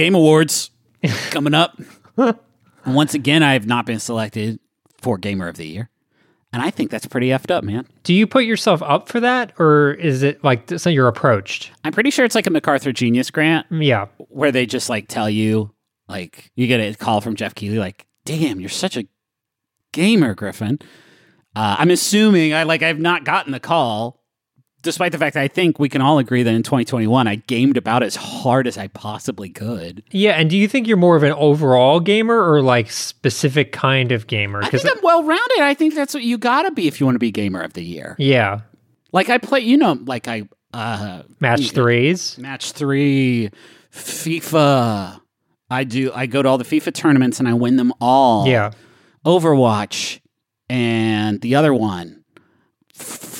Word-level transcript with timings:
Game 0.00 0.14
Awards 0.14 0.70
coming 1.30 1.52
up. 1.52 1.78
once 2.86 3.12
again, 3.12 3.42
I 3.42 3.52
have 3.52 3.66
not 3.66 3.84
been 3.84 4.00
selected 4.00 4.58
for 5.02 5.18
Gamer 5.18 5.46
of 5.46 5.58
the 5.58 5.66
Year. 5.66 5.90
And 6.54 6.62
I 6.62 6.70
think 6.70 6.90
that's 6.90 7.04
pretty 7.04 7.28
effed 7.28 7.50
up, 7.50 7.62
man. 7.64 7.86
Do 8.02 8.14
you 8.14 8.26
put 8.26 8.44
yourself 8.44 8.82
up 8.82 9.10
for 9.10 9.20
that, 9.20 9.52
or 9.60 9.92
is 9.92 10.22
it 10.22 10.42
like 10.42 10.70
so 10.78 10.88
you're 10.88 11.06
approached? 11.06 11.70
I'm 11.84 11.92
pretty 11.92 12.08
sure 12.08 12.24
it's 12.24 12.34
like 12.34 12.46
a 12.46 12.50
MacArthur 12.50 12.92
Genius 12.92 13.30
Grant 13.30 13.66
Yeah, 13.70 14.06
where 14.30 14.50
they 14.50 14.64
just 14.64 14.88
like 14.88 15.06
tell 15.06 15.28
you, 15.28 15.70
like, 16.08 16.50
you 16.56 16.66
get 16.66 16.80
a 16.80 16.96
call 16.96 17.20
from 17.20 17.36
Geoff 17.36 17.54
Keighley, 17.54 17.78
like, 17.78 18.06
damn, 18.24 18.58
you're 18.58 18.70
such 18.70 18.96
a 18.96 19.06
gamer, 19.92 20.34
Griffin. 20.34 20.78
Uh, 21.54 21.76
I'm 21.78 21.90
assuming 21.90 22.54
I 22.54 22.62
like 22.62 22.82
I've 22.82 22.98
not 22.98 23.24
gotten 23.24 23.52
the 23.52 23.60
call, 23.60 24.19
despite 24.82 25.12
the 25.12 25.18
fact 25.18 25.34
that 25.34 25.42
I 25.42 25.48
think 25.48 25.78
we 25.78 25.88
can 25.88 26.00
all 26.00 26.18
agree 26.18 26.42
that 26.42 26.54
in 26.54 26.62
2021 26.62 27.26
I 27.28 27.34
gamed 27.36 27.76
about 27.76 28.02
as 28.02 28.16
hard 28.16 28.66
as 28.66 28.78
I 28.78 28.86
possibly 28.88 29.48
could. 29.50 30.02
yeah. 30.10 30.32
And 30.32 30.48
do 30.50 30.56
you 30.56 30.66
think 30.68 30.86
you're 30.88 30.96
more 30.96 31.16
of 31.16 31.22
an 31.22 31.32
overall 31.32 32.00
gamer 32.00 32.50
or 32.50 32.62
like 32.62 32.90
specific 32.90 33.72
kind 33.72 34.12
of 34.12 34.26
gamer? 34.26 34.62
I 34.62 34.70
think 34.70 34.84
I'm 34.86 35.02
well 35.02 35.22
rounded. 35.22 35.60
I 35.60 35.74
think 35.74 35.94
that's 35.94 36.14
what 36.14 36.22
you 36.22 36.38
gotta 36.38 36.70
be 36.70 36.86
if 36.88 36.98
you 37.00 37.06
want 37.06 37.14
to 37.16 37.20
be 37.20 37.30
gamer 37.30 37.60
of 37.60 37.74
the 37.74 37.84
year. 37.84 38.16
yeah, 38.18 38.60
Like 39.12 39.28
I 39.28 39.38
play, 39.38 39.60
you 39.60 39.76
know, 39.76 39.98
like 40.04 40.28
I 40.28 40.48
uh 40.72 41.22
match 41.40 41.72
threes. 41.72 42.38
match 42.38 42.72
three, 42.72 43.50
FIFA. 43.92 45.20
I 45.72 45.84
do. 45.84 46.10
I 46.14 46.26
go 46.26 46.42
to 46.42 46.48
all 46.48 46.58
the 46.58 46.64
FIFA 46.64 46.94
tournaments 46.94 47.38
and 47.38 47.48
I 47.48 47.54
win 47.54 47.76
them 47.76 47.92
all. 48.00 48.46
Yeah, 48.48 48.70
Overwatch 49.26 50.20
and 50.68 51.40
the 51.40 51.54
other 51.56 51.72
one, 51.74 52.24
F- 52.98 53.39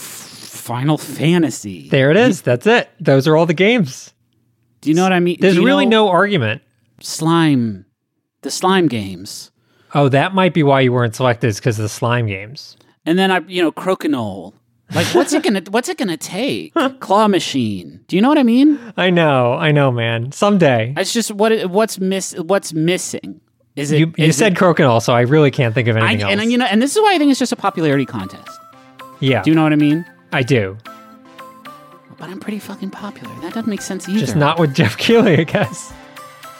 Final 0.70 0.96
Fantasy. 0.98 1.88
there 1.88 2.12
it 2.12 2.16
is. 2.16 2.42
That's 2.42 2.64
it. 2.64 2.88
Those 3.00 3.26
are 3.26 3.36
all 3.36 3.44
the 3.46 3.54
games. 3.54 4.14
Do 4.82 4.88
you 4.88 4.94
know 4.94 5.02
what 5.02 5.12
I 5.12 5.18
mean? 5.18 5.36
There's 5.40 5.58
really 5.58 5.84
no 5.84 6.08
argument. 6.08 6.62
slime. 7.00 7.86
The 8.42 8.50
slime 8.52 8.86
games, 8.86 9.50
Oh, 9.94 10.08
that 10.08 10.32
might 10.32 10.54
be 10.54 10.62
why 10.62 10.80
you 10.82 10.92
weren't 10.92 11.16
selected, 11.16 11.48
is 11.48 11.58
because 11.58 11.76
of 11.78 11.82
the 11.82 11.88
slime 11.88 12.26
games. 12.26 12.76
and 13.04 13.18
then 13.18 13.32
I, 13.32 13.40
you 13.48 13.60
know, 13.60 13.72
Crokinole. 13.72 14.54
Like, 14.94 15.06
what's 15.08 15.32
it 15.32 15.42
gonna? 15.42 15.62
What's 15.70 15.88
it 15.88 15.98
gonna 15.98 16.16
take? 16.16 16.72
Claw 17.00 17.26
machine. 17.28 18.04
Do 18.08 18.14
you 18.16 18.22
know 18.22 18.28
what 18.28 18.38
I 18.38 18.42
mean? 18.44 18.78
I 18.96 19.10
know, 19.10 19.54
I 19.54 19.72
know, 19.72 19.90
man. 19.92 20.30
Someday. 20.32 20.94
It's 20.96 21.12
just 21.12 21.32
what. 21.32 21.50
it- 21.52 21.68
What's 21.70 21.98
miss? 22.00 22.32
What's 22.34 22.72
missing? 22.72 23.40
Is 23.76 23.90
it? 23.92 23.98
You, 24.00 24.12
you 24.16 24.26
is 24.26 24.36
said 24.36 24.52
it- 24.52 24.58
Crokinole, 24.58 25.02
so 25.02 25.12
I 25.12 25.22
really 25.22 25.50
can't 25.50 25.74
think 25.74 25.86
of 25.88 25.96
I, 25.96 26.00
anything 26.00 26.22
else. 26.22 26.40
and 26.42 26.50
you 26.52 26.58
know, 26.58 26.66
and 26.66 26.80
this 26.80 26.94
is 26.96 27.02
why 27.02 27.14
I 27.14 27.18
think 27.18 27.30
it's 27.30 27.38
just 27.40 27.52
a 27.52 27.56
popularity 27.56 28.06
contest. 28.06 28.48
yeah, 29.20 29.42
Do 29.42 29.50
you 29.50 29.54
know 29.56 29.62
what 29.64 29.72
I 29.72 29.76
mean? 29.76 30.04
I 30.32 30.42
do. 30.42 30.76
But 32.18 32.28
I'm 32.28 32.40
pretty 32.40 32.58
fucking 32.58 32.90
popular. 32.90 33.34
That 33.40 33.54
doesn't 33.54 33.68
make 33.68 33.80
sense 33.80 34.08
either. 34.08 34.20
Just 34.20 34.36
not 34.36 34.58
with 34.58 34.74
Geoff 34.74 34.98
Keighley, 34.98 35.38
I 35.38 35.44
guess. 35.44 35.92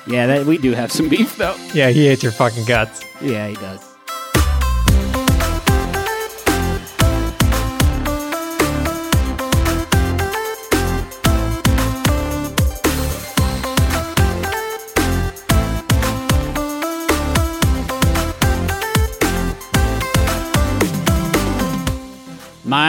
Yeah, 0.07 0.27
that 0.27 0.47
we 0.47 0.59
do 0.59 0.73
have 0.73 0.91
some 0.91 1.09
beef 1.09 1.37
though. 1.37 1.55
Yeah, 1.75 1.91
he 1.91 2.07
hates 2.07 2.23
your 2.23 2.33
fucking 2.33 2.65
guts. 2.65 3.03
Yeah, 3.21 3.49
he 3.49 3.55
does. 3.55 3.90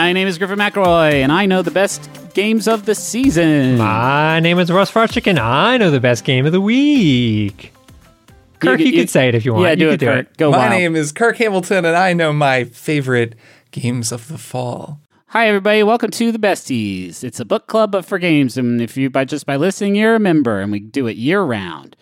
My 0.02 0.12
name 0.12 0.26
is 0.26 0.36
Griffin 0.36 0.58
McElroy, 0.58 1.12
and 1.22 1.30
I 1.30 1.46
know 1.46 1.62
the 1.62 1.70
best 1.70 2.10
games 2.34 2.66
of 2.66 2.86
the 2.86 2.94
season. 2.96 3.78
My 3.78 4.40
name 4.40 4.58
is 4.58 4.68
Russ 4.68 4.90
Frushtick, 4.90 5.28
and 5.28 5.38
I 5.38 5.76
know 5.76 5.92
the 5.92 6.00
best 6.00 6.24
game 6.24 6.44
of 6.44 6.50
the 6.50 6.60
week. 6.60 7.72
Kirk, 8.58 8.80
you, 8.80 8.86
you- 8.86 8.98
could 8.98 9.10
say 9.10 9.28
it 9.28 9.36
if 9.36 9.44
you 9.44 9.52
want. 9.54 9.64
yeah, 9.64 9.74
do 9.76 9.84
could 9.90 9.94
it, 9.94 9.96
do 9.98 10.06
Kirk. 10.06 10.26
it. 10.26 10.36
Go 10.38 10.50
My 10.50 10.56
wild. 10.58 10.70
name 10.72 10.96
is 10.96 11.12
Kirk 11.12 11.36
Hamilton, 11.36 11.84
and 11.84 11.96
I 11.96 12.14
know 12.14 12.32
my 12.32 12.64
favorite 12.64 13.36
games 13.70 14.10
of 14.10 14.26
the 14.26 14.38
fall. 14.38 14.98
Hi, 15.28 15.46
everybody. 15.46 15.84
Welcome 15.84 16.10
to 16.10 16.32
the 16.32 16.38
Besties. 16.40 17.22
It's 17.22 17.38
a 17.38 17.44
book 17.44 17.68
club, 17.68 17.92
but 17.92 18.04
for 18.04 18.18
games. 18.18 18.58
And 18.58 18.82
if 18.82 18.96
you 18.96 19.08
by 19.08 19.24
just 19.24 19.46
by 19.46 19.54
listening, 19.54 19.94
you're 19.94 20.16
a 20.16 20.20
member, 20.20 20.58
and 20.58 20.72
we 20.72 20.80
do 20.80 21.06
it 21.06 21.16
year 21.16 21.42
round. 21.44 21.94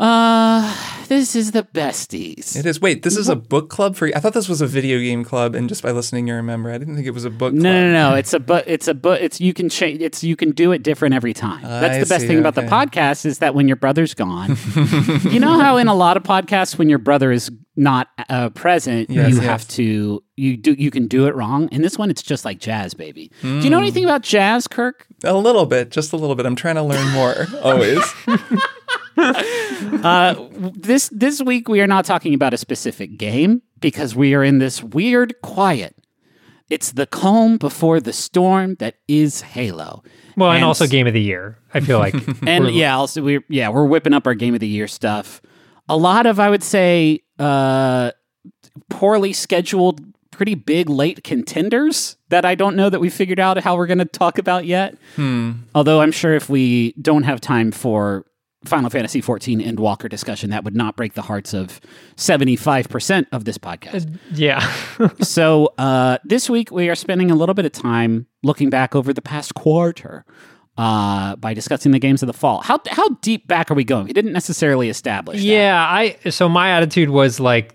Uh, 0.00 0.74
this 1.08 1.36
is 1.36 1.52
the 1.52 1.62
Besties. 1.62 2.56
It 2.56 2.64
is. 2.64 2.80
Wait, 2.80 3.02
this 3.02 3.18
is 3.18 3.28
a 3.28 3.36
book 3.36 3.68
club 3.68 3.96
for. 3.96 4.10
I 4.16 4.18
thought 4.20 4.32
this 4.32 4.48
was 4.48 4.62
a 4.62 4.66
video 4.66 4.98
game 4.98 5.24
club, 5.24 5.54
and 5.54 5.68
just 5.68 5.82
by 5.82 5.90
listening, 5.90 6.26
you 6.26 6.34
remember. 6.34 6.70
I 6.72 6.78
didn't 6.78 6.94
think 6.94 7.06
it 7.06 7.10
was 7.10 7.26
a 7.26 7.30
book. 7.30 7.52
No, 7.52 7.60
club. 7.60 7.74
no, 7.74 7.92
no, 7.92 8.10
no. 8.10 8.14
It's 8.20 8.32
a 8.32 8.40
but. 8.40 8.66
It's 8.66 8.88
a 8.88 8.94
but. 8.94 9.20
It's 9.20 9.40
you 9.42 9.52
can 9.52 9.68
change. 9.68 10.00
It's 10.00 10.24
you 10.24 10.36
can 10.36 10.52
do 10.52 10.72
it 10.72 10.82
different 10.82 11.14
every 11.14 11.34
time. 11.34 11.60
That's 11.62 11.96
I 11.96 12.00
the 12.00 12.06
best 12.06 12.22
see, 12.22 12.28
thing 12.28 12.38
about 12.38 12.54
the 12.54 12.62
podcast 12.62 13.26
is 13.26 13.40
that 13.40 13.54
when 13.54 13.68
your 13.68 13.76
brother's 13.76 14.14
gone, 14.14 14.56
you 15.30 15.38
know 15.38 15.60
how 15.60 15.76
in 15.76 15.86
a 15.86 15.94
lot 15.94 16.16
of 16.16 16.22
podcasts 16.22 16.78
when 16.78 16.88
your 16.88 16.98
brother 16.98 17.30
is 17.30 17.50
not 17.76 18.08
uh, 18.30 18.48
present, 18.50 19.10
Yes, 19.10 19.30
you 19.30 19.36
yes. 19.36 19.44
have 19.44 19.68
to 19.68 20.22
you 20.36 20.56
do 20.56 20.72
you 20.72 20.90
can 20.90 21.08
do 21.08 21.26
it 21.26 21.34
wrong. 21.34 21.68
In 21.72 21.82
this 21.82 21.98
one, 21.98 22.08
it's 22.10 22.22
just 22.22 22.46
like 22.46 22.58
jazz, 22.58 22.94
baby. 22.94 23.30
Do 23.42 23.48
you 23.60 23.68
know 23.68 23.76
Hmm. 23.76 23.82
anything 23.82 24.04
about 24.04 24.22
jazz, 24.22 24.66
Kirk? 24.66 25.06
A 25.24 25.34
little 25.34 25.66
bit, 25.66 25.90
just 25.90 26.14
a 26.14 26.16
little 26.16 26.36
bit. 26.36 26.46
I'm 26.46 26.56
trying 26.56 26.76
to 26.76 26.82
learn 26.82 27.06
more. 27.12 27.46
Always. 27.62 28.02
Uh, 29.16 30.34
this 30.74 31.08
this 31.12 31.42
week 31.42 31.68
we 31.68 31.80
are 31.80 31.86
not 31.86 32.04
talking 32.04 32.34
about 32.34 32.54
a 32.54 32.56
specific 32.56 33.16
game 33.18 33.62
because 33.80 34.14
we 34.14 34.34
are 34.34 34.42
in 34.44 34.58
this 34.58 34.82
weird 34.82 35.34
quiet. 35.42 35.96
It's 36.68 36.92
the 36.92 37.06
calm 37.06 37.56
before 37.56 38.00
the 38.00 38.12
storm 38.12 38.76
that 38.76 38.96
is 39.08 39.40
Halo. 39.40 40.04
Well, 40.36 40.50
and, 40.50 40.58
And 40.58 40.64
also 40.64 40.86
game 40.86 41.06
of 41.06 41.12
the 41.14 41.20
year. 41.20 41.58
I 41.74 41.80
feel 41.80 41.98
like. 41.98 42.14
And 42.46 42.70
yeah, 42.72 42.96
also 42.96 43.22
we 43.22 43.40
yeah 43.48 43.68
we're 43.68 43.84
whipping 43.84 44.14
up 44.14 44.26
our 44.26 44.34
game 44.34 44.54
of 44.54 44.60
the 44.60 44.68
year 44.68 44.86
stuff. 44.88 45.42
A 45.88 45.96
lot 45.96 46.26
of 46.26 46.38
I 46.38 46.48
would 46.48 46.62
say 46.62 47.22
uh, 47.38 48.12
poorly 48.88 49.32
scheduled, 49.32 50.00
pretty 50.30 50.54
big 50.54 50.88
late 50.88 51.24
contenders 51.24 52.16
that 52.28 52.44
I 52.44 52.54
don't 52.54 52.76
know 52.76 52.88
that 52.88 53.00
we 53.00 53.10
figured 53.10 53.40
out 53.40 53.58
how 53.58 53.76
we're 53.76 53.86
going 53.88 53.98
to 53.98 54.04
talk 54.04 54.38
about 54.38 54.64
yet. 54.66 54.96
Although 55.74 56.00
I'm 56.00 56.12
sure 56.12 56.34
if 56.34 56.48
we 56.48 56.92
don't 56.92 57.24
have 57.24 57.40
time 57.40 57.72
for 57.72 58.24
Final 58.64 58.90
Fantasy 58.90 59.20
14 59.20 59.60
Endwalker 59.60 60.08
discussion, 60.08 60.50
that 60.50 60.64
would 60.64 60.76
not 60.76 60.94
break 60.96 61.14
the 61.14 61.22
hearts 61.22 61.54
of 61.54 61.80
75% 62.16 63.26
of 63.32 63.44
this 63.44 63.58
podcast. 63.58 64.18
yeah. 64.32 64.60
so 65.20 65.72
uh, 65.78 66.18
this 66.24 66.50
week 66.50 66.70
we 66.70 66.88
are 66.88 66.94
spending 66.94 67.30
a 67.30 67.34
little 67.34 67.54
bit 67.54 67.64
of 67.64 67.72
time 67.72 68.26
looking 68.42 68.68
back 68.70 68.94
over 68.94 69.12
the 69.12 69.22
past 69.22 69.54
quarter 69.54 70.24
uh, 70.76 71.36
by 71.36 71.54
discussing 71.54 71.92
the 71.92 71.98
games 71.98 72.22
of 72.22 72.26
the 72.26 72.32
fall. 72.32 72.60
How 72.60 72.78
how 72.90 73.08
deep 73.22 73.46
back 73.48 73.70
are 73.70 73.74
we 73.74 73.84
going? 73.84 74.04
We 74.06 74.12
didn't 74.12 74.32
necessarily 74.32 74.88
establish. 74.88 75.38
that. 75.38 75.44
Yeah, 75.44 75.76
I 75.78 76.16
so 76.30 76.48
my 76.48 76.70
attitude 76.70 77.10
was 77.10 77.40
like 77.40 77.74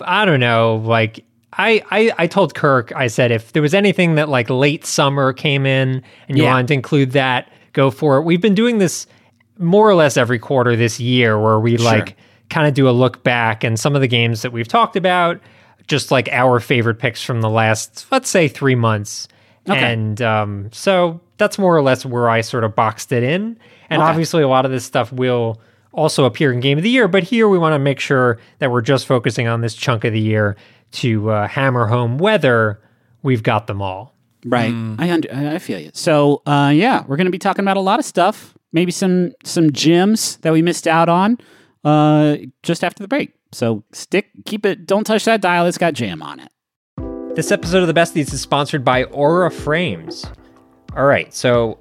I 0.00 0.24
don't 0.24 0.40
know, 0.40 0.76
like 0.84 1.24
I, 1.52 1.82
I 1.90 2.12
I 2.18 2.26
told 2.26 2.54
Kirk, 2.54 2.92
I 2.94 3.06
said 3.08 3.30
if 3.32 3.52
there 3.52 3.62
was 3.62 3.74
anything 3.74 4.16
that 4.16 4.28
like 4.28 4.50
late 4.50 4.84
summer 4.84 5.32
came 5.32 5.64
in 5.66 6.02
and 6.28 6.36
you 6.38 6.44
Yeah. 6.44 6.50
wanted 6.52 6.68
to 6.68 6.74
include 6.74 7.12
that, 7.12 7.50
go 7.72 7.90
for 7.90 8.18
it. 8.18 8.22
We've 8.22 8.40
been 8.42 8.54
doing 8.54 8.78
this 8.78 9.06
more 9.58 9.88
or 9.88 9.94
less 9.94 10.16
every 10.16 10.38
quarter 10.38 10.76
this 10.76 10.98
year 11.00 11.38
where 11.40 11.58
we 11.60 11.76
like 11.76 12.16
kind 12.50 12.66
of 12.66 12.74
do 12.74 12.88
a 12.88 12.92
look 12.92 13.22
back 13.22 13.64
and 13.64 13.78
some 13.78 13.94
of 13.94 14.00
the 14.00 14.08
games 14.08 14.42
that 14.42 14.52
we've 14.52 14.68
talked 14.68 14.96
about, 14.96 15.40
just 15.86 16.10
like 16.10 16.28
our 16.30 16.60
favorite 16.60 16.98
picks 16.98 17.22
from 17.22 17.40
the 17.40 17.50
last, 17.50 18.06
let's 18.10 18.28
say 18.28 18.48
three 18.48 18.74
months. 18.74 19.28
Okay. 19.68 19.92
And 19.92 20.20
um, 20.22 20.70
so 20.72 21.20
that's 21.36 21.58
more 21.58 21.76
or 21.76 21.82
less 21.82 22.06
where 22.06 22.30
I 22.30 22.40
sort 22.40 22.64
of 22.64 22.74
boxed 22.74 23.12
it 23.12 23.22
in. 23.22 23.58
And 23.90 24.00
Okay. 24.02 24.10
obviously, 24.10 24.42
a 24.42 24.48
lot 24.48 24.64
of 24.64 24.70
this 24.70 24.84
stuff 24.84 25.12
will 25.12 25.60
also 25.92 26.24
appear 26.24 26.52
in 26.52 26.60
Game 26.60 26.78
of 26.78 26.84
the 26.84 26.90
Year, 26.90 27.08
but 27.08 27.22
here 27.22 27.48
we 27.48 27.58
want 27.58 27.74
to 27.74 27.78
make 27.78 28.00
sure 28.00 28.38
that 28.60 28.70
we're 28.70 28.82
just 28.82 29.06
focusing 29.06 29.46
on 29.48 29.60
this 29.60 29.74
chunk 29.74 30.04
of 30.04 30.12
the 30.12 30.20
year 30.20 30.56
to 30.92 31.30
uh, 31.30 31.48
hammer 31.48 31.86
home 31.86 32.18
whether 32.18 32.80
we've 33.22 33.42
got 33.42 33.66
them 33.66 33.82
all. 33.82 34.14
Right. 34.44 34.72
I 34.98 35.10
under, 35.10 35.28
I 35.34 35.54
I 35.54 35.58
feel 35.58 35.78
you. 35.80 35.90
So 35.94 36.42
uh, 36.46 36.70
yeah, 36.74 37.04
we're 37.06 37.16
going 37.16 37.26
to 37.26 37.30
be 37.32 37.38
talking 37.38 37.64
about 37.64 37.76
a 37.76 37.80
lot 37.80 37.98
of 37.98 38.04
stuff. 38.04 38.54
Maybe 38.72 38.92
some 38.92 39.32
some 39.44 39.72
gems 39.72 40.36
that 40.38 40.52
we 40.52 40.62
missed 40.62 40.86
out 40.86 41.08
on 41.08 41.38
uh, 41.84 42.36
just 42.62 42.84
after 42.84 43.02
the 43.02 43.08
break. 43.08 43.32
So 43.52 43.84
stick, 43.92 44.30
keep 44.44 44.66
it. 44.66 44.86
Don't 44.86 45.04
touch 45.04 45.24
that 45.24 45.40
dial. 45.40 45.66
It's 45.66 45.78
got 45.78 45.94
jam 45.94 46.22
on 46.22 46.40
it. 46.40 46.52
This 47.34 47.52
episode 47.52 47.82
of 47.82 47.86
The 47.86 47.94
Besties 47.94 48.32
is 48.32 48.40
sponsored 48.40 48.84
by 48.84 49.04
Aura 49.04 49.50
Frames. 49.50 50.26
All 50.96 51.06
right, 51.06 51.32
so 51.32 51.78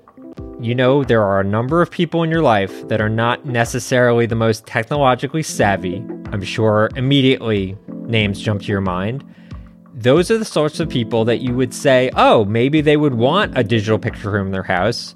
you 0.61 0.75
know 0.75 1.03
there 1.03 1.23
are 1.23 1.39
a 1.39 1.43
number 1.43 1.81
of 1.81 1.89
people 1.89 2.23
in 2.23 2.29
your 2.29 2.41
life 2.41 2.87
that 2.87 3.01
are 3.01 3.09
not 3.09 3.45
necessarily 3.45 4.25
the 4.25 4.35
most 4.35 4.65
technologically 4.67 5.43
savvy. 5.43 6.05
I'm 6.31 6.43
sure 6.43 6.89
immediately 6.95 7.75
names 7.87 8.39
jump 8.39 8.61
to 8.61 8.67
your 8.67 8.81
mind. 8.81 9.23
Those 9.93 10.29
are 10.29 10.37
the 10.37 10.45
sorts 10.45 10.79
of 10.79 10.89
people 10.89 11.25
that 11.25 11.39
you 11.39 11.55
would 11.55 11.73
say, 11.73 12.11
oh, 12.15 12.45
maybe 12.45 12.81
they 12.81 12.97
would 12.97 13.15
want 13.15 13.57
a 13.57 13.63
digital 13.63 13.97
picture 13.97 14.29
room 14.29 14.47
in 14.47 14.51
their 14.51 14.61
house, 14.61 15.15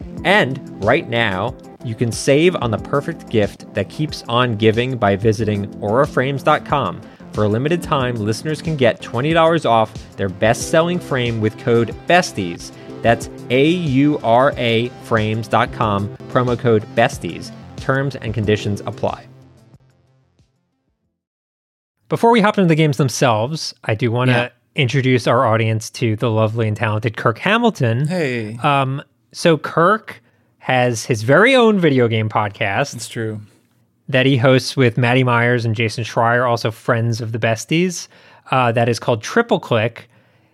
And 0.23 0.83
right 0.83 1.07
now, 1.09 1.55
you 1.83 1.95
can 1.95 2.11
save 2.11 2.55
on 2.57 2.69
the 2.71 2.77
perfect 2.77 3.29
gift 3.29 3.73
that 3.73 3.89
keeps 3.89 4.23
on 4.29 4.55
giving 4.55 4.97
by 4.97 5.15
visiting 5.15 5.67
auraframes.com. 5.81 7.01
For 7.33 7.45
a 7.45 7.47
limited 7.47 7.81
time, 7.81 8.15
listeners 8.15 8.61
can 8.61 8.75
get 8.75 9.01
$20 9.01 9.65
off 9.65 9.93
their 10.17 10.29
best 10.29 10.69
selling 10.69 10.99
frame 10.99 11.39
with 11.41 11.57
code 11.57 11.95
BESTIES. 12.07 12.71
That's 13.01 13.29
A 13.49 13.65
U 13.67 14.19
R 14.21 14.53
A 14.57 14.89
frames.com, 15.05 16.17
promo 16.29 16.59
code 16.59 16.85
BESTIES. 16.93 17.51
Terms 17.77 18.15
and 18.17 18.33
conditions 18.33 18.81
apply. 18.85 19.25
Before 22.09 22.31
we 22.31 22.41
hop 22.41 22.57
into 22.57 22.67
the 22.67 22.75
games 22.75 22.97
themselves, 22.97 23.73
I 23.85 23.95
do 23.95 24.11
want 24.11 24.29
to 24.29 24.35
Yeah. 24.35 24.49
introduce 24.75 25.27
our 25.27 25.45
audience 25.45 25.89
to 25.91 26.15
the 26.17 26.29
lovely 26.29 26.67
and 26.67 26.75
talented 26.75 27.15
Kirk 27.17 27.39
Hamilton. 27.39 28.07
Hey, 28.07 28.57
Um, 28.57 29.01
so 29.31 29.57
Kirk 29.57 30.21
has 30.59 31.05
his 31.05 31.23
very 31.23 31.55
own 31.55 31.79
video 31.79 32.07
game 32.07 32.29
podcast 32.29 32.95
it's 32.95 33.07
true. 33.07 33.41
that 34.09 34.25
he 34.25 34.37
hosts 34.37 34.77
with 34.77 34.97
Maddie 34.97 35.23
Myers 35.23 35.65
and 35.65 35.75
Jason 35.75 36.03
Schreier, 36.03 36.47
also 36.47 36.69
friends 36.71 37.21
of 37.21 37.31
the 37.31 37.39
besties. 37.39 38.07
Uh, 38.51 38.71
that 38.71 38.89
is 38.89 38.99
called 38.99 39.23
Triple 39.23 39.59
Click. 39.59 40.09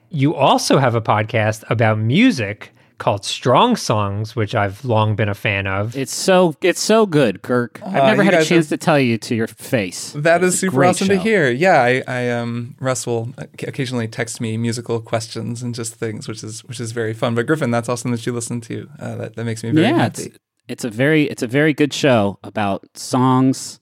You 0.09 0.35
also 0.35 0.77
have 0.77 0.95
a 0.95 1.01
podcast 1.01 1.63
about 1.69 1.97
music 1.97 2.71
called 2.97 3.25
Strong 3.25 3.75
Songs, 3.77 4.35
which 4.35 4.55
I've 4.55 4.83
long 4.83 5.15
been 5.15 5.29
a 5.29 5.33
fan 5.35 5.67
of. 5.67 5.95
It's 5.95 6.13
so 6.13 6.55
it's 6.61 6.79
so 6.81 7.05
good, 7.05 7.41
Kirk. 7.41 7.81
I've 7.83 7.94
never 7.94 8.23
you 8.23 8.31
had 8.31 8.41
a 8.41 8.45
chance 8.45 8.67
are- 8.67 8.69
to 8.69 8.77
tell 8.77 8.99
you 8.99 9.17
to 9.19 9.35
your 9.35 9.47
face. 9.47 10.11
That 10.13 10.44
is 10.44 10.53
It's 10.53 10.55
a 10.55 10.59
super 10.59 10.75
great 10.77 10.89
awesome 10.89 11.07
to 11.09 11.17
hear. 11.17 11.49
Yeah, 11.51 11.81
I, 11.81 12.03
I 12.07 12.29
um, 12.29 12.75
Russ 12.79 13.05
will 13.05 13.33
occasionally 13.38 14.07
text 14.07 14.41
me 14.41 14.57
musical 14.57 14.99
questions 14.99 15.61
and 15.63 15.75
just 15.75 15.95
things, 15.95 16.27
which 16.27 16.44
is 16.44 16.63
which 16.65 16.79
is 16.79 16.91
very 16.91 17.13
fun. 17.13 17.35
But 17.35 17.47
Griffin, 17.47 17.71
that's 17.71 17.89
awesome 17.89 18.11
that 18.11 18.25
you 18.25 18.33
listen 18.33 18.61
to. 18.61 18.89
Uh, 19.00 19.15
that 19.15 19.35
that 19.35 19.45
makes 19.45 19.63
me 19.63 19.71
very 19.71 19.88
yeah, 19.88 20.07
it's 20.07 20.23
happy. 20.23 20.35
it's 20.67 20.83
a 20.83 20.89
very 20.89 21.23
it's 21.23 21.43
a 21.43 21.47
very 21.47 21.73
good 21.73 21.93
show 21.93 22.39
about 22.43 22.85
songs 22.97 23.79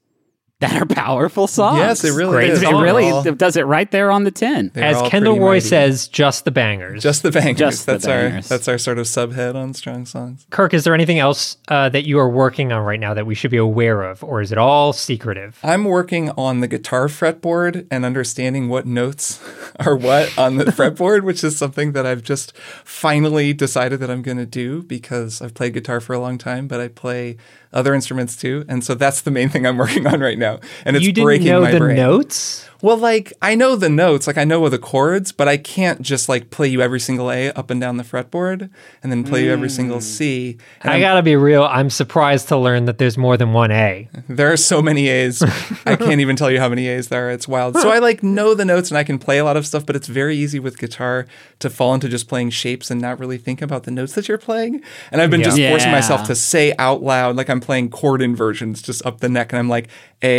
that 0.62 0.82
are 0.82 0.86
powerful 0.86 1.48
songs. 1.48 1.80
Yes, 1.80 2.04
it 2.06 2.12
really 2.16 2.32
Great 2.32 2.50
is. 2.52 2.64
It 2.64 2.70
really 2.72 3.10
All- 3.12 3.24
does 3.24 3.58
it 3.58 3.64
right 3.64 3.92
there 3.92 4.10
on 4.10 4.24
the 4.24 4.32
tin. 4.32 4.72
they're 4.74 4.86
As 4.86 5.02
Kendall 5.10 5.38
Roy 5.38 5.56
mighty. 5.56 5.60
says, 5.60 6.08
just 6.08 6.46
the 6.46 6.52
bangers. 6.52 7.04
just 7.04 7.24
the 7.24 7.32
bangers. 7.32 7.60
Just 7.60 7.86
the 7.86 7.92
that's 7.92 8.06
bangers. 8.06 8.50
our 8.52 8.58
that's 8.58 8.68
our 8.70 8.78
sort 8.78 8.98
of 8.98 9.06
subhead 9.06 9.56
on 9.56 9.74
strong 9.74 10.06
songs. 10.06 10.48
Kirk, 10.52 10.74
is 10.74 10.86
there 10.86 10.94
anything 10.94 11.20
else 11.20 11.58
uh, 11.68 11.90
that 11.90 12.06
you 12.08 12.20
are 12.20 12.30
working 12.30 12.72
on 12.72 12.84
right 12.86 13.00
now 13.02 13.14
that 13.14 13.26
we 13.26 13.36
should 13.36 13.52
be 13.52 13.58
aware 13.58 14.04
of, 14.04 14.24
or 14.24 14.40
is 14.42 14.54
it 14.54 14.58
all 14.58 14.94
secretive? 14.94 15.60
I'm 15.62 15.84
working 15.84 16.30
on 16.32 16.62
the 16.62 16.68
guitar 16.70 17.08
fretboard 17.10 17.86
and 17.92 18.06
understanding 18.06 18.70
what 18.70 18.86
notes 18.86 19.44
are 19.82 19.96
what 19.96 20.38
on 20.38 20.56
the 20.56 20.66
fretboard, 20.66 21.24
which 21.24 21.44
is 21.44 21.58
something 21.58 21.92
that 21.92 22.06
I've 22.06 22.24
just 22.24 22.56
finally 22.86 23.52
decided 23.54 24.00
that 24.00 24.10
I'm 24.10 24.22
going 24.22 24.38
to 24.38 24.46
do 24.46 24.84
because 24.84 25.42
I've 25.42 25.54
played 25.54 25.74
guitar 25.74 26.00
for 26.00 26.14
a 26.14 26.20
long 26.20 26.38
time, 26.38 26.68
but 26.70 26.80
I 26.80 26.88
play 26.88 27.36
other 27.74 27.94
instruments 27.94 28.38
too, 28.38 28.64
and 28.70 28.86
so 28.86 28.96
that's 28.96 29.20
the 29.20 29.32
main 29.32 29.50
thing 29.50 29.66
I'm 29.68 29.76
working 29.78 30.08
on 30.08 30.22
right 30.22 30.38
now, 30.38 30.55
and 30.86 30.96
it's 30.96 31.06
you 31.06 31.12
didn't 31.12 31.26
breaking 31.26 31.48
know 31.48 31.62
my 31.62 31.72
the 31.72 31.80
brain. 31.80 31.96
notes? 31.98 32.68
Well, 32.82 32.98
like 32.98 33.34
I 33.42 33.56
know 33.56 33.76
the 33.76 33.90
notes, 33.90 34.28
like 34.28 34.38
I 34.38 34.44
know 34.44 34.68
the 34.70 34.78
chords, 34.78 35.32
but 35.32 35.48
I 35.48 35.58
can't 35.58 36.02
just 36.02 36.30
like 36.30 36.52
play 36.52 36.68
you 36.68 36.82
every 36.82 37.00
single 37.00 37.32
A 37.32 37.50
up 37.52 37.72
and 37.72 37.82
down 37.82 37.98
the 37.98 38.04
fretboard 38.04 38.70
and 39.02 39.12
then 39.12 39.24
play 39.24 39.46
you 39.46 39.52
every 39.52 39.70
single 39.70 40.02
C. 40.02 40.58
And 40.82 40.92
I 40.92 40.96
I'm- 40.96 41.02
gotta 41.02 41.24
be 41.24 41.36
real. 41.36 41.64
I'm 41.64 41.90
surprised 41.90 42.48
to 42.50 42.58
learn 42.58 42.86
that 42.86 42.98
there's 43.00 43.18
more 43.18 43.38
than 43.38 43.54
one 43.54 43.72
A. 43.72 44.08
There 44.28 44.52
are 44.52 44.58
so 44.58 44.82
many 44.84 45.08
A's. 45.08 45.42
I 45.86 45.96
can't 45.96 46.20
even 46.20 46.36
tell 46.36 46.52
you 46.52 46.60
how 46.60 46.70
many 46.70 46.88
A's 46.88 47.08
there 47.08 47.28
are. 47.30 47.32
It's 47.32 47.48
wild. 47.48 47.76
So 47.78 47.90
I 47.90 47.98
like 48.00 48.22
know 48.22 48.54
the 48.54 48.66
notes 48.66 48.92
and 48.92 48.98
I 49.00 49.04
can 49.04 49.18
play 49.18 49.40
a 49.40 49.46
lot 49.46 49.58
of 49.58 49.66
stuff, 49.66 49.86
but 49.86 49.96
it's 49.96 50.08
very 50.08 50.36
easy 50.36 50.60
with 50.60 50.78
guitar 50.78 51.26
to 51.60 51.70
fall 51.72 51.94
into 51.96 52.08
just 52.10 52.28
playing 52.28 52.52
shapes 52.52 52.92
and 52.92 53.02
not 53.02 53.20
really 53.20 53.38
think 53.40 53.62
about 53.64 53.84
the 53.84 53.92
notes 53.92 54.14
that 54.14 54.28
you're 54.28 54.38
playing. 54.38 54.82
And 55.12 55.22
I've 55.22 55.32
been 55.32 55.40
Yeah. 55.40 55.46
just 55.46 55.58
forcing 55.58 55.90
Yeah. 55.90 55.96
myself 55.96 56.28
to 56.28 56.36
say 56.36 56.74
out 56.78 57.02
loud, 57.02 57.36
like 57.36 57.50
I'm 57.50 57.62
playing 57.62 57.90
chord 57.90 58.22
inversions 58.22 58.82
just 58.82 59.04
up 59.08 59.22
the 59.22 59.30
neck, 59.30 59.52
and 59.54 59.58
I'm 59.60 59.70
like 59.70 59.88
A, 60.22 60.35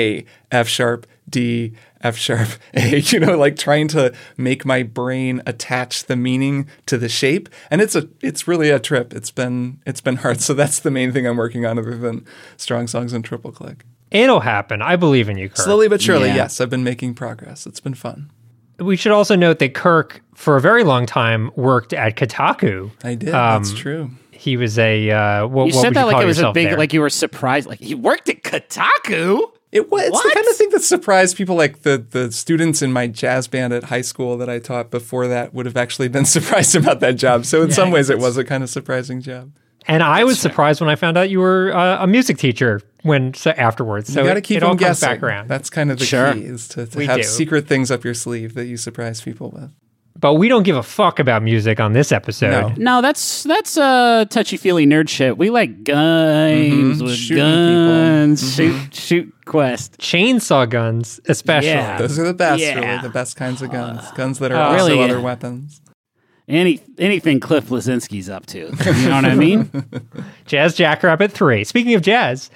F 0.50 0.68
sharp, 0.68 1.06
D, 1.28 1.72
F 2.00 2.16
sharp, 2.16 2.48
A, 2.74 2.96
you 3.12 3.20
know, 3.20 3.36
like 3.36 3.56
trying 3.56 3.88
to 3.88 4.12
make 4.36 4.64
my 4.64 4.82
brain 4.82 5.42
attach 5.46 6.04
the 6.04 6.16
meaning 6.16 6.66
to 6.86 6.96
the 6.98 7.08
shape. 7.08 7.48
And 7.70 7.80
it's 7.80 7.94
a 7.96 8.08
it's 8.20 8.46
really 8.48 8.70
a 8.70 8.78
trip. 8.78 9.12
It's 9.14 9.30
been 9.30 9.80
it's 9.86 10.00
been 10.00 10.16
hard. 10.16 10.40
So 10.46 10.54
that's 10.54 10.80
the 10.80 10.90
main 10.90 11.12
thing 11.12 11.26
I'm 11.26 11.36
working 11.36 11.66
on 11.66 11.78
other 11.78 11.96
than 11.96 12.24
strong 12.56 12.86
songs 12.86 13.12
and 13.12 13.24
triple 13.24 13.52
click. 13.52 13.84
It'll 14.10 14.40
happen. 14.40 14.82
I 14.82 14.94
believe 14.96 15.28
in 15.28 15.36
you, 15.36 15.48
Kirk. 15.48 15.58
Slowly 15.58 15.88
but 15.88 16.00
surely, 16.00 16.28
Yeah. 16.28 16.36
yes, 16.36 16.60
I've 16.60 16.70
been 16.70 16.84
making 16.84 17.14
progress. 17.14 17.66
It's 17.66 17.80
been 17.80 17.94
fun. 17.94 18.30
We 18.78 18.94
should 18.96 19.12
also 19.12 19.34
note 19.34 19.58
that 19.60 19.74
Kirk, 19.74 20.22
for 20.34 20.56
a 20.56 20.60
very 20.60 20.84
long 20.84 21.06
time, 21.06 21.50
worked 21.56 21.92
at 21.94 22.14
Kotaku. 22.16 22.90
I 23.02 23.14
did. 23.14 23.30
Um, 23.34 23.62
That's 23.62 23.72
true. 23.74 24.10
He 24.30 24.56
was 24.58 24.78
a 24.78 25.10
uh, 25.10 25.46
what, 25.48 25.68
You 25.68 25.74
what 25.74 25.80
said 25.80 25.88
would 25.88 25.94
that 25.96 26.00
you 26.02 26.12
like 26.12 26.22
it 26.22 26.26
was 26.26 26.38
a 26.38 26.52
big 26.52 26.68
there? 26.68 26.76
like 26.78 26.92
you 26.92 27.00
were 27.00 27.10
surprised 27.10 27.66
like 27.66 27.80
he 27.80 27.94
worked 27.94 28.28
at 28.28 28.42
Kotaku. 28.42 29.50
It 29.76 29.90
was 29.90 30.02
it's 30.08 30.22
the 30.22 30.30
kind 30.34 30.46
of 30.48 30.56
thing 30.56 30.70
that 30.70 30.82
surprised 30.82 31.36
people 31.36 31.54
like 31.56 31.82
the 31.82 31.98
the 32.10 32.32
students 32.32 32.82
in 32.82 32.92
my 32.92 33.06
jazz 33.06 33.46
band 33.48 33.72
at 33.72 33.84
high 33.84 34.00
school 34.00 34.36
that 34.38 34.48
I 34.48 34.58
taught 34.58 34.90
before 34.90 35.28
that 35.28 35.52
would 35.54 35.66
have 35.66 35.76
actually 35.76 36.08
been 36.08 36.24
surprised 36.36 36.74
about 36.74 37.00
that 37.00 37.16
job. 37.16 37.44
So 37.46 37.62
in 37.62 37.70
some 37.70 37.90
ways 37.90 38.10
it 38.10 38.18
was 38.18 38.36
a 38.36 38.44
kind 38.44 38.62
of 38.64 38.70
surprising 38.70 39.20
job. 39.20 39.52
and 39.86 40.02
I 40.02 40.24
was 40.24 40.40
surprised 40.40 40.80
when 40.80 40.90
I 40.90 40.96
found 40.96 41.16
out 41.16 41.30
you 41.30 41.38
were 41.40 41.72
uh, 41.72 42.02
a 42.02 42.06
music 42.06 42.38
teacher 42.38 42.80
when 43.02 43.34
so 43.34 43.50
afterwards. 43.52 44.12
So 44.12 44.20
you 44.22 44.26
got 44.26 44.32
to 44.34 44.38
it- 44.38 44.44
keep 44.44 44.56
it 44.56 44.62
all 44.64 44.70
them 44.70 44.78
comes 44.78 45.00
guessing. 45.00 45.08
back 45.14 45.22
around. 45.22 45.46
That's 45.48 45.70
kind 45.70 45.90
of 45.92 45.98
the 46.00 46.04
Sure. 46.06 46.32
key 46.32 46.40
is 46.44 46.66
to, 46.68 46.86
to 46.86 47.06
have 47.06 47.18
do. 47.18 47.22
secret 47.22 47.68
things 47.68 47.90
up 47.92 48.02
your 48.04 48.14
sleeve 48.14 48.54
that 48.54 48.66
you 48.66 48.76
surprise 48.76 49.20
people 49.20 49.50
with. 49.50 49.70
but 50.18 50.34
we 50.40 50.48
don't 50.48 50.62
give 50.64 50.76
a 50.76 50.82
fuck 50.82 51.18
about 51.20 51.42
music 51.42 51.78
on 51.78 51.92
this 51.92 52.10
episode. 52.10 52.50
No. 52.78 52.94
No, 52.96 53.02
that's 53.02 53.42
that's 53.44 53.76
uh 53.76 54.24
touchy 54.30 54.56
feely 54.56 54.86
nerd 54.86 55.08
shit. 55.08 55.36
We 55.38 55.50
like 55.50 55.84
games 55.84 57.02
with 57.02 57.12
Mm-hmm. 57.12 57.14
Shooting 57.14 57.44
people. 57.68 57.86
guns, 57.86 58.54
shoot 58.54 58.94
shoot 58.94 59.34
quest. 59.46 59.96
Chainsaw 59.98 60.68
guns, 60.68 61.18
especially. 61.26 61.68
Yeah. 61.70 61.96
Those 61.98 62.18
are 62.18 62.24
the 62.26 62.34
best, 62.34 62.60
Yeah. 62.60 62.78
really, 62.80 63.02
the 63.02 63.08
best 63.08 63.36
kinds 63.36 63.62
of 63.62 63.70
guns. 63.70 64.02
Guns 64.12 64.38
that 64.40 64.52
are 64.52 64.56
Oh, 64.56 64.60
also 64.78 64.88
really? 64.88 65.02
other 65.04 65.20
weapons. 65.20 65.80
Any 66.48 66.80
anything 66.98 67.40
Cliff 67.40 67.66
Bleszinski's 67.68 68.28
up 68.28 68.46
to. 68.46 68.58
You 69.00 69.08
know 69.08 69.16
what 69.16 69.24
I 69.24 69.34
mean? 69.34 69.70
Jazz 70.46 70.74
Jackrabbit 70.74 71.32
3. 71.32 71.64
Speaking 71.64 71.94
of 71.94 72.02
jazz, 72.02 72.50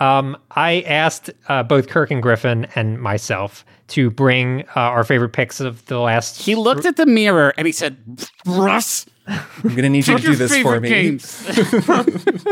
um, 0.00 0.36
I 0.50 0.80
asked 0.86 1.30
uh, 1.48 1.62
both 1.62 1.88
Kirk 1.88 2.10
and 2.10 2.20
Griffin 2.22 2.66
and 2.74 3.00
myself 3.00 3.64
to 3.88 4.10
bring 4.10 4.62
uh, 4.74 4.80
our 4.80 5.04
favorite 5.04 5.28
picks 5.28 5.60
of 5.60 5.84
the 5.86 6.00
last. 6.00 6.42
He 6.42 6.56
looked 6.56 6.86
at 6.86 6.96
the 6.96 7.06
mirror 7.06 7.54
and 7.56 7.66
he 7.68 7.72
said, 7.72 7.96
"Russ, 8.44 9.06
I'm 9.28 9.40
gonna 9.76 9.88
need 9.90 10.08
you 10.08 10.16
to 10.18 10.22
do 10.22 10.34
this 10.34 10.50
for 10.60 10.80
favorite 10.80 10.82
me. 10.82 11.18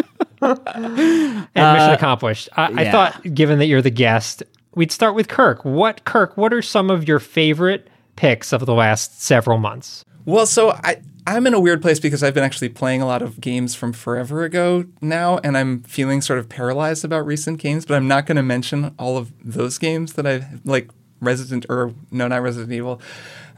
games." 0.40 0.60
and 1.54 1.78
mission 1.78 1.90
accomplished. 1.90 2.48
I, 2.56 2.82
I 2.82 2.90
thought, 2.90 3.34
given 3.34 3.58
that 3.58 3.66
you're 3.66 3.82
the 3.82 3.90
guest, 3.90 4.42
we'd 4.74 4.92
start 4.92 5.14
with 5.14 5.28
Kirk. 5.28 5.64
What, 5.64 6.04
Kirk, 6.04 6.36
what 6.36 6.52
are 6.52 6.62
some 6.62 6.90
of 6.90 7.06
your 7.06 7.18
favorite 7.18 7.88
picks 8.16 8.52
of 8.52 8.66
the 8.66 8.74
last 8.74 9.22
several 9.22 9.58
months? 9.58 10.04
Well, 10.24 10.46
so 10.46 10.70
I 10.70 11.02
I'm 11.26 11.46
in 11.46 11.54
a 11.54 11.60
weird 11.60 11.80
place 11.80 11.98
because 11.98 12.22
I've 12.22 12.34
been 12.34 12.44
actually 12.44 12.68
playing 12.68 13.00
a 13.00 13.06
lot 13.06 13.22
of 13.22 13.40
games 13.40 13.74
from 13.74 13.94
forever 13.94 14.44
ago 14.44 14.84
now, 15.00 15.38
and 15.38 15.56
I'm 15.56 15.82
feeling 15.84 16.20
sort 16.20 16.38
of 16.38 16.50
paralyzed 16.50 17.04
about 17.04 17.24
recent 17.24 17.58
games. 17.58 17.86
But 17.86 17.94
I'm 17.94 18.06
not 18.06 18.26
going 18.26 18.36
to 18.36 18.42
mention 18.42 18.94
all 18.98 19.16
of 19.16 19.32
those 19.42 19.78
games 19.78 20.14
that 20.14 20.26
I 20.26 20.46
like 20.64 20.90
Resident 21.20 21.64
or 21.70 21.94
no, 22.10 22.28
not 22.28 22.42
Resident 22.42 22.72
Evil, 22.72 23.00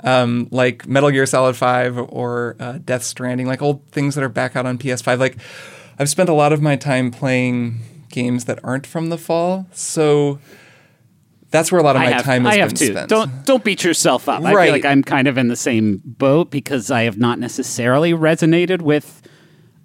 um, 0.05 0.47
like 0.53 0.87
Metal 0.87 1.11
Gear 1.11 1.27
Solid 1.27 1.57
Five 1.57 1.99
or 1.99 2.55
uh, 2.61 2.79
Death 2.85 3.03
Stranding, 3.03 3.49
like 3.49 3.63
old 3.63 3.85
things 3.89 4.15
that 4.15 4.23
are 4.23 4.29
back 4.29 4.55
out 4.55 4.65
on 4.65 4.79
PS5. 4.79 5.19
Like 5.19 5.37
I've 5.99 6.09
spent 6.09 6.29
a 6.29 6.35
lot 6.35 6.53
of 6.53 6.61
my 6.61 6.77
time 6.77 7.11
playing 7.11 7.81
games 8.11 8.45
that 8.47 8.59
aren't 8.65 8.87
from 8.87 9.09
the 9.09 9.19
fall, 9.19 9.67
so. 9.73 10.39
That's 11.53 11.71
where 11.71 11.81
a 11.81 11.85
lot 11.85 11.95
of 11.97 12.03
my 12.03 12.11
have, 12.11 12.25
time 12.25 12.45
has 12.45 12.55
I 12.55 12.59
have 12.59 12.71
been 12.71 12.77
too. 12.77 12.93
spent. 12.93 13.09
Don't 13.09 13.47
don't 13.47 13.63
beat 13.63 13.85
yourself 13.85 14.29
up. 14.29 14.43
I 14.43 14.51
feel 14.51 14.73
like 14.73 14.85
I'm 14.85 15.03
kind 15.03 15.29
of 15.29 15.39
in 15.39 15.47
the 15.47 15.57
same 15.57 16.03
boat 16.05 16.51
because 16.51 16.91
I 16.91 17.03
have 17.03 17.19
not 17.19 17.39
necessarily 17.39 18.13
resonated 18.13 18.83
with 18.83 19.23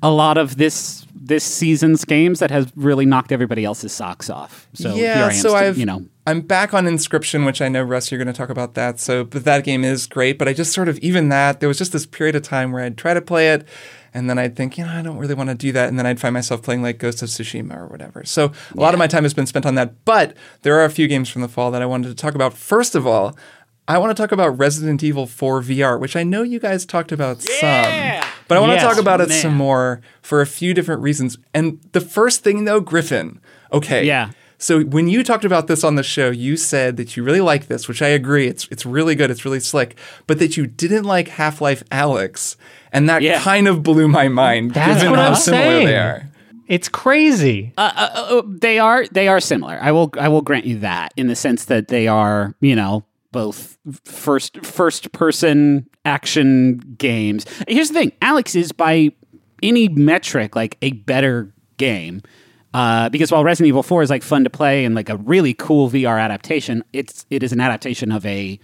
a 0.02 0.10
lot 0.10 0.38
of 0.38 0.58
this 0.58 1.06
this 1.16 1.44
season's 1.44 2.04
games 2.04 2.40
that 2.40 2.50
has 2.50 2.72
really 2.76 3.06
knocked 3.06 3.32
everybody 3.32 3.64
else's 3.64 3.94
socks 3.94 4.30
off. 4.30 4.68
So 4.74 4.96
yeah, 4.96 5.16
here 5.16 5.24
I 5.24 5.28
am, 5.28 5.34
so 5.34 5.50
st- 5.50 5.64
I've 5.64 5.78
you 5.78 5.86
know, 5.86 6.06
I'm 6.26 6.42
back 6.42 6.74
on 6.74 6.86
Inscryption, 6.86 7.46
which 7.46 7.62
I 7.62 7.70
know 7.70 7.84
Russ, 7.84 8.12
you're 8.12 8.18
going 8.18 8.28
to 8.28 8.34
talk 8.34 8.50
about 8.50 8.74
that. 8.74 9.00
So, 9.00 9.24
but 9.24 9.46
that 9.46 9.64
game 9.64 9.84
is 9.84 10.08
great. 10.08 10.38
But 10.40 10.48
I 10.48 10.54
just 10.54 10.74
sort 10.74 10.90
of 10.90 10.98
even 11.00 11.30
that 11.30 11.60
there 11.60 11.70
was 11.70 11.78
just 11.78 11.94
this 11.94 12.06
period 12.06 12.36
of 12.36 12.42
time 12.42 12.72
where 12.72 12.84
I'd 12.84 12.98
try 12.98 13.14
to 13.14 13.22
play 13.22 13.52
it, 13.52 13.68
and 14.14 14.30
then 14.30 14.38
I'd 14.38 14.56
think, 14.56 14.78
you 14.78 14.86
know, 14.86 14.92
I 14.92 15.02
don't 15.02 15.18
really 15.18 15.34
want 15.34 15.50
to 15.50 15.56
do 15.56 15.72
that, 15.72 15.90
and 15.90 15.98
then 15.98 16.06
I'd 16.06 16.20
find 16.20 16.34
myself 16.34 16.62
playing 16.62 16.82
like 16.82 16.98
Ghost 16.98 17.22
of 17.22 17.30
Tsushima 17.30 17.78
or 17.78 17.88
whatever. 17.88 18.24
So 18.26 18.52
a 18.76 18.80
lot 18.80 18.94
of 18.94 18.98
my 19.00 19.08
time 19.08 19.24
has 19.24 19.34
been 19.34 19.46
spent 19.46 19.66
on 19.66 19.76
that. 19.76 20.04
But 20.06 20.36
there 20.64 20.76
are 20.80 20.86
a 20.86 20.90
few 20.90 21.08
games 21.08 21.30
from 21.30 21.42
the 21.42 21.48
fall 21.48 21.72
that 21.72 21.82
I 21.82 21.86
wanted 21.86 22.10
to 22.10 22.16
talk 22.16 22.36
about. 22.36 22.54
First 22.54 22.96
of 22.96 23.06
all. 23.08 23.36
I 23.88 23.98
want 23.98 24.16
to 24.16 24.22
talk 24.22 24.32
about 24.32 24.58
Resident 24.58 25.04
Evil 25.04 25.26
4 25.26 25.62
VR, 25.64 26.00
which 26.00 26.16
I 26.16 26.24
know 26.24 26.44
you 26.44 26.60
guys 26.60 26.86
talked 26.86 27.12
about 27.12 27.42
some, 27.42 28.22
but 28.48 28.56
I 28.58 28.60
want 28.62 28.74
Yes, 28.74 28.84
to 28.84 28.88
talk 28.88 28.98
about 29.00 29.20
it 29.20 29.32
some 29.32 29.56
more 29.56 30.00
for 30.22 30.40
a 30.40 30.46
few 30.46 30.74
different 30.74 31.02
reasons. 31.02 31.38
And 31.54 31.80
the 31.92 32.00
first 32.00 32.42
thing, 32.42 32.64
though, 32.66 32.80
Griffin. 32.80 33.42
Okay, 33.74 34.06
Yeah. 34.06 34.30
So 34.62 34.82
when 34.84 35.08
you 35.08 35.24
talked 35.24 35.44
about 35.44 35.66
this 35.66 35.84
on 35.84 35.96
the 35.96 36.04
show, 36.04 36.30
you 36.30 36.56
said 36.56 36.96
that 36.98 37.18
you 37.18 37.24
really 37.24 37.42
like 37.42 37.66
this, 37.68 37.88
which 37.88 38.02
I 38.02 38.10
agree. 38.10 38.48
It's 38.48 38.68
it's 38.70 38.86
really 38.86 39.16
good. 39.16 39.32
It's 39.32 39.44
really 39.44 39.60
slick, 39.60 39.98
but 40.28 40.38
that 40.40 40.56
you 40.56 40.68
didn't 40.68 41.04
like 41.06 41.30
Half 41.30 41.62
Life 41.62 41.84
Alex, 41.92 42.58
and 42.94 43.10
that 43.10 43.24
Yeah. 43.24 43.40
kind 43.42 43.68
of 43.68 43.82
blew 43.82 44.08
my 44.08 44.28
mind. 44.28 44.76
That's 44.76 45.02
given 45.02 45.10
what 45.12 45.20
how 45.20 45.30
I'm 45.30 45.36
similar 45.36 45.64
saying. 45.64 45.88
they 45.88 45.98
are. 45.98 46.28
It's 46.68 46.88
crazy. 46.88 47.74
Uh, 47.78 47.92
uh, 47.96 48.10
uh, 48.14 48.38
uh, 48.38 48.42
they 48.48 48.78
are 48.78 49.06
they 49.12 49.28
are 49.28 49.40
similar. 49.40 49.80
I 49.82 49.92
will 49.92 50.12
I 50.20 50.30
will 50.30 50.42
grant 50.44 50.66
you 50.66 50.78
that 50.80 51.12
in 51.18 51.28
the 51.28 51.36
sense 51.36 51.66
that 51.66 51.88
they 51.88 52.08
are 52.08 52.54
you 52.62 52.76
know 52.76 53.04
both 53.32 53.78
first 54.06 54.64
first 54.64 55.12
person 55.12 55.88
action 56.06 56.78
games. 57.00 57.46
Here's 57.68 57.88
the 57.88 57.96
thing: 57.96 58.12
Alyx 58.22 58.56
is 58.56 58.72
by 58.72 59.10
any 59.64 59.90
metric 59.90 60.56
like 60.56 60.78
a 60.84 60.92
better 60.92 61.52
game. 61.78 62.22
Uh, 62.74 63.10
because 63.10 63.32
while 63.32 63.44
Resident 63.44 63.68
Evil 63.68 63.84
4 63.84 64.02
is 64.02 64.10
like 64.10 64.24
fun 64.24 64.44
to 64.46 64.50
play 64.50 64.86
and 64.86 64.96
like 64.96 65.10
a 65.10 65.18
really 65.18 65.54
cool 65.54 65.90
VR 65.90 66.22
adaptation, 66.22 66.84
it's 66.94 67.26
it 67.30 67.44
is 67.44 67.52
an 67.52 67.60
adaptation 67.60 68.12
of 68.12 68.26
a 68.26 68.60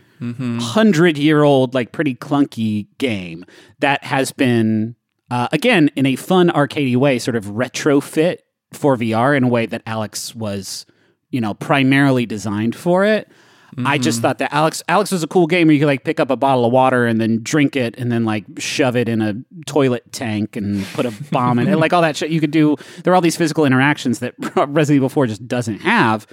hundred 0.60 1.18
year 1.18 1.44
old 1.44 1.74
like 1.74 1.92
pretty 1.92 2.16
clunky 2.16 2.88
game 2.98 3.46
that 3.80 4.04
has 4.04 4.32
been 4.32 4.96
uh, 5.30 5.48
again 5.52 5.90
in 5.96 6.06
a 6.06 6.16
fun 6.16 6.50
arcadey 6.50 6.96
way 6.96 7.20
sort 7.20 7.36
of 7.36 7.46
retrofit 7.46 8.38
for 8.74 8.96
VR 8.98 9.36
in 9.36 9.44
a 9.44 9.48
way 9.48 9.66
that 9.66 9.84
Alyx 9.86 10.34
was 10.34 10.86
you 11.30 11.42
know 11.42 11.54
primarily 11.54 12.26
designed 12.26 12.76
for 12.76 13.04
it. 13.04 13.30
I 13.86 13.98
just 13.98 14.18
mm-hmm. 14.18 14.24
thought 14.24 14.38
that 14.40 14.52
Alyx 14.52 14.82
Alyx 14.90 15.12
was 15.12 15.24
a 15.24 15.28
cool 15.28 15.46
game 15.48 15.68
where 15.68 15.74
you 15.74 15.80
could 15.80 15.88
like 15.88 16.04
pick 16.04 16.20
up 16.20 16.32
a 16.32 16.36
bottle 16.36 16.66
of 16.66 16.72
water 16.72 17.06
and 17.06 17.22
then 17.22 17.40
drink 17.44 17.76
it 17.76 17.96
and 17.98 18.12
then 18.12 18.26
like 18.26 18.46
shove 18.58 18.96
it 18.96 19.08
in 19.08 19.22
a 19.22 19.36
toilet 19.66 20.12
tank 20.12 20.56
and 20.56 20.86
put 20.94 21.06
a 21.06 21.14
bomb 21.32 21.60
in 21.60 21.68
it 21.68 21.78
like 21.78 21.94
all 21.94 22.02
that 22.02 22.16
shit 22.16 22.32
you 22.32 22.40
could 22.40 22.52
do. 22.52 22.76
There 23.04 23.14
are 23.14 23.16
all 23.16 23.22
these 23.22 23.38
physical 23.38 23.66
interactions 23.66 24.20
that 24.20 24.34
Resident 24.56 24.98
Evil 24.98 25.10
4 25.10 25.28
just 25.28 25.48
doesn't 25.48 25.80
have. 25.80 26.26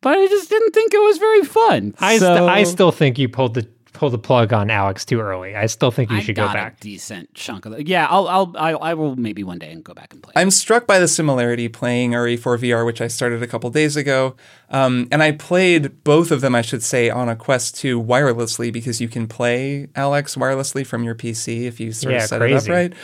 But 0.00 0.16
I 0.16 0.26
just 0.28 0.48
didn't 0.48 0.72
think 0.72 0.94
it 0.94 1.02
was 1.02 1.18
very 1.18 1.42
fun. 1.42 1.94
I, 1.98 2.18
So- 2.18 2.36
st- 2.36 2.48
I 2.48 2.62
still 2.64 2.92
think 2.92 3.18
you 3.18 3.28
pulled 3.28 3.54
the 3.54 3.68
pulled 3.98 4.12
the 4.12 4.18
plug 4.18 4.52
on 4.52 4.68
Alyx 4.68 5.04
too 5.04 5.20
early. 5.20 5.54
I 5.56 5.66
still 5.66 5.90
think 5.90 6.10
you 6.10 6.16
I 6.16 6.20
should 6.20 6.36
go 6.36 6.46
back. 6.46 6.78
A 6.78 6.80
decent 6.80 7.34
chunk 7.34 7.66
of 7.66 7.72
it. 7.72 7.86
Yeah, 7.88 8.06
I'll, 8.08 8.28
I'll, 8.28 8.54
I, 8.56 8.70
I 8.72 8.94
will 8.94 9.16
maybe 9.16 9.42
one 9.44 9.58
day 9.58 9.70
and 9.72 9.82
go 9.84 9.92
back 9.94 10.12
and 10.12 10.22
play. 10.22 10.32
I'm 10.36 10.50
struck 10.50 10.86
by 10.86 10.98
the 10.98 11.08
similarity 11.08 11.68
playing 11.68 12.12
RE4 12.12 12.58
VR, 12.58 12.86
which 12.86 13.00
I 13.00 13.08
started 13.08 13.42
a 13.42 13.46
couple 13.46 13.68
days 13.70 13.96
ago. 13.96 14.36
Um, 14.70 15.08
and 15.10 15.22
I 15.22 15.32
played 15.32 16.04
both 16.04 16.30
of 16.30 16.40
them, 16.40 16.54
I 16.54 16.62
should 16.62 16.82
say, 16.82 17.10
on 17.10 17.28
a 17.28 17.36
Quest 17.36 17.76
2 17.76 18.00
wirelessly 18.02 18.72
because 18.72 19.00
you 19.00 19.08
can 19.08 19.26
play 19.26 19.88
Alyx 19.94 20.36
wirelessly 20.36 20.86
from 20.86 21.02
your 21.04 21.14
PC 21.14 21.64
if 21.64 21.80
you 21.80 21.92
sort 21.92 22.12
Yeah, 22.14 22.22
of 22.24 22.28
set 22.28 22.40
crazy. 22.40 22.54
it 22.54 22.62
up 22.62 22.68
right. 22.68 22.94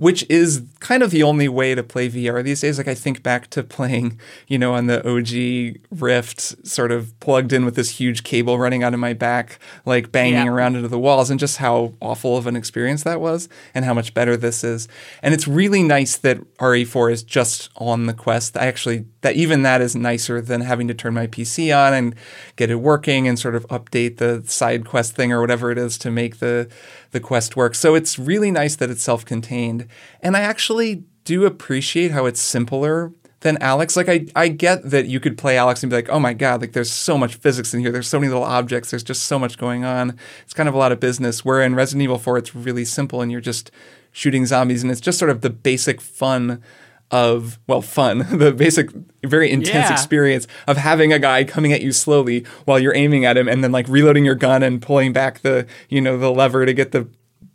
Which 0.00 0.24
is 0.30 0.62
kind 0.80 1.02
of 1.02 1.10
the 1.10 1.22
only 1.22 1.46
way 1.46 1.74
to 1.74 1.82
play 1.82 2.08
VR 2.08 2.42
these 2.42 2.62
days. 2.62 2.78
Like 2.78 2.88
I 2.88 2.94
think 2.94 3.22
back 3.22 3.50
to 3.50 3.62
playing, 3.62 4.18
you 4.48 4.58
know, 4.58 4.72
on 4.72 4.86
the 4.86 5.06
OG 5.06 5.78
Rift, 5.90 6.66
sort 6.66 6.90
of 6.90 7.12
plugged 7.20 7.52
in 7.52 7.66
with 7.66 7.74
this 7.74 7.90
huge 8.00 8.24
cable 8.24 8.58
running 8.58 8.82
out 8.82 8.94
of 8.94 9.00
my 9.00 9.12
back, 9.12 9.58
like 9.84 10.10
banging 10.10 10.46
Yeah. 10.46 10.48
around 10.48 10.76
into 10.76 10.88
the 10.88 10.98
walls, 10.98 11.28
and 11.28 11.38
just 11.38 11.58
how 11.58 11.92
awful 12.00 12.38
of 12.38 12.46
an 12.46 12.56
experience 12.56 13.02
that 13.02 13.20
was, 13.20 13.50
and 13.74 13.84
how 13.84 13.92
much 13.92 14.14
better 14.14 14.38
this 14.38 14.64
is. 14.64 14.88
And 15.22 15.34
it's 15.34 15.46
really 15.46 15.82
nice 15.82 16.16
that 16.16 16.38
RE4 16.58 17.12
is 17.12 17.22
just 17.22 17.68
on 17.76 18.06
the 18.06 18.14
Quest. 18.14 18.56
I 18.56 18.66
actually 18.68 19.04
that 19.20 19.36
even 19.36 19.60
that 19.64 19.82
is 19.82 19.94
nicer 19.94 20.40
than 20.40 20.62
having 20.62 20.88
to 20.88 20.94
turn 20.94 21.12
my 21.12 21.26
PC 21.26 21.70
on 21.76 21.92
and 21.92 22.14
get 22.56 22.70
it 22.70 22.76
working 22.76 23.28
and 23.28 23.38
sort 23.38 23.54
of 23.54 23.66
update 23.68 24.16
the 24.16 24.42
side 24.46 24.86
quest 24.86 25.14
thing 25.14 25.30
or 25.30 25.42
whatever 25.42 25.70
it 25.70 25.76
is 25.76 25.98
to 25.98 26.10
make 26.10 26.38
the 26.38 26.68
the 27.10 27.20
quest 27.20 27.56
work. 27.56 27.74
So 27.74 27.94
it's 27.94 28.18
really 28.18 28.50
nice 28.50 28.76
that 28.76 28.90
it's 28.90 29.02
self-contained. 29.02 29.86
And 30.20 30.36
I 30.36 30.40
actually 30.40 31.04
do 31.24 31.44
appreciate 31.44 32.10
how 32.10 32.26
it's 32.26 32.40
simpler 32.40 33.12
than 33.40 33.56
Alyx. 33.58 33.96
Like 33.96 34.08
I, 34.08 34.26
I 34.36 34.48
get 34.48 34.90
that 34.90 35.06
you 35.06 35.18
could 35.18 35.36
play 35.36 35.56
Alyx 35.56 35.82
and 35.82 35.90
be 35.90 35.96
like, 35.96 36.08
oh 36.08 36.20
my 36.20 36.34
god, 36.34 36.60
like 36.60 36.72
there's 36.72 36.90
so 36.90 37.16
much 37.16 37.36
physics 37.36 37.74
in 37.74 37.80
here. 37.80 37.90
There's 37.90 38.08
so 38.08 38.20
many 38.20 38.28
little 38.28 38.44
objects. 38.44 38.90
There's 38.90 39.02
just 39.02 39.24
so 39.24 39.38
much 39.38 39.58
going 39.58 39.84
on. 39.84 40.16
It's 40.42 40.54
kind 40.54 40.68
of 40.68 40.74
a 40.74 40.78
lot 40.78 40.92
of 40.92 41.00
business. 41.00 41.44
Where 41.44 41.62
in 41.62 41.74
Resident 41.74 42.02
Evil 42.02 42.18
4, 42.18 42.38
it's 42.38 42.54
really 42.54 42.84
simple 42.84 43.22
and 43.22 43.32
you're 43.32 43.40
just 43.40 43.70
shooting 44.12 44.44
zombies 44.46 44.82
and 44.82 44.90
it's 44.90 45.00
just 45.00 45.18
sort 45.18 45.30
of 45.30 45.40
the 45.40 45.50
basic 45.50 46.00
fun 46.00 46.62
of 47.10 47.58
well 47.66 47.82
fun 47.82 48.18
the 48.38 48.52
basic 48.52 48.90
very 49.24 49.50
intense 49.50 49.88
Yeah. 49.88 49.92
experience 49.92 50.46
of 50.66 50.76
having 50.76 51.12
a 51.12 51.18
guy 51.18 51.44
coming 51.44 51.72
at 51.72 51.80
you 51.82 51.92
slowly 51.92 52.44
while 52.64 52.78
you're 52.78 52.94
aiming 52.94 53.24
at 53.24 53.36
him 53.36 53.48
and 53.48 53.62
then 53.64 53.72
like 53.72 53.88
reloading 53.88 54.24
your 54.24 54.34
gun 54.36 54.62
and 54.62 54.80
pulling 54.80 55.12
back 55.12 55.40
the 55.40 55.66
you 55.88 56.00
know 56.00 56.16
the 56.18 56.30
lever 56.30 56.64
to 56.66 56.72
get 56.72 56.92
the 56.92 57.08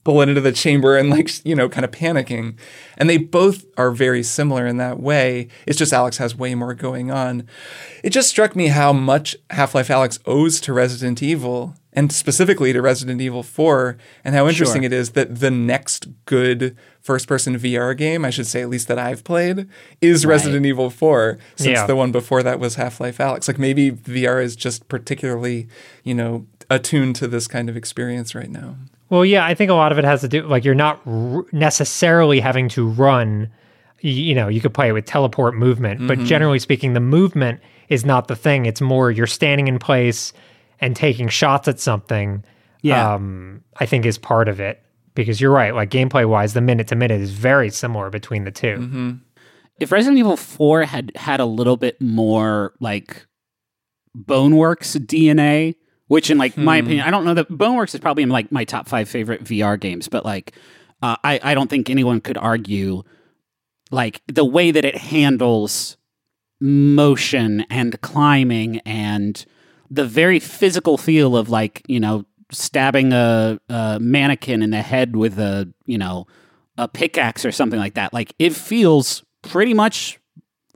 bullet 0.03 0.29
into 0.29 0.39
the 0.41 0.51
chamber 0.51 0.95
and 0.95 1.09
like 1.09 1.43
you 1.45 1.55
know 1.55 1.67
kind 1.67 1.83
of 1.83 1.89
panicking 1.89 2.55
and 2.97 3.09
they 3.09 3.17
both 3.17 3.65
are 3.75 3.89
very 3.89 4.21
similar 4.21 4.67
in 4.67 4.77
that 4.77 4.99
way 4.99 5.47
it's 5.65 5.79
just 5.79 5.91
alyx 5.91 6.17
has 6.17 6.35
way 6.35 6.53
more 6.53 6.75
going 6.75 7.09
on 7.09 7.47
it 8.03 8.11
just 8.11 8.29
struck 8.29 8.55
me 8.55 8.67
how 8.67 8.93
much 8.93 9.35
half-life 9.49 9.87
alyx 9.87 10.19
owes 10.27 10.61
to 10.61 10.71
resident 10.73 11.23
evil 11.23 11.73
and 11.91 12.11
specifically 12.11 12.71
to 12.71 12.81
resident 12.83 13.19
evil 13.19 13.41
4 13.41 13.97
and 14.23 14.35
how 14.35 14.47
interesting 14.47 14.83
Sure. 14.83 14.87
it 14.87 14.93
is 14.93 15.11
that 15.11 15.39
the 15.39 15.49
next 15.49 16.07
good 16.25 16.77
first-person 17.05 17.55
vr 17.59 17.95
game 17.95 18.25
i 18.25 18.29
should 18.31 18.47
say 18.47 18.61
at 18.63 18.67
least 18.69 18.87
that 18.87 18.97
i've 18.97 19.23
played 19.23 19.67
is 20.01 20.25
resident 20.25 20.65
evil 20.65 20.89
4 20.89 21.37
since 21.55 21.67
Yeah. 21.77 21.85
the 21.85 21.95
one 21.95 22.11
before 22.11 22.41
that 22.41 22.59
was 22.59 22.75
half-life 22.75 23.19
alyx 23.19 23.47
like 23.47 23.59
maybe 23.59 23.91
vr 23.91 24.43
is 24.43 24.55
just 24.55 24.87
particularly 24.89 25.67
you 26.03 26.15
know 26.15 26.47
attuned 26.71 27.15
to 27.17 27.27
this 27.27 27.47
kind 27.47 27.69
of 27.69 27.77
experience 27.77 28.33
right 28.33 28.49
now 28.49 28.75
Well, 29.09 29.23
yeah, 29.23 29.45
I 29.45 29.53
think 29.53 29.69
a 29.69 29.75
lot 29.75 29.91
of 29.91 29.99
it 29.99 30.03
has 30.03 30.21
to 30.21 30.27
do 30.27 30.41
like 30.47 30.65
you're 30.65 30.73
not 30.73 30.99
r- 31.05 31.45
necessarily 31.51 32.39
having 32.39 32.69
to 32.69 32.87
run. 32.89 33.49
You, 34.01 34.11
you 34.11 34.33
know, 34.33 34.47
you 34.47 34.61
could 34.61 34.73
play 34.73 34.87
it 34.89 34.93
with 34.93 35.05
teleport 35.05 35.53
movement, 35.55 36.07
but 36.07 36.17
generally 36.19 36.57
speaking, 36.57 36.93
the 36.93 36.99
movement 36.99 37.59
is 37.87 38.03
not 38.03 38.27
the 38.27 38.35
thing. 38.35 38.65
It's 38.65 38.81
more 38.81 39.11
you're 39.11 39.27
standing 39.27 39.67
in 39.67 39.77
place 39.77 40.33
and 40.81 40.95
taking 40.95 41.27
shots 41.29 41.67
at 41.67 41.79
something. 41.79 42.43
Yeah. 42.81 43.13
um, 43.13 43.61
I 43.79 43.85
think 43.85 44.07
is 44.07 44.17
part 44.17 44.47
of 44.47 44.59
it 44.59 44.81
because 45.15 45.41
you're 45.41 45.51
right. 45.51 45.73
Like 45.73 45.89
gameplay 45.89 46.27
wise, 46.27 46.53
the 46.53 46.61
minute 46.61 46.87
to 46.89 46.95
minute 46.95 47.19
is 47.19 47.31
very 47.31 47.69
similar 47.69 48.09
between 48.09 48.43
the 48.43 48.51
2 48.51 49.19
if 49.79 49.91
Resident 49.91 50.17
Evil 50.17 50.37
4 50.37 50.83
had 50.83 51.11
had 51.15 51.39
a 51.39 51.45
little 51.45 51.77
bit 51.77 51.99
more 51.99 52.73
like 52.79 53.25
Boneworks 54.17 54.95
DNA, 54.97 55.75
which 56.07 56.29
in 56.29 56.37
like 56.37 56.55
my 56.57 56.77
opinion, 56.77 57.05
I 57.05 57.11
don't 57.11 57.25
know 57.25 57.33
that 57.33 57.49
Boneworks 57.49 57.93
is 57.93 57.99
probably 57.99 58.23
in 58.23 58.29
like 58.29 58.51
my 58.51 58.63
top 58.63 58.87
five 58.87 59.09
favorite 59.09 59.43
VR 59.43 59.79
games, 59.79 60.07
but 60.07 60.23
like 60.23 60.55
uh, 61.01 61.17
I 61.23 61.39
I 61.43 61.53
don't 61.53 61.69
think 61.69 61.89
anyone 61.89 62.21
could 62.21 62.37
argue 62.37 63.03
like 63.91 64.21
the 64.27 64.45
way 64.45 64.71
that 64.71 64.85
it 64.85 64.97
handles 64.97 65.97
motion 66.61 67.65
and 67.69 67.99
climbing 68.01 68.79
and 68.85 69.45
the 69.91 70.05
very 70.05 70.39
physical 70.39 70.97
feel 70.97 71.35
of 71.35 71.49
like 71.49 71.83
you 71.87 71.99
know 71.99 72.25
stabbing 72.51 73.11
a, 73.13 73.59
a 73.69 73.97
mannequin 73.99 74.61
in 74.61 74.69
the 74.69 74.81
head 74.81 75.15
with 75.15 75.39
a 75.39 75.71
you 75.85 75.97
know 75.97 76.27
a 76.77 76.87
pickaxe 76.87 77.45
or 77.45 77.51
something 77.51 77.79
like 77.79 77.93
that 77.95 78.13
like 78.13 78.33
it 78.39 78.53
feels 78.53 79.23
pretty 79.41 79.73
much 79.73 80.19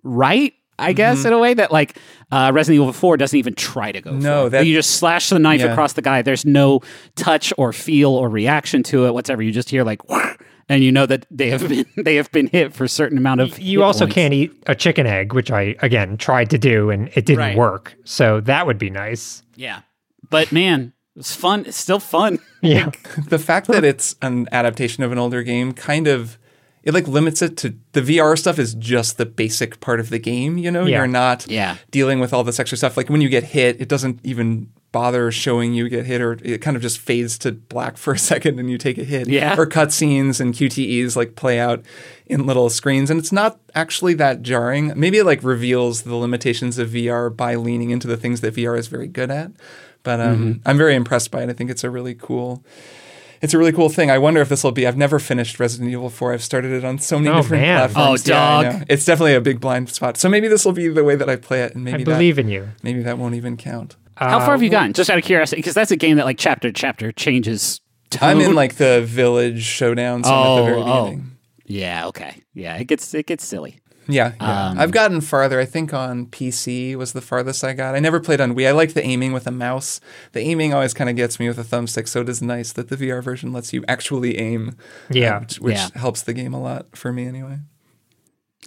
right 0.04 0.54
i 0.80 0.94
guess 0.94 1.26
in 1.26 1.34
a 1.34 1.38
way 1.38 1.54
that 1.54 1.72
like 1.72 1.98
uh, 2.32 2.52
resident 2.54 2.82
evil 2.82 2.94
4 2.94 3.18
doesn't 3.18 3.38
even 3.38 3.54
try 3.56 3.92
to 3.92 4.02
go 4.02 4.12
No, 4.12 4.46
for. 4.46 4.50
that- 4.52 4.66
you 4.66 4.74
just 4.76 4.92
slash 4.98 5.30
the 5.30 5.40
knife 5.40 5.60
Yeah. 5.62 5.68
across 5.72 5.94
the 5.94 6.02
guy 6.02 6.22
there's 6.22 6.46
no 6.46 6.82
touch 7.16 7.52
or 7.58 7.74
feel 7.74 8.12
or 8.12 8.30
reaction 8.30 8.82
to 8.84 9.06
it 9.06 9.14
whatever 9.14 9.42
you 9.44 9.52
just 9.52 9.70
hear 9.70 9.84
like 9.84 10.02
and 10.70 10.84
you 10.84 10.92
know 10.92 11.06
that 11.06 11.26
they 11.30 11.50
have 11.50 11.68
been 11.68 11.86
they 11.98 12.16
have 12.16 12.32
been 12.32 12.48
hit 12.48 12.74
for 12.74 12.86
a 12.86 12.90
certain 12.90 13.18
amount 13.18 13.42
of 13.42 13.60
You 13.60 13.80
hit 13.80 13.86
also 13.86 14.06
points. 14.06 14.16
can't 14.16 14.34
eat 14.34 14.52
a 14.68 14.76
chicken 14.76 15.06
egg, 15.08 15.34
which 15.34 15.52
I 15.52 15.76
again 15.80 16.16
tried 16.18 16.50
to 16.52 16.58
do 16.58 16.90
and 16.92 17.10
it 17.16 17.26
didn't 17.26 17.40
Right. 17.40 17.58
work. 17.58 17.96
So 18.06 18.40
that 18.42 18.66
would 18.68 18.78
be 18.78 18.90
nice. 18.90 19.44
yeah 19.56 19.82
but 20.30 20.52
man 20.52 20.94
it's 21.20 21.36
fun 21.36 21.66
it's 21.68 21.78
still 21.78 22.00
fun 22.00 22.40
Yeah. 22.62 22.90
the 23.28 23.40
fact 23.40 23.68
that 23.68 23.84
it's 23.92 24.16
an 24.22 24.48
adaptation 24.52 25.04
of 25.04 25.12
an 25.12 25.18
older 25.20 25.44
game 25.44 25.74
kind 25.74 26.08
of 26.08 26.38
it 26.82 26.94
like 26.94 27.08
limits 27.10 27.42
it 27.42 27.58
to 27.58 27.76
the 27.92 28.02
VR 28.02 28.38
stuff 28.40 28.58
is 28.58 28.74
just 28.74 29.18
the 29.18 29.26
basic 29.26 29.82
part 29.82 30.00
of 30.00 30.10
the 30.10 30.18
game, 30.18 30.58
you 30.58 30.72
know? 30.72 30.86
Yeah. 30.86 31.00
You're 31.00 31.08
not 31.08 31.46
Yeah. 31.50 31.76
dealing 31.92 32.22
with 32.22 32.32
all 32.34 32.46
this 32.46 32.58
extra 32.58 32.78
stuff. 32.78 32.96
Like 32.96 33.10
when 33.10 33.20
you 33.20 33.28
get 33.28 33.44
hit, 33.44 33.82
it 33.82 33.90
doesn't 33.90 34.22
even 34.24 34.70
bother 34.94 35.30
showing 35.30 35.74
you 35.74 35.90
get 35.90 36.06
hit, 36.06 36.22
or 36.22 36.40
it 36.42 36.60
kind 36.62 36.78
of 36.78 36.82
just 36.82 36.98
fades 36.98 37.38
to 37.40 37.52
black 37.52 37.98
for 37.98 38.14
a 38.14 38.18
second 38.32 38.60
and 38.62 38.72
you 38.72 38.78
take 38.78 38.98
a 38.98 39.04
hit. 39.04 39.28
Yeah. 39.28 39.56
Or 39.60 39.68
cutscenes 39.68 40.40
and 40.40 40.54
QTEs 40.54 41.18
like 41.18 41.36
play 41.36 41.60
out 41.60 41.84
in 42.28 42.46
little 42.46 42.70
screens, 42.70 43.10
and 43.12 43.20
it's 43.20 43.34
not 43.34 43.60
actually 43.76 44.14
that 44.14 44.42
jarring. 44.42 44.94
Maybe 44.96 45.18
it 45.18 45.26
like 45.26 45.44
reveals 45.44 46.04
the 46.04 46.16
limitations 46.16 46.78
of 46.80 46.90
VR 46.92 47.30
by 47.36 47.56
leaning 47.56 47.90
into 47.90 48.08
the 48.08 48.18
things 48.18 48.40
that 48.40 48.56
VR 48.56 48.78
is 48.80 48.88
very 48.88 49.08
good 49.10 49.30
at. 49.30 49.52
But 50.04 50.20
um, 50.20 50.38
Mm-hmm. 50.56 50.68
I'm 50.70 50.78
very 50.78 50.96
impressed 50.96 51.32
by 51.32 51.44
it. 51.44 51.50
I 51.50 51.54
think 51.54 51.70
it's 51.70 51.84
a 51.84 51.90
really 51.90 52.16
cool. 52.16 52.64
It's 53.42 53.54
a 53.54 53.58
really 53.58 53.72
cool 53.72 53.88
thing. 53.88 54.12
I 54.12 54.18
wonder 54.18 54.42
if 54.42 54.50
this 54.50 54.64
will 54.66 54.74
be. 54.74 54.86
I've 54.86 54.98
never 54.98 55.18
finished 55.18 55.60
Resident 55.62 55.90
Evil 55.90 56.10
4. 56.10 56.34
I've 56.34 56.44
started 56.44 56.72
it 56.74 56.84
on 56.84 57.00
so 57.00 57.18
many 57.20 57.30
Oh, 57.30 57.42
different 57.42 57.62
man. 57.64 57.78
platforms. 57.90 58.24
Oh, 58.26 58.30
dog. 58.30 58.66
know. 58.66 58.84
It's 58.90 59.06
definitely 59.06 59.34
a 59.36 59.40
big 59.42 59.62
blind 59.62 59.90
spot. 59.90 60.18
So 60.18 60.28
maybe 60.28 60.50
this 60.50 60.66
will 60.66 60.74
be 60.74 60.90
the 60.90 61.06
way 61.06 61.16
that 61.16 61.30
I 61.30 61.38
play 61.38 61.64
it, 61.64 61.74
and 61.74 61.86
maybe 61.86 62.02
I 62.02 62.04
believe 62.04 62.36
that, 62.36 62.42
in 62.42 62.50
you. 62.50 62.68
maybe 62.84 63.02
that 63.04 63.18
won't 63.18 63.36
even 63.36 63.56
count. 63.56 63.96
How 64.18 64.40
far 64.42 64.52
have 64.52 64.62
you 64.64 64.70
gotten? 64.70 64.92
Just 64.92 65.10
out 65.10 65.18
of 65.18 65.24
curiosity, 65.24 65.60
because 65.62 65.74
that's 65.74 65.92
a 65.92 65.96
game 65.96 66.18
that 66.18 66.26
like 66.26 66.38
chapter 66.38 66.68
to 66.70 66.74
chapter 66.74 67.14
changes. 67.14 67.80
Tone. 68.10 68.30
I'm 68.30 68.42
in 68.42 68.56
like 68.56 68.76
the 68.76 69.02
village 69.06 69.64
showdown. 69.64 70.26
So 70.26 70.32
I'm 70.34 70.46
at 70.48 70.56
the 70.60 70.66
very 70.66 70.82
Oh, 70.82 70.84
oh. 70.86 71.04
beginning. 71.06 71.38
Yeah. 71.66 72.08
Okay. 72.08 72.42
Yeah. 72.54 72.76
It 72.76 72.86
gets 72.88 73.14
it 73.14 73.28
gets 73.28 73.46
silly. 73.46 73.80
Yeah, 74.12 74.34
yeah. 74.42 74.70
Um, 74.72 74.80
I've 74.80 74.92
gotten 74.92 75.22
farther. 75.22 75.60
I 75.60 75.66
think 75.66 75.94
on 75.94 76.26
PC 76.26 76.96
was 76.96 77.14
the 77.14 77.22
farthest 77.22 77.64
I 77.64 77.74
got. 77.74 77.94
I 77.96 78.00
never 78.00 78.20
played 78.20 78.42
on 78.42 78.56
Wii. 78.56 78.68
I 78.68 78.72
like 78.72 78.94
the 78.94 79.04
aiming 79.06 79.34
with 79.34 79.46
a 79.46 79.52
mouse. 79.52 80.02
The 80.32 80.40
aiming 80.40 80.74
always 80.74 80.94
kind 80.96 81.10
of 81.10 81.16
gets 81.16 81.40
me 81.40 81.48
with 81.48 81.60
a 81.60 81.64
thumbstick, 81.64 82.08
so 82.08 82.22
it 82.22 82.28
is 82.30 82.42
nice 82.42 82.72
that 82.74 82.90
the 82.90 82.98
VR 82.98 83.24
version 83.24 83.54
lets 83.54 83.72
you 83.72 83.86
actually 83.88 84.38
aim. 84.40 84.76
Yeah. 85.12 85.38
uh, 85.38 85.40
which, 85.42 85.56
which 85.60 85.76
Yeah. 85.76 85.90
helps 85.96 86.24
the 86.24 86.34
game 86.34 86.54
a 86.54 86.60
lot 86.62 86.88
for 86.98 87.14
me 87.14 87.28
anyway. 87.28 87.60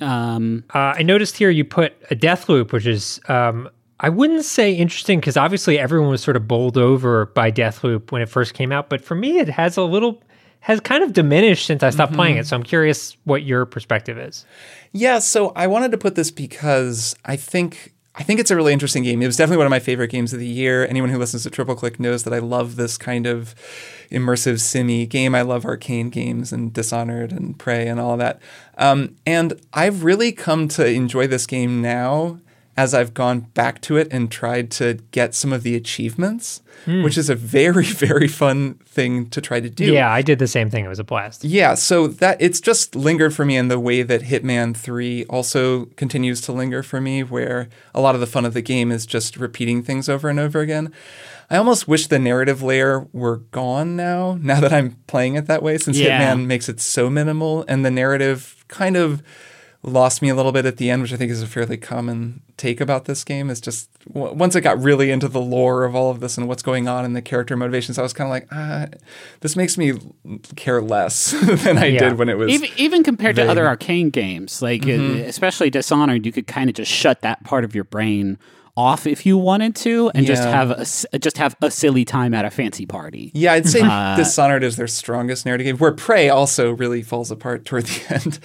Um. 0.01 0.65
Uh, 0.75 0.95
I 0.97 1.03
noticed 1.03 1.37
here 1.37 1.51
you 1.51 1.65
put 1.65 1.93
a 2.11 2.17
Deathloop, 2.17 2.73
which 2.73 2.87
is 2.87 3.21
um, 3.29 3.69
I 4.01 4.09
wouldn't 4.09 4.45
say 4.45 4.73
interesting 4.73 5.21
because 5.21 5.37
obviously 5.37 5.79
everyone 5.79 6.09
was 6.11 6.23
sort 6.23 6.37
of 6.37 6.49
bowled 6.49 6.79
over 6.79 7.27
by 7.27 7.51
Deathloop 7.53 8.11
when 8.11 8.23
it 8.23 8.29
first 8.29 8.55
came 8.55 8.73
out, 8.73 8.89
but 8.89 9.05
for 9.05 9.15
me 9.15 9.39
it 9.39 9.49
has 9.49 9.77
a 9.77 9.83
little 9.83 10.23
has 10.62 10.78
kind 10.78 11.02
of 11.02 11.12
diminished 11.12 11.66
since 11.66 11.83
I 11.83 11.90
stopped 11.90 12.12
playing 12.12 12.37
it. 12.37 12.47
So 12.47 12.57
I'm 12.57 12.62
curious 12.62 13.16
what 13.25 13.42
your 13.42 13.66
perspective 13.66 14.16
is. 14.16 14.47
Yeah, 14.92 15.19
so 15.19 15.52
I 15.57 15.66
wanted 15.66 15.90
to 15.90 15.99
put 15.99 16.14
this 16.14 16.31
because 16.31 17.16
I 17.25 17.37
think 17.37 17.92
I 18.14 18.23
think 18.23 18.38
it's 18.38 18.50
a 18.50 18.57
really 18.57 18.73
interesting 18.73 19.02
game. 19.02 19.23
It 19.23 19.26
was 19.26 19.37
definitely 19.37 19.57
one 19.57 19.66
of 19.66 19.71
my 19.71 19.81
favorite 19.81 20.11
games 20.11 20.33
of 20.33 20.38
the 20.38 20.47
year. 20.47 20.87
Anyone 20.87 21.11
who 21.11 21.19
listens 21.19 21.42
to 21.45 21.50
Triple 21.50 21.75
Click 21.75 21.99
knows 21.99 22.23
that 22.25 22.33
I 22.33 22.38
love 22.38 22.76
this 22.76 22.97
kind 22.97 23.26
of 23.26 23.54
immersive 24.11 24.61
simmy 24.61 25.07
game. 25.07 25.35
I 25.35 25.42
love 25.42 25.64
Arkane 25.64 26.11
games 26.11 26.52
and 26.52 26.73
Dishonored 26.73 27.33
and 27.33 27.59
Prey 27.59 27.88
and 27.88 27.99
all 27.99 28.12
of 28.12 28.19
that. 28.19 28.40
Um, 28.76 29.16
and 29.26 29.59
I've 29.73 30.04
really 30.04 30.31
come 30.31 30.69
to 30.69 30.87
enjoy 30.87 31.26
this 31.26 31.47
game 31.47 31.81
now 31.81 32.38
as 32.76 32.95
I've 32.95 33.12
gone 33.12 33.41
back 33.41 33.83
to 33.83 33.97
it 33.97 34.09
and 34.11 34.31
tried 34.31 34.71
to 34.73 34.95
get 35.11 35.35
some 35.35 35.52
of 35.52 35.62
the 35.62 35.76
achievements, 35.76 36.62
hmm. 36.87 37.02
which 37.02 37.19
is 37.19 37.29
a 37.29 37.35
very, 37.35 37.85
very 38.07 38.29
fun 38.29 38.75
thing 38.87 39.29
to 39.31 39.41
try 39.41 39.61
to 39.61 39.69
do. 39.69 39.93
Yeah, 39.93 40.11
I 40.11 40.23
did 40.23 40.38
the 40.38 40.47
same 40.47 40.71
thing. 40.71 40.85
It 40.85 40.88
was 40.88 40.99
a 40.99 41.05
blast. 41.05 41.45
Yeah, 41.45 41.75
so 41.75 42.07
that 42.07 42.41
it's 42.41 42.61
just 42.61 42.97
lingered 42.97 43.35
for 43.35 43.45
me 43.45 43.57
in 43.57 43.69
the 43.69 43.79
way 43.79 44.02
that 44.02 44.23
Hitman 44.23 44.75
3 44.75 45.25
also 45.26 45.87
continues 45.97 46.41
to 46.43 46.52
linger 46.52 46.83
for 46.83 47.00
me, 47.00 47.23
where 47.23 47.69
a 47.95 48.00
lot 48.00 48.14
of 48.14 48.21
the 48.23 48.26
fun 48.26 48.47
of 48.47 48.55
the 48.55 48.62
game 48.62 48.91
is 48.91 49.05
just 49.05 49.37
repeating 49.37 49.83
things 49.83 50.09
over 50.09 50.29
and 50.29 50.41
over 50.41 50.61
again. 50.61 50.93
I 51.50 51.59
almost 51.59 51.87
wish 51.87 52.07
the 52.07 52.19
narrative 52.19 52.62
layer 52.62 53.07
were 53.12 53.38
gone 53.50 53.95
now, 53.95 54.38
now 54.41 54.61
that 54.61 54.73
I'm 54.73 54.97
playing 55.07 55.35
it 55.35 55.47
that 55.49 55.62
way, 55.62 55.76
since 55.76 55.99
Yeah. 55.99 56.35
Hitman 56.35 56.47
makes 56.47 56.71
it 56.71 56.81
so 56.81 57.11
minimal 57.11 57.67
and 57.69 57.85
the 57.85 57.91
narrative 57.91 58.64
kind 58.69 58.97
of 58.97 59.23
lost 59.85 60.23
me 60.23 60.29
a 60.29 60.35
little 60.35 60.53
bit 60.53 60.65
at 60.65 60.77
the 60.77 60.91
end, 60.91 61.03
which 61.03 61.12
I 61.12 61.17
think 61.17 61.31
is 61.33 61.43
a 61.43 61.47
fairly 61.47 61.77
common 61.77 62.41
take 62.57 62.81
about 62.81 63.07
this 63.07 63.25
game. 63.25 63.51
Is 63.51 63.61
just 63.61 63.91
w- 64.12 64.33
once 64.33 64.55
it 64.55 64.61
got 64.61 64.81
really 64.81 65.11
into 65.11 65.27
the 65.29 65.41
lore 65.41 65.85
of 65.85 65.97
all 65.97 66.11
of 66.11 66.21
this 66.21 66.39
and 66.39 66.47
what's 66.47 66.62
going 66.62 66.87
on 66.87 67.05
and 67.05 67.17
the 67.17 67.23
character 67.23 67.57
motivations, 67.57 67.99
I 67.99 68.03
was 68.03 68.12
kind 68.12 68.27
of 68.27 68.31
like, 68.31 68.47
ah, 68.53 68.87
this 69.41 69.57
makes 69.57 69.77
me 69.77 69.95
care 70.55 70.81
less 70.81 71.33
than 71.65 71.79
I 71.79 71.87
Yeah. 71.87 72.11
did 72.11 72.19
when 72.19 72.29
it 72.29 72.39
was. 72.39 72.51
Even, 72.53 72.69
even 72.77 73.03
compared 73.03 73.35
to 73.37 73.49
other 73.51 73.65
Arkane 73.65 74.12
games, 74.12 74.62
like 74.62 74.87
uh, 74.87 74.93
especially 74.93 75.69
Dishonored, 75.69 76.25
you 76.27 76.31
could 76.33 76.47
kind 76.47 76.71
of 76.71 76.77
just 76.77 76.91
shut 76.91 77.23
that 77.23 77.43
part 77.43 77.65
of 77.65 77.75
your 77.75 77.85
brain 77.85 78.39
off 78.76 79.07
if 79.07 79.26
you 79.26 79.37
wanted 79.37 79.76
to, 79.76 80.11
and 80.14 80.26
just 80.26 80.43
have 80.43 80.71
a 80.71 81.19
just 81.19 81.37
have 81.38 81.55
a 81.61 81.71
silly 81.71 82.05
time 82.05 82.33
at 82.33 82.45
a 82.45 82.50
fancy 82.50 82.87
party. 82.87 83.31
Yeah, 83.35 83.52
I'd 83.52 83.69
say 83.69 83.81
Uh, 83.83 84.17
Dishonored 84.17 84.62
is 84.64 84.76
their 84.76 84.87
strongest 84.87 85.45
narrative 85.45 85.67
game, 85.67 85.76
where 85.79 85.93
Prey 85.93 86.29
also 86.31 86.71
really 86.73 87.02
falls 87.02 87.31
apart 87.31 87.64
toward 87.64 87.85
the 87.87 88.14
end. 88.14 88.38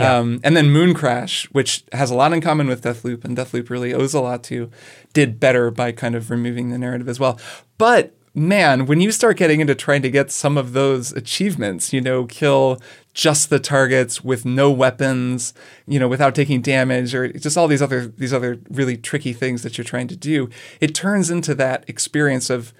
Um, 0.00 0.40
and 0.44 0.56
then 0.56 0.66
Mooncrash, 0.66 1.44
which 1.46 1.84
has 1.92 2.10
a 2.10 2.14
lot 2.14 2.32
in 2.32 2.40
common 2.40 2.66
with 2.68 2.82
Deathloop, 2.82 3.24
and 3.24 3.36
Deathloop 3.36 3.70
really 3.70 3.94
owes 3.94 4.12
a 4.14 4.20
lot 4.20 4.42
to, 4.44 4.70
did 5.14 5.40
better 5.40 5.70
by 5.70 5.92
kind 5.92 6.14
of 6.14 6.30
removing 6.30 6.70
the 6.70 6.78
narrative 6.78 7.08
as 7.08 7.18
well. 7.18 7.38
But 7.78 8.14
man, 8.34 8.86
when 8.86 9.00
you 9.00 9.10
start 9.10 9.36
getting 9.36 9.60
into 9.60 9.74
trying 9.74 10.02
to 10.02 10.10
get 10.10 10.30
some 10.30 10.56
of 10.56 10.72
those 10.72 11.12
achievements, 11.12 11.92
you 11.92 12.00
know, 12.00 12.26
kill 12.26 12.80
just 13.12 13.50
the 13.50 13.58
targets 13.58 14.22
with 14.22 14.44
no 14.44 14.70
weapons, 14.70 15.52
you 15.86 15.98
know, 15.98 16.06
without 16.06 16.34
taking 16.34 16.62
damage, 16.62 17.14
or 17.14 17.32
just 17.32 17.56
all 17.56 17.66
these 17.66 17.82
other 17.82 18.06
these 18.06 18.32
other 18.32 18.58
really 18.70 18.96
tricky 18.96 19.32
things 19.32 19.62
that 19.62 19.76
you're 19.76 19.84
trying 19.84 20.08
to 20.08 20.16
do, 20.16 20.48
it 20.80 20.94
turns 20.94 21.30
into 21.30 21.54
that 21.56 21.84
experience 21.88 22.50
of 22.50 22.72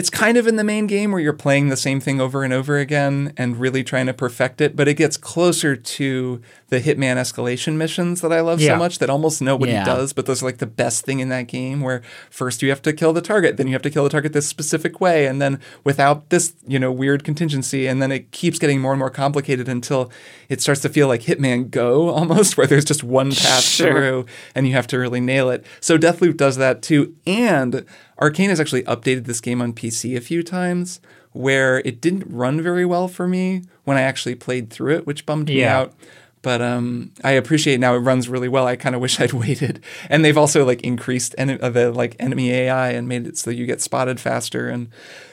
it's 0.00 0.08
kind 0.08 0.38
of 0.38 0.46
in 0.46 0.56
the 0.56 0.64
main 0.64 0.86
game 0.86 1.12
where 1.12 1.20
you're 1.20 1.34
playing 1.34 1.68
the 1.68 1.76
same 1.76 2.00
thing 2.00 2.22
over 2.22 2.42
and 2.42 2.54
over 2.54 2.78
again 2.78 3.34
and 3.36 3.58
really 3.60 3.84
trying 3.84 4.06
to 4.06 4.14
perfect 4.14 4.62
it, 4.62 4.74
but 4.74 4.88
it 4.88 4.94
gets 4.94 5.18
closer 5.18 5.76
to 5.76 6.40
the 6.70 6.80
Hitman 6.80 7.16
escalation 7.16 7.74
missions 7.76 8.22
that 8.22 8.32
I 8.32 8.40
love 8.40 8.62
Yeah. 8.62 8.72
so 8.74 8.78
much 8.78 8.98
that 9.00 9.10
almost 9.10 9.42
nobody 9.42 9.72
Yeah. 9.72 9.84
does, 9.84 10.14
but 10.14 10.24
those 10.24 10.42
are 10.42 10.46
like 10.46 10.56
the 10.56 10.66
best 10.66 11.04
thing 11.04 11.20
in 11.20 11.28
that 11.28 11.48
game 11.48 11.82
where 11.82 12.00
first 12.30 12.62
you 12.62 12.70
have 12.70 12.80
to 12.82 12.94
kill 12.94 13.12
the 13.12 13.20
target, 13.20 13.58
then 13.58 13.66
you 13.66 13.74
have 13.74 13.82
to 13.82 13.90
kill 13.90 14.04
the 14.04 14.08
target 14.08 14.32
this 14.32 14.46
specific 14.46 15.02
way, 15.02 15.26
and 15.26 15.42
then 15.42 15.58
without 15.84 16.30
this, 16.30 16.54
you 16.66 16.78
know, 16.78 16.90
weird 16.90 17.22
contingency, 17.22 17.86
and 17.86 18.00
then 18.00 18.10
it 18.10 18.30
keeps 18.30 18.58
getting 18.58 18.80
more 18.80 18.92
and 18.92 18.98
more 19.00 19.10
complicated 19.10 19.68
until 19.68 20.10
it 20.48 20.62
starts 20.62 20.80
to 20.80 20.88
feel 20.88 21.08
like 21.08 21.22
Hitman 21.24 21.70
Go 21.70 22.08
almost, 22.18 22.56
where 22.56 22.66
there's 22.66 22.86
just 22.86 23.04
one 23.04 23.32
path 23.32 23.64
Sure. 23.64 23.92
through 23.92 24.26
and 24.54 24.66
you 24.66 24.72
have 24.72 24.86
to 24.86 24.98
really 24.98 25.20
nail 25.20 25.50
it. 25.50 25.66
So 25.80 25.98
Deathloop 25.98 26.38
does 26.38 26.56
that 26.56 26.80
too. 26.80 27.14
And 27.26 27.84
Arkane 28.20 28.48
has 28.48 28.60
actually 28.60 28.82
updated 28.84 29.24
this 29.24 29.40
game 29.40 29.62
on 29.62 29.72
PC 29.72 30.16
a 30.16 30.20
few 30.20 30.42
times 30.42 31.00
where 31.32 31.78
it 31.80 32.00
didn't 32.00 32.24
run 32.26 32.60
very 32.60 32.84
well 32.84 33.08
for 33.08 33.26
me 33.26 33.62
when 33.84 33.96
I 33.96 34.02
actually 34.02 34.34
played 34.34 34.70
through 34.70 34.96
it, 34.96 35.06
which 35.06 35.24
bummed 35.26 35.48
me 35.48 35.64
out. 35.64 35.94
But 36.42 36.62
um, 36.62 37.12
I 37.22 37.32
appreciate 37.32 37.80
now 37.80 37.94
it 37.94 37.98
runs 37.98 38.28
really 38.28 38.48
well. 38.48 38.66
I 38.66 38.76
kind 38.76 38.94
of 38.94 39.00
wish 39.00 39.20
I'd 39.20 39.32
waited. 39.44 39.82
And 40.08 40.24
they've 40.24 40.38
also 40.38 40.64
like 40.64 40.80
increased 40.82 41.34
en- 41.38 41.58
uh, 41.62 41.70
the 41.70 41.90
like 41.92 42.16
enemy 42.18 42.50
AI 42.50 42.90
and 42.90 43.06
made 43.06 43.26
it 43.26 43.36
so 43.38 43.50
you 43.50 43.66
get 43.66 43.80
spotted 43.80 44.18
faster 44.18 44.68
and 44.68 44.88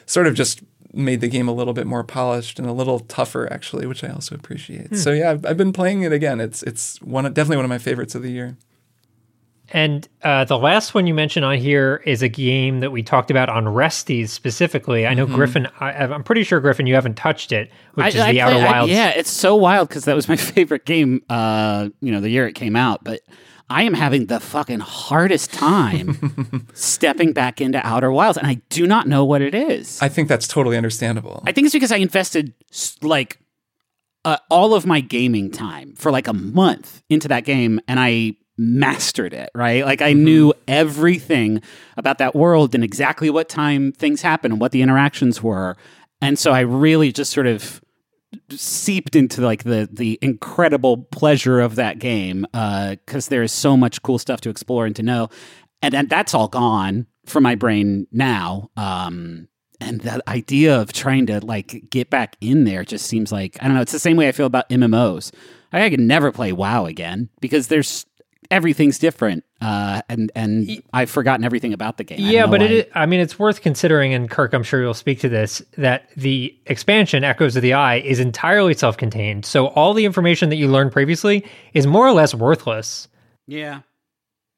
sort 0.06 0.28
of 0.28 0.36
just 0.36 0.62
made 0.94 1.22
the 1.22 1.28
game 1.28 1.48
a 1.48 1.54
little 1.54 1.74
bit 1.74 1.86
more 1.88 2.04
polished 2.04 2.60
and 2.60 2.68
a 2.68 2.74
little 2.74 3.00
tougher 3.02 3.52
actually, 3.52 3.86
which 3.86 4.04
I 4.04 4.10
also 4.10 4.36
appreciate. 4.36 4.96
So 4.98 5.12
yeah, 5.12 5.32
I've, 5.32 5.46
I've 5.46 5.58
been 5.58 5.74
playing 5.74 6.02
it 6.04 6.12
again. 6.12 6.40
It's 6.42 6.62
it's 6.64 7.02
one 7.02 7.24
definitely 7.26 7.58
one 7.58 7.66
of 7.66 7.70
my 7.70 7.78
favorites 7.78 8.14
of 8.16 8.22
the 8.22 8.32
year. 8.32 8.58
And 9.74 10.08
uh, 10.24 10.46
the 10.46 10.58
last 10.58 10.94
one 10.94 11.08
you 11.08 11.14
mentioned 11.14 11.44
on 11.46 11.58
here 11.58 12.02
is 12.06 12.22
a 12.22 12.30
game 12.30 12.80
that 12.80 12.92
we 12.92 13.04
talked 13.04 13.30
about 13.30 13.50
on 13.50 13.66
Resties 13.66 14.30
specifically. 14.30 15.06
I 15.06 15.14
know 15.14 15.26
Mm-hmm. 15.26 15.36
Griffin. 15.36 15.68
I, 15.80 15.92
I'm 16.06 16.24
pretty 16.24 16.44
sure 16.44 16.60
Griffin, 16.60 16.88
you 16.88 16.96
haven't 16.96 17.16
touched 17.16 17.52
it, 17.52 17.70
which 17.96 18.08
is 18.08 18.14
the 18.16 18.20
play- 18.22 18.40
Outer 18.40 18.60
Wilds. 18.64 18.92
yeah, 18.92 19.10
it's 19.10 19.30
so 19.30 19.56
wild 19.56 19.90
because 19.90 20.06
that 20.06 20.16
was 20.16 20.30
my 20.30 20.36
favorite 20.38 20.86
game. 20.86 21.22
Uh, 21.30 21.90
you 22.02 22.12
know, 22.12 22.22
the 22.22 22.30
year 22.30 22.48
it 22.48 22.54
came 22.54 22.76
out, 22.78 23.04
but 23.04 23.20
I 23.70 23.84
am 23.84 23.94
having 23.94 24.28
the 24.28 24.40
fucking 24.40 24.80
hardest 24.80 25.52
time 25.52 26.66
stepping 26.74 27.34
back 27.34 27.60
into 27.60 27.86
Outer 27.86 28.10
Wilds, 28.12 28.38
and 28.38 28.48
I 28.48 28.62
do 28.70 28.88
not 28.88 29.08
know 29.08 29.26
what 29.26 29.42
it 29.42 29.54
is. 29.54 30.02
I 30.02 30.08
think 30.08 30.30
that's 30.30 30.48
totally 30.48 30.78
understandable. 30.78 31.44
I 31.46 31.52
think 31.52 31.66
it's 31.66 31.74
because 31.74 31.92
I 31.92 31.98
invested 31.98 32.54
like 33.02 33.40
uh, 34.24 34.38
all 34.50 34.74
of 34.74 34.86
my 34.86 35.02
gaming 35.02 35.52
time 35.52 35.94
for 35.96 36.10
like 36.12 36.30
a 36.30 36.34
month 36.34 37.04
into 37.10 37.28
that 37.28 37.44
game, 37.44 37.82
and 37.90 38.00
I 38.00 38.38
mastered 38.58 39.34
it. 39.34 39.50
Right, 39.54 39.86
like 39.86 40.02
I 40.02 40.14
knew 40.14 40.54
everything 40.68 41.62
about 41.96 42.18
that 42.18 42.36
world 42.36 42.76
and 42.76 42.84
exactly 42.84 43.30
what 43.30 43.50
time 43.50 43.92
things 43.92 44.22
happened 44.22 44.54
and 44.54 44.62
what 44.62 44.72
the 44.72 44.82
interactions 44.82 45.42
were, 45.42 45.76
and 46.22 46.38
so 46.38 46.52
I 46.52 46.62
really 46.62 47.12
just 47.12 47.32
sort 47.32 47.48
of 47.48 47.82
seeped 48.50 49.16
into 49.16 49.42
like 49.42 49.64
the 49.64 49.90
the 49.92 50.20
incredible 50.22 50.98
pleasure 50.98 51.60
of 51.60 51.76
that 51.76 52.00
game 52.00 52.46
because 52.52 53.28
there 53.28 53.44
is 53.44 53.52
so 53.52 53.78
much 53.78 54.02
cool 54.02 54.20
stuff 54.20 54.42
to 54.42 54.50
explore 54.50 54.86
and 54.86 54.96
to 54.96 55.04
know, 55.04 55.30
and, 55.82 55.94
and 55.94 56.10
that's 56.10 56.34
all 56.34 56.48
gone 56.48 57.08
from 57.26 57.44
my 57.44 57.56
brain 57.56 58.08
now. 58.12 58.70
Um, 58.78 59.48
and 59.80 60.02
that 60.02 60.22
idea 60.28 60.80
of 60.80 60.92
trying 60.92 61.28
to 61.28 61.46
like 61.46 61.84
get 61.90 62.10
back 62.10 62.36
in 62.42 62.64
there 62.64 62.84
just 62.84 63.06
seems 63.06 63.32
like 63.32 63.58
I 63.62 63.66
don't 63.66 63.76
know. 63.76 63.82
It's 63.82 63.92
the 63.92 64.00
same 64.00 64.18
way 64.18 64.28
I 64.28 64.32
feel 64.32 64.48
about 64.48 64.70
MMOs. 64.70 65.32
I, 65.72 65.84
I 65.86 65.90
could 65.90 66.00
never 66.00 66.32
play 66.32 66.52
WoW 66.52 66.86
again 66.86 67.30
because 67.42 67.68
there's 67.68 68.06
everything's 68.52 69.00
different, 69.00 69.44
uh, 69.62 70.02
and 70.10 70.32
and 70.36 70.82
I've 70.94 71.10
forgotten 71.10 71.44
everything 71.46 71.74
about 71.74 71.98
the 71.98 72.04
game. 72.04 72.20
Yeah, 72.20 72.46
but 72.48 72.62
it, 72.62 72.92
I 72.94 73.06
mean, 73.06 73.20
it's 73.20 73.38
worth 73.38 73.62
considering, 73.62 74.14
and 74.14 74.30
Kirk, 74.30 74.54
I'm 74.54 74.64
sure 74.64 74.82
you'll 74.82 74.94
speak 74.94 75.20
to 75.22 75.30
this, 75.30 75.62
that 75.78 76.10
the 76.16 76.56
expansion, 76.66 77.24
Echoes 77.24 77.56
of 77.56 77.62
the 77.62 77.74
Eye, 77.74 77.96
is 77.96 78.20
entirely 78.20 78.74
self 78.74 78.98
contained. 78.98 79.46
So 79.46 79.68
all 79.68 79.94
the 79.94 80.06
information 80.06 80.50
that 80.50 80.56
you 80.58 80.68
learned 80.68 80.92
previously 80.92 81.46
is 81.74 81.88
more 81.88 82.08
or 82.08 82.14
less 82.14 82.34
worthless. 82.36 83.08
yeah. 83.48 83.82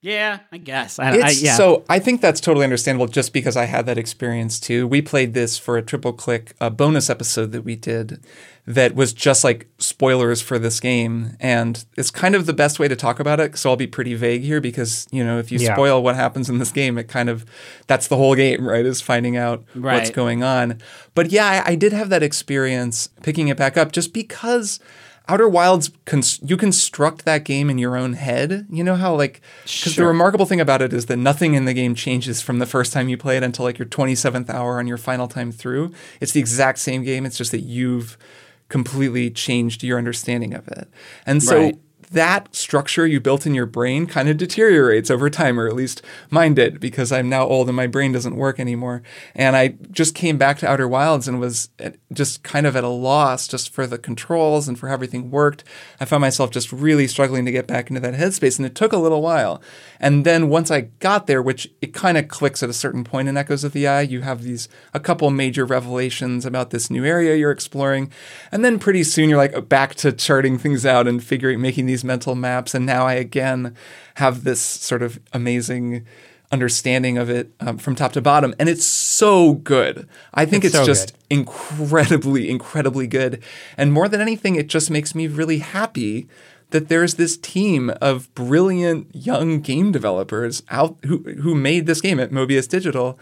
Yeah, 0.02 0.40
I 0.50 0.58
guess. 0.58 0.98
I, 0.98 1.10
I, 1.10 1.30
yeah. 1.32 1.56
So 1.56 1.84
I 1.90 2.00
think 2.00 2.22
that's 2.22 2.40
totally 2.40 2.64
understandable 2.64 3.08
just 3.08 3.34
because 3.34 3.58
I 3.58 3.66
had 3.66 3.86
that 3.88 3.98
experience 3.98 4.58
too. 4.58 4.88
We 4.88 5.02
played 5.02 5.34
this 5.34 5.58
for 5.58 5.78
a 5.78 5.82
triple 5.82 6.14
click 6.14 6.54
a 6.62 6.70
bonus 6.70 7.10
episode 7.10 7.52
that 7.52 7.64
we 7.64 7.76
did 7.76 8.24
that 8.66 8.96
was 8.96 9.12
just 9.12 9.44
like 9.44 9.68
spoilers 9.78 10.42
for 10.42 10.58
this 10.58 10.80
game. 10.80 11.36
And 11.42 11.84
it's 11.98 12.12
kind 12.12 12.34
of 12.34 12.46
the 12.46 12.54
best 12.54 12.80
way 12.80 12.88
to 12.88 12.96
talk 12.96 13.20
about 13.20 13.42
it. 13.42 13.58
So 13.58 13.72
I'll 13.72 13.76
be 13.76 13.88
pretty 13.88 14.14
vague 14.16 14.44
here 14.44 14.62
because, 14.62 15.06
you 15.12 15.24
know, 15.24 15.38
if 15.38 15.52
you 15.52 15.60
Yeah. 15.60 15.74
spoil 15.74 16.02
what 16.02 16.16
happens 16.16 16.50
in 16.50 16.60
this 16.60 16.72
game, 16.72 16.98
it 16.98 17.10
kind 17.10 17.28
of 17.28 17.46
that's 17.88 18.08
the 18.08 18.16
whole 18.16 18.36
game, 18.36 18.66
right? 18.66 18.86
Is 18.86 19.02
finding 19.02 19.36
out 19.36 19.66
what's 19.96 20.12
going 20.12 20.44
on. 20.44 20.80
But 21.14 21.32
yeah, 21.32 21.64
I, 21.66 21.72
I 21.72 21.76
did 21.76 21.92
have 21.92 22.08
that 22.10 22.24
experience 22.24 23.08
picking 23.22 23.50
it 23.50 23.58
back 23.58 23.76
up 23.76 23.92
just 23.92 24.14
because 24.14 24.80
Outer 25.30 25.48
Wilds, 25.48 25.92
cons- 26.06 26.40
you 26.44 26.58
construct 26.58 27.24
that 27.26 27.46
game 27.46 27.70
in 27.70 27.78
your 27.78 27.96
own 27.96 28.14
head. 28.14 28.66
You 28.70 28.84
know 28.84 28.96
how, 28.96 29.16
like, 29.16 29.42
because 29.64 29.96
the 29.96 30.06
remarkable 30.06 30.46
thing 30.48 30.60
about 30.60 30.82
it 30.82 30.92
is 30.92 31.06
that 31.06 31.18
nothing 31.18 31.54
in 31.54 31.66
the 31.66 31.74
game 31.74 31.94
changes 31.94 32.42
from 32.42 32.58
the 32.60 32.66
first 32.66 32.92
time 32.92 33.10
you 33.10 33.18
play 33.18 33.38
it 33.38 33.44
until 33.44 33.64
like 33.66 33.78
your 33.78 33.88
27th 33.88 34.50
hour 34.50 34.80
on 34.80 34.88
your 34.88 34.98
final 34.98 35.28
time 35.28 35.52
through. 35.52 35.92
It's 36.20 36.32
the 36.32 36.40
exact 36.40 36.80
same 36.80 37.04
game. 37.04 37.26
It's 37.26 37.38
just 37.38 37.52
that 37.52 37.62
you've 37.62 38.18
completely 38.70 39.30
changed 39.30 39.84
your 39.84 39.98
understanding 39.98 40.54
of 40.54 40.68
it. 40.68 40.88
And 41.26 41.44
so 41.44 41.60
Right. 41.60 41.76
That 42.12 42.56
structure 42.56 43.06
you 43.06 43.20
built 43.20 43.46
in 43.46 43.54
your 43.54 43.68
brain 43.68 44.08
kind 44.08 44.30
of 44.30 44.38
deteriorates 44.38 45.12
over 45.12 45.30
time, 45.30 45.60
or 45.60 45.68
at 45.68 45.76
least 45.76 46.02
mine 46.32 46.56
did, 46.56 46.80
because 46.80 47.12
I'm 47.12 47.30
now 47.30 47.46
old 47.46 47.68
and 47.68 47.76
my 47.76 47.86
brain 47.86 48.12
doesn't 48.12 48.36
work 48.36 48.60
anymore. 48.60 49.04
And 49.36 49.56
I 49.56 49.76
just 49.92 50.16
came 50.16 50.38
back 50.38 50.58
to 50.60 50.68
Outer 50.68 50.88
Wilds 50.88 51.28
and 51.28 51.40
was 51.40 51.70
at, 51.78 51.98
just 52.12 52.42
kind 52.42 52.66
of 52.66 52.76
at 52.76 52.84
a 52.84 52.90
loss 52.90 53.48
just 53.48 53.72
for 53.72 53.86
the 53.86 54.00
controls 54.00 54.68
and 54.68 54.78
for 54.78 54.88
how 54.88 54.96
everything 54.96 55.30
worked. 55.30 55.64
I 56.00 56.06
found 56.06 56.22
myself 56.22 56.50
just 56.50 56.72
really 56.72 57.06
struggling 57.08 57.46
to 57.46 57.52
get 57.52 57.68
back 57.68 57.90
into 57.90 58.00
that 58.02 58.16
headspace, 58.16 58.58
and 58.58 58.66
it 58.66 58.74
took 58.74 58.92
a 58.92 58.98
little 58.98 59.22
while. 59.22 59.62
And 60.00 60.26
then 60.26 60.50
once 60.50 60.72
I 60.72 60.82
got 60.82 61.28
there, 61.28 61.42
which 61.42 61.72
it 61.82 61.94
kind 61.94 62.18
of 62.18 62.28
clicks 62.28 62.64
at 62.64 62.70
a 62.70 62.74
certain 62.74 63.04
point 63.04 63.28
in 63.28 63.38
Echoes 63.38 63.64
of 63.64 63.74
the 63.74 63.88
Eye, 63.88 64.02
you 64.02 64.22
have 64.22 64.42
these 64.42 64.68
a 64.94 65.00
couple 65.00 65.30
major 65.30 65.66
revelations 65.66 66.46
about 66.46 66.72
this 66.72 66.90
new 66.90 67.06
area 67.06 67.36
you're 67.36 67.52
exploring, 67.52 68.12
and 68.52 68.66
then 68.66 68.80
pretty 68.80 69.04
soon 69.04 69.30
you're 69.30 69.38
like 69.38 69.70
back 69.70 69.94
to 69.96 70.12
charting 70.12 70.58
things 70.58 70.88
out 70.88 71.08
and 71.08 71.24
figuring, 71.24 71.62
making 71.62 71.86
these 71.86 71.99
mental 72.04 72.36
maps. 72.36 72.74
And 72.74 72.86
now 72.86 73.06
I 73.06 73.14
again 73.14 73.76
have 74.16 74.44
this 74.44 74.62
sort 74.62 75.02
of 75.02 75.20
amazing 75.34 76.06
understanding 76.52 77.18
of 77.18 77.30
it 77.30 77.52
um, 77.60 77.78
from 77.78 77.94
top 77.96 78.12
to 78.14 78.22
bottom, 78.22 78.56
and 78.58 78.68
it's 78.68 78.86
so 78.86 79.54
good. 79.54 80.08
I 80.34 80.46
think 80.46 80.66
It's 80.66 80.74
it's, 80.74 80.84
so 80.84 80.86
just 80.86 81.14
good. 81.14 81.40
incredibly, 81.40 82.50
incredibly 82.50 83.06
good. 83.06 83.44
And 83.78 83.94
more 83.94 84.08
than 84.10 84.20
anything, 84.20 84.56
it 84.56 84.68
just 84.68 84.90
makes 84.90 85.14
me 85.14 85.28
really 85.28 85.60
happy 85.60 86.28
that 86.72 86.88
there's 86.90 87.16
this 87.16 87.38
team 87.38 87.92
of 88.02 88.34
brilliant 88.34 89.08
young 89.14 89.60
game 89.60 89.92
developers 89.92 90.64
out 90.70 90.98
who 91.06 91.20
who 91.42 91.54
made 91.54 91.86
this 91.86 92.02
game 92.02 92.20
at 92.20 92.32
Mobius 92.32 92.68
Digital 92.68 93.20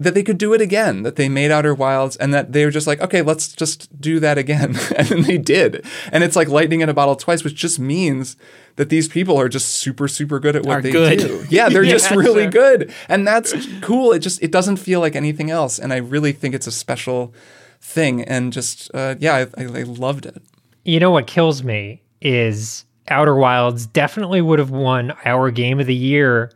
that 0.00 0.14
they 0.14 0.22
could 0.22 0.38
do 0.38 0.54
it 0.54 0.60
again, 0.62 1.02
that 1.02 1.16
they 1.16 1.28
made 1.28 1.50
Outer 1.50 1.74
Wilds, 1.74 2.16
and 2.16 2.32
that 2.34 2.52
they 2.52 2.64
were 2.64 2.70
just 2.70 2.86
like, 2.86 3.00
okay, 3.02 3.20
let's 3.22 3.48
just 3.52 4.00
do 4.00 4.18
that 4.18 4.38
again. 4.38 4.76
and 4.96 5.06
then 5.08 5.22
they 5.22 5.36
did. 5.38 5.84
And 6.10 6.24
it's 6.24 6.34
like 6.36 6.48
lightning 6.48 6.80
in 6.80 6.88
a 6.88 6.94
bottle 6.94 7.14
twice, 7.16 7.44
which 7.44 7.54
just 7.54 7.78
means 7.78 8.36
that 8.76 8.88
these 8.88 9.08
people 9.08 9.36
are 9.38 9.48
just 9.48 9.68
super, 9.68 10.08
super 10.08 10.40
good 10.40 10.56
at 10.56 10.64
what 10.64 10.78
Are 10.78 10.80
they 10.82 10.90
good. 10.90 11.18
do. 11.18 11.44
Yeah, 11.50 11.68
they're 11.68 11.82
Yeah, 11.90 11.92
just 11.92 12.10
really 12.12 12.44
sure. 12.44 12.50
good. 12.50 12.94
And 13.08 13.26
that's 13.26 13.52
cool. 13.82 14.12
It 14.12 14.20
just 14.20 14.42
it 14.42 14.50
doesn't 14.50 14.78
feel 14.78 15.00
like 15.00 15.14
anything 15.14 15.50
else. 15.50 15.78
And 15.78 15.92
I 15.92 15.98
really 15.98 16.32
think 16.32 16.54
it's 16.54 16.66
a 16.66 16.72
special 16.72 17.34
thing. 17.82 18.22
And 18.22 18.52
just 18.54 18.90
uh, 18.94 19.16
yeah, 19.18 19.34
I, 19.56 19.62
I, 19.62 19.64
I 19.64 19.82
loved 19.82 20.24
it. 20.24 20.42
You 20.84 20.98
know 20.98 21.10
what 21.10 21.26
kills 21.26 21.62
me 21.62 22.00
is 22.22 22.86
Outer 23.08 23.34
Wilds 23.34 23.86
definitely 23.86 24.40
would 24.40 24.58
have 24.58 24.70
won 24.70 25.12
our 25.26 25.50
game 25.50 25.78
of 25.78 25.86
the 25.86 25.94
year 25.94 26.50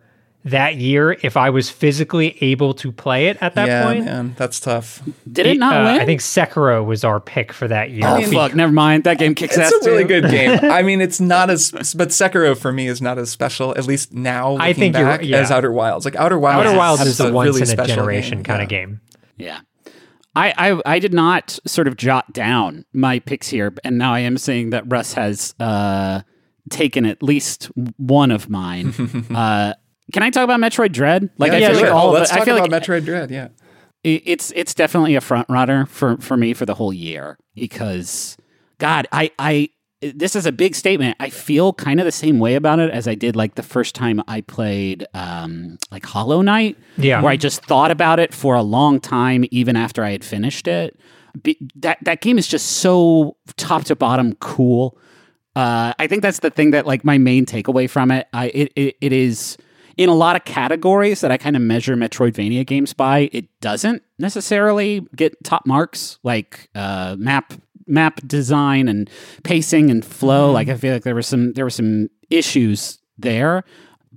that 0.44 0.76
year 0.76 1.16
if 1.22 1.36
I 1.38 1.48
was 1.48 1.70
physically 1.70 2.36
able 2.42 2.74
to 2.74 2.92
play 2.92 3.28
it 3.28 3.38
at 3.40 3.54
that 3.54 3.66
yeah, 3.66 3.84
point. 3.86 4.04
man, 4.04 4.34
that's 4.36 4.60
tough. 4.60 5.02
Did 5.30 5.46
it 5.46 5.58
not 5.58 5.74
Uh, 5.74 5.84
win? 5.92 6.00
I 6.02 6.04
think 6.04 6.20
Sekiro 6.20 6.84
was 6.84 7.02
our 7.02 7.18
pick 7.18 7.50
for 7.52 7.66
that 7.68 7.90
year. 7.90 8.02
Oh 8.06 8.20
fuck! 8.30 8.54
Never 8.54 8.72
mind. 8.72 9.04
That 9.04 9.18
game 9.18 9.34
kicks 9.34 9.56
ass 9.56 9.72
It's 9.72 9.86
a 9.86 9.90
really 9.90 10.04
too. 10.04 10.20
good 10.20 10.30
game. 10.30 10.58
I 10.70 10.82
mean, 10.82 11.00
it's 11.00 11.18
not 11.20 11.48
as, 11.48 11.70
but 11.96 12.08
Sekiro 12.10 12.56
for 12.56 12.72
me 12.72 12.86
is 12.88 13.00
not 13.00 13.18
as 13.18 13.30
special, 13.30 13.70
at 13.76 13.86
least 13.86 14.12
now. 14.12 14.56
I 14.58 14.74
think 14.74 14.92
back, 14.92 15.22
yeah. 15.22 15.38
as 15.38 15.50
Outer 15.50 15.72
Wilds. 15.72 16.04
Like 16.04 16.16
Outer 16.16 16.38
Wilds, 16.38 16.68
Outer 16.68 16.76
Wilds 16.76 17.02
is 17.02 17.20
a 17.20 17.28
a 17.28 17.32
once 17.32 17.46
really 17.58 17.72
in 17.72 17.80
a 17.80 17.86
generation 17.86 18.38
game. 18.38 18.44
kind 18.44 18.58
Yeah. 18.58 18.62
of 18.64 18.68
game. 18.68 19.00
Yeah. 19.38 19.60
I, 20.36 20.52
I 20.72 20.82
I 20.96 20.98
did 20.98 21.14
not 21.14 21.58
sort 21.66 21.86
of 21.88 21.96
jot 21.96 22.32
down 22.32 22.84
my 22.92 23.20
picks 23.20 23.48
here, 23.48 23.72
and 23.84 23.96
now 23.98 24.12
I 24.12 24.18
am 24.18 24.36
seeing 24.36 24.70
that 24.70 24.82
Russ 24.88 25.14
has 25.14 25.54
uh, 25.60 26.22
taken 26.70 27.06
at 27.06 27.22
least 27.22 27.70
one 27.96 28.30
of 28.32 28.50
mine. 28.50 28.92
uh, 29.34 29.74
can 30.12 30.22
I 30.22 30.30
talk 30.30 30.44
about 30.44 30.60
Metroid 30.60 30.92
Dread? 30.92 31.30
Like 31.38 31.52
Yeah, 31.52 31.58
I 31.58 31.60
feel 31.60 31.78
sure. 31.78 31.82
like 31.86 31.94
Oh, 31.94 31.96
all 31.96 32.08
of 32.08 32.14
let's 32.20 32.30
it, 32.32 32.40
I 32.40 32.44
feel 32.44 32.56
about 32.56 32.70
like 32.70 32.82
Metroid 32.82 33.04
Dread. 33.04 33.30
Yeah. 33.30 33.48
it's 34.02 34.52
it's 34.54 34.74
definitely 34.74 35.14
a 35.14 35.20
front 35.20 35.48
runner 35.48 35.86
for 35.86 36.16
for 36.18 36.36
me 36.36 36.52
for 36.54 36.66
the 36.66 36.74
whole 36.74 36.92
year 36.92 37.38
because 37.54 38.36
God, 38.78 39.06
I 39.12 39.30
I 39.38 39.70
this 40.02 40.36
is 40.36 40.44
a 40.44 40.52
big 40.52 40.74
statement. 40.74 41.16
I 41.18 41.30
feel 41.30 41.72
kind 41.72 41.98
of 41.98 42.04
the 42.04 42.12
same 42.12 42.38
way 42.38 42.56
about 42.56 42.78
it 42.78 42.90
as 42.90 43.08
I 43.08 43.14
did 43.14 43.36
like 43.36 43.54
the 43.54 43.62
first 43.62 43.94
time 43.94 44.22
I 44.28 44.42
played 44.42 45.06
um 45.14 45.78
like 45.90 46.04
Hollow 46.04 46.42
Knight. 46.42 46.76
Yeah. 46.98 47.22
Where 47.22 47.30
I 47.32 47.36
just 47.36 47.64
thought 47.64 47.90
about 47.90 48.18
it 48.18 48.34
for 48.34 48.54
a 48.54 48.62
long 48.62 49.00
time 49.00 49.44
even 49.50 49.76
after 49.76 50.04
I 50.04 50.10
had 50.10 50.24
finished 50.24 50.68
it. 50.68 50.98
Be, 51.42 51.56
that 51.76 51.98
that 52.02 52.20
game 52.20 52.36
is 52.38 52.46
just 52.46 52.66
so 52.78 53.36
top 53.56 53.84
to 53.84 53.96
bottom 53.96 54.34
cool. 54.36 54.98
Uh, 55.56 55.94
I 55.98 56.06
think 56.08 56.22
that's 56.22 56.40
the 56.40 56.50
thing 56.50 56.72
that 56.72 56.86
like 56.86 57.04
my 57.04 57.16
main 57.16 57.46
takeaway 57.46 57.88
from 57.88 58.10
it. 58.10 58.26
I 58.32 58.46
it, 58.48 58.72
it, 58.76 58.96
it 59.00 59.12
is 59.12 59.56
in 59.96 60.08
a 60.08 60.14
lot 60.14 60.36
of 60.36 60.44
categories 60.44 61.20
that 61.20 61.30
I 61.30 61.36
kind 61.36 61.56
of 61.56 61.62
measure 61.62 61.96
Metroidvania 61.96 62.66
games 62.66 62.92
by. 62.92 63.30
It 63.32 63.46
doesn't 63.60 64.02
necessarily 64.18 65.06
get 65.14 65.42
top 65.44 65.66
marks 65.66 66.18
like 66.22 66.68
uh, 66.74 67.16
map 67.18 67.54
map 67.86 68.20
design 68.26 68.88
and 68.88 69.10
pacing 69.42 69.90
and 69.90 70.04
flow. 70.04 70.50
Like 70.50 70.68
I 70.68 70.76
feel 70.76 70.94
like 70.94 71.02
there 71.02 71.14
were 71.14 71.22
some 71.22 71.52
there 71.52 71.64
were 71.64 71.70
some 71.70 72.08
issues 72.30 72.98
there. 73.18 73.64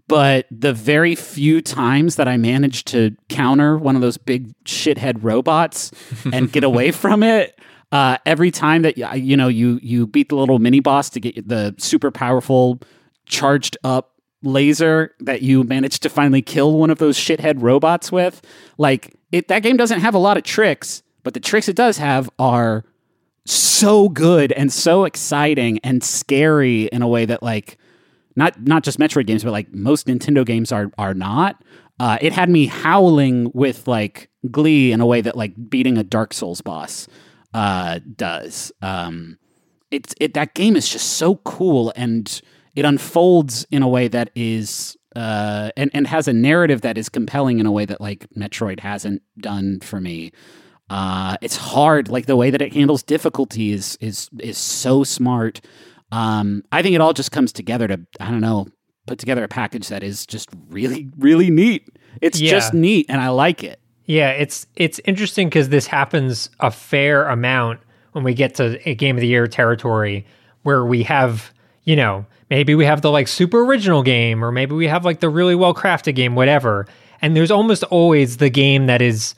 But 0.07 0.45
the 0.49 0.73
very 0.73 1.15
few 1.15 1.61
times 1.61 2.15
that 2.15 2.29
I 2.29 2.37
managed 2.37 2.87
to 2.87 3.15
counter 3.27 3.77
one 3.77 3.95
of 3.97 4.01
those 4.01 4.17
big 4.17 4.53
shithead 4.63 5.17
robots 5.21 5.91
and 6.31 6.49
get 6.49 6.63
away 6.63 6.91
from 6.91 7.23
it, 7.23 7.59
uh, 7.91 8.17
every 8.25 8.49
time 8.49 8.83
that 8.83 8.97
you 8.97 9.35
know 9.35 9.47
you 9.49 9.79
you 9.81 10.07
beat 10.07 10.29
the 10.29 10.35
little 10.35 10.59
mini 10.59 10.79
boss 10.79 11.09
to 11.11 11.19
get 11.19 11.47
the 11.47 11.75
super 11.77 12.11
powerful 12.11 12.79
charged 13.25 13.77
up 13.83 14.16
laser 14.43 15.15
that 15.19 15.41
you 15.41 15.63
managed 15.63 16.03
to 16.03 16.09
finally 16.09 16.41
kill 16.41 16.77
one 16.77 16.89
of 16.89 16.99
those 16.99 17.17
shithead 17.17 17.61
robots 17.61 18.11
with, 18.11 18.41
like 18.77 19.15
it 19.31 19.47
that 19.47 19.63
game 19.63 19.77
doesn't 19.77 19.99
have 19.99 20.13
a 20.13 20.19
lot 20.19 20.37
of 20.37 20.43
tricks, 20.43 21.03
but 21.23 21.33
the 21.33 21.39
tricks 21.39 21.67
it 21.67 21.75
does 21.75 21.97
have 21.97 22.29
are 22.39 22.85
so 23.45 24.09
good 24.09 24.51
and 24.51 24.71
so 24.71 25.05
exciting 25.05 25.79
and 25.83 26.03
scary 26.03 26.85
in 26.85 27.01
a 27.01 27.07
way 27.07 27.25
that 27.25 27.41
like 27.41 27.77
not 28.35 28.61
not 28.61 28.83
just 28.83 28.99
Metroid 28.99 29.25
games, 29.25 29.43
but 29.43 29.51
like 29.51 29.73
most 29.73 30.07
Nintendo 30.07 30.45
games 30.45 30.71
are 30.71 30.91
are 30.97 31.13
not. 31.13 31.63
Uh, 31.99 32.17
it 32.21 32.31
had 32.31 32.49
me 32.49 32.67
howling 32.67 33.51
with 33.53 33.87
like 33.87 34.29
glee 34.51 34.91
in 34.91 35.01
a 35.01 35.05
way 35.05 35.19
that 35.21 35.35
like 35.35 35.53
beating 35.69 35.97
a 35.97 36.03
Dark 36.03 36.33
Souls 36.33 36.61
boss 36.61 37.07
uh, 37.53 37.99
does. 38.15 38.71
Um, 38.81 39.39
it's 39.89 40.13
it 40.19 40.33
that 40.35 40.53
game 40.53 40.75
is 40.75 40.87
just 40.87 41.13
so 41.13 41.37
cool 41.37 41.91
and 41.95 42.41
it 42.77 42.85
unfolds 42.85 43.65
in 43.71 43.81
a 43.83 43.87
way 43.87 44.07
that 44.07 44.29
is 44.35 44.95
uh, 45.15 45.71
and 45.75 45.89
and 45.93 46.05
has 46.07 46.27
a 46.27 46.33
narrative 46.33 46.81
that 46.81 46.97
is 46.97 47.09
compelling 47.09 47.59
in 47.59 47.65
a 47.65 47.71
way 47.71 47.85
that 47.85 47.99
like 47.99 48.27
Metroid 48.37 48.79
hasn't 48.79 49.21
done 49.39 49.79
for 49.81 49.99
me. 49.99 50.31
Uh, 50.89 51.35
it's 51.41 51.57
hard, 51.57 52.07
like 52.07 52.27
the 52.27 52.35
way 52.37 52.49
that 52.49 52.61
it 52.61 52.73
handles 52.73 53.03
difficulty 53.03 53.71
is 53.71 53.97
is 53.99 54.29
is 54.39 54.57
so 54.57 55.03
smart. 55.03 55.59
Um, 56.11 56.63
I 56.71 56.81
think 56.81 56.95
it 56.95 57.01
all 57.01 57.13
just 57.13 57.31
comes 57.31 57.51
together 57.51 57.87
to 57.87 57.99
I 58.19 58.31
don't 58.31 58.41
know 58.41 58.67
put 59.07 59.19
together 59.19 59.43
a 59.43 59.47
package 59.47 59.87
that 59.87 60.03
is 60.03 60.25
just 60.25 60.49
really 60.69 61.09
really 61.17 61.49
neat. 61.49 61.89
It's 62.21 62.39
Yeah. 62.39 62.51
just 62.51 62.73
neat, 62.73 63.05
and 63.09 63.19
I 63.21 63.29
like 63.29 63.63
it. 63.63 63.79
Yeah, 64.05 64.29
it's 64.31 64.67
it's 64.75 64.99
interesting 65.05 65.47
because 65.49 65.69
this 65.69 65.87
happens 65.87 66.49
a 66.59 66.71
fair 66.71 67.27
amount 67.27 67.79
when 68.13 68.23
we 68.23 68.33
get 68.33 68.55
to 68.55 68.79
a 68.87 68.95
game 68.95 69.15
of 69.17 69.21
the 69.21 69.27
year 69.27 69.47
territory 69.47 70.25
where 70.63 70.85
we 70.85 71.03
have, 71.03 71.51
you 71.83 71.95
know, 71.95 72.25
maybe 72.49 72.75
we 72.75 72.85
have 72.85 73.01
the 73.01 73.11
like 73.11 73.27
super 73.27 73.63
original 73.65 74.03
game 74.03 74.43
or 74.43 74.51
maybe 74.51 74.75
we 74.75 74.87
have 74.87 75.05
like 75.05 75.19
the 75.19 75.29
really 75.29 75.55
well 75.55 75.73
crafted 75.73 76.15
game, 76.15 76.35
whatever. 76.35 76.87
And 77.21 77.35
there's 77.35 77.51
almost 77.51 77.83
always 77.83 78.37
the 78.37 78.49
game 78.49 78.85
that 78.87 79.01
is 79.01 79.35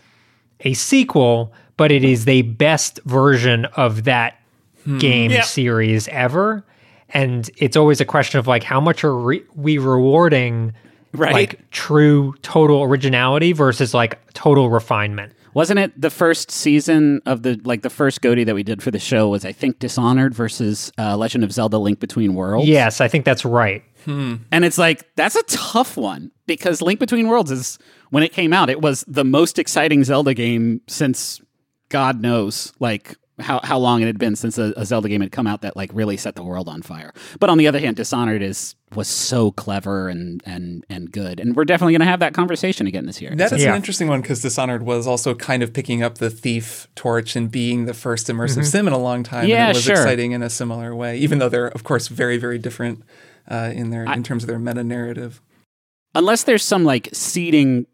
a 0.62 0.74
sequel, 0.74 1.54
but 1.78 1.92
it 1.92 2.04
is 2.04 2.26
the 2.26 2.42
best 2.42 3.00
version 3.06 3.66
of 3.66 4.04
that 4.04 4.40
hmm. 4.84 4.98
game 4.98 5.32
Yeah. 5.32 5.42
series 5.44 6.08
ever. 6.10 6.64
And 7.12 7.50
it's 7.58 7.76
always 7.78 8.02
a 8.02 8.06
question 8.06 8.40
of 8.40 8.48
like 8.48 8.64
how 8.64 8.80
much 8.80 9.04
are 9.04 9.16
re- 9.16 9.44
we 9.56 9.78
rewarding 9.78 10.74
Right. 11.12 11.34
like 11.34 11.72
true 11.72 12.36
total 12.44 12.84
originality 12.84 13.52
versus 13.52 13.96
like 13.96 14.20
total 14.34 14.70
refinement. 14.70 15.34
Wasn't 15.54 15.80
it 15.80 16.00
the 16.00 16.10
first 16.10 16.52
season 16.52 17.22
of 17.26 17.44
the 17.44 17.60
like 17.64 17.82
the 17.82 17.90
first 17.90 18.22
GOTY 18.22 18.44
that 18.46 18.56
we 18.56 18.64
did 18.64 18.84
for 18.84 18.92
the 18.92 19.00
show 19.00 19.30
was 19.30 19.46
I 19.46 19.52
think 19.52 19.80
Dishonored 19.80 20.34
versus 20.34 20.92
uh, 20.98 21.18
Legend 21.18 21.44
of 21.44 21.52
Zelda: 21.52 21.78
Link 21.78 22.00
Between 22.00 22.36
Worlds. 22.36 22.68
Yes, 22.68 23.02
I 23.02 23.08
think 23.08 23.26
that's 23.26 23.46
right. 23.46 23.84
and 24.08 24.66
it's 24.66 24.78
like 24.78 25.14
that's 25.16 25.36
a 25.36 25.44
tough 25.44 25.98
one 25.98 26.32
because 26.48 26.82
Link 26.82 27.00
Between 27.00 27.28
Worlds 27.28 27.52
is 27.52 27.78
when 28.10 28.24
it 28.24 28.32
came 28.32 28.54
out, 28.54 28.70
it 28.70 28.82
was 28.82 29.04
the 29.08 29.26
most 29.26 29.60
exciting 29.60 30.04
Zelda 30.04 30.34
game 30.34 30.82
since 30.88 31.42
God 31.90 32.22
knows 32.22 32.74
like 32.80 33.16
how, 33.40 33.60
how 33.64 33.78
long 33.78 34.02
it 34.02 34.06
had 34.08 34.18
been 34.20 34.36
since 34.36 34.58
a, 34.58 34.74
a 34.78 34.86
Zelda 34.86 35.10
game 35.10 35.22
had 35.22 35.32
come 35.32 35.48
out 35.48 35.62
that 35.62 35.76
like 35.76 35.92
really 35.94 36.18
set 36.18 36.36
the 36.36 36.44
world 36.44 36.68
on 36.70 36.82
fire. 36.82 37.14
But 37.40 37.50
on 37.50 37.58
the 37.58 37.68
other 37.68 37.80
hand, 37.80 37.96
Dishonored 37.98 38.42
is 38.42 38.76
was 38.96 39.08
so 39.08 39.52
clever 39.52 40.10
and 40.10 40.42
and 40.46 40.84
and 40.90 41.12
good, 41.12 41.40
and 41.40 41.56
we're 41.56 41.66
definitely 41.66 41.94
going 41.94 42.00
to 42.02 42.06
have 42.08 42.20
that 42.22 42.34
conversation 42.34 42.88
again 42.88 43.06
this 43.06 43.22
year. 43.22 43.36
That 43.36 43.52
is 43.52 43.64
Yeah. 43.64 43.70
an 43.70 43.76
interesting 43.76 44.08
one 44.08 44.22
because 44.22 44.42
Dishonored 44.42 44.84
was 44.84 45.06
also 45.08 45.36
kind 45.36 45.62
of 45.64 45.74
picking 45.74 46.02
up 46.02 46.18
the 46.18 46.30
thief 46.30 46.88
torch 46.96 47.36
and 47.36 47.52
being 47.52 47.86
the 47.86 47.94
first 47.94 48.28
immersive 48.28 48.66
sim 48.66 48.88
in 48.88 48.94
a 48.94 48.98
long 48.98 49.24
time. 49.24 49.48
Yeah, 49.48 49.68
and 49.68 49.72
it 49.72 49.76
was 49.78 49.84
sure. 49.84 49.94
exciting 49.96 50.32
in 50.32 50.42
a 50.42 50.50
similar 50.50 50.96
way, 50.96 51.18
even 51.18 51.38
though 51.40 51.50
they're 51.50 51.68
of 51.68 51.84
course 51.84 52.08
very 52.08 52.38
very 52.38 52.58
different 52.58 53.04
uh, 53.50 53.72
in 53.74 53.90
their 53.92 54.06
in 54.12 54.24
terms 54.24 54.44
of 54.44 54.48
their 54.48 54.60
meta 54.60 54.84
narrative. 54.84 55.42
unless 56.16 56.44
there's 56.44 56.64
some 56.66 56.84
like 56.84 57.10
seeding, 57.14 57.86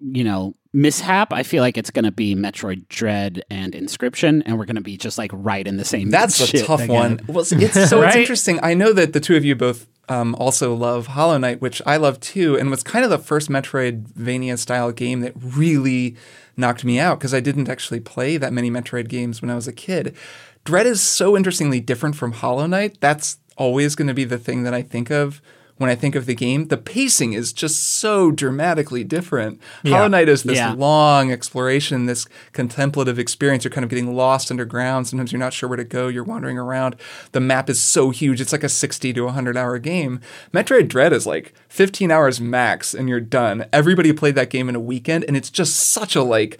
you 0.00 0.24
know, 0.24 0.54
mishap, 0.72 1.32
I 1.32 1.42
feel 1.42 1.62
like 1.62 1.76
it's 1.76 1.90
going 1.90 2.04
to 2.04 2.12
be 2.12 2.34
Metroid 2.34 2.88
Dread 2.88 3.42
and 3.50 3.72
Inscryption, 3.72 4.42
and 4.46 4.58
we're 4.58 4.66
going 4.66 4.76
to 4.76 4.82
be 4.82 4.96
just 4.96 5.18
like 5.18 5.30
right 5.34 5.66
in 5.66 5.76
the 5.76 5.84
same. 5.84 6.10
That's 6.10 6.40
a 6.40 6.64
tough 6.64 6.80
again. 6.80 6.94
one. 6.94 7.20
Well, 7.26 7.40
it's, 7.40 7.52
it's 7.52 7.88
so 7.90 8.02
it's 8.02 8.16
interesting. 8.16 8.60
I 8.62 8.74
know 8.74 8.92
that 8.92 9.12
the 9.12 9.20
two 9.20 9.36
of 9.36 9.44
you 9.44 9.56
both 9.56 9.86
um, 10.08 10.34
also 10.36 10.74
love 10.74 11.08
Hollow 11.08 11.38
Knight, 11.38 11.60
which 11.60 11.80
I 11.86 11.96
love 11.96 12.20
too, 12.20 12.56
and 12.58 12.70
was 12.70 12.82
kind 12.82 13.04
of 13.04 13.10
the 13.10 13.18
first 13.18 13.48
Metroidvania 13.48 14.58
style 14.58 14.92
game 14.92 15.20
that 15.20 15.32
really 15.36 16.16
knocked 16.56 16.84
me 16.84 16.98
out 16.98 17.18
because 17.18 17.32
I 17.32 17.40
didn't 17.40 17.68
actually 17.68 18.00
play 18.00 18.36
that 18.36 18.52
many 18.52 18.70
Metroid 18.70 19.08
games 19.08 19.40
when 19.40 19.50
I 19.50 19.54
was 19.54 19.68
a 19.68 19.72
kid. 19.72 20.16
Dread 20.64 20.86
is 20.86 21.00
so 21.00 21.36
interestingly 21.36 21.80
different 21.80 22.16
from 22.16 22.32
Hollow 22.32 22.66
Knight. 22.66 22.98
That's 23.00 23.38
always 23.56 23.94
going 23.94 24.08
to 24.08 24.14
be 24.14 24.24
the 24.24 24.38
thing 24.38 24.62
that 24.64 24.74
I 24.74 24.82
think 24.82 25.10
of 25.10 25.40
when 25.80 25.88
I 25.88 25.94
think 25.94 26.14
of 26.14 26.26
the 26.26 26.34
game. 26.34 26.68
The 26.68 26.76
pacing 26.76 27.32
is 27.32 27.54
just 27.54 27.82
so 27.82 28.30
dramatically 28.30 29.02
different. 29.02 29.58
Hollow 29.86 30.08
Knight 30.08 30.28
is 30.28 30.42
this 30.42 30.58
Yeah. 30.58 30.74
long 30.74 31.32
exploration, 31.32 32.04
this 32.04 32.26
contemplative 32.52 33.18
experience. 33.18 33.64
You're 33.64 33.70
kind 33.70 33.82
of 33.84 33.88
getting 33.88 34.14
lost 34.14 34.50
underground. 34.50 35.06
Sometimes 35.08 35.32
you're 35.32 35.38
not 35.38 35.54
sure 35.54 35.70
where 35.70 35.78
to 35.78 35.84
go. 35.84 36.08
You're 36.08 36.22
wandering 36.22 36.58
around. 36.58 36.96
The 37.32 37.40
map 37.40 37.70
is 37.70 37.80
so 37.80 38.10
huge. 38.10 38.42
It's 38.42 38.52
like 38.52 38.62
a 38.62 38.68
60 38.68 39.14
to 39.14 39.22
100 39.24 39.56
hour 39.56 39.78
game. 39.78 40.20
Metroid 40.52 40.86
Dread 40.88 41.14
is 41.14 41.26
like 41.26 41.54
15 41.68 42.10
hours 42.10 42.42
max 42.42 42.92
and 42.92 43.08
you're 43.08 43.18
done. 43.18 43.64
Everybody 43.72 44.12
played 44.12 44.34
that 44.34 44.50
game 44.50 44.68
in 44.68 44.74
a 44.74 44.80
weekend 44.80 45.24
and 45.26 45.34
it's 45.34 45.48
just 45.48 45.74
such 45.76 46.14
a 46.14 46.22
like 46.22 46.58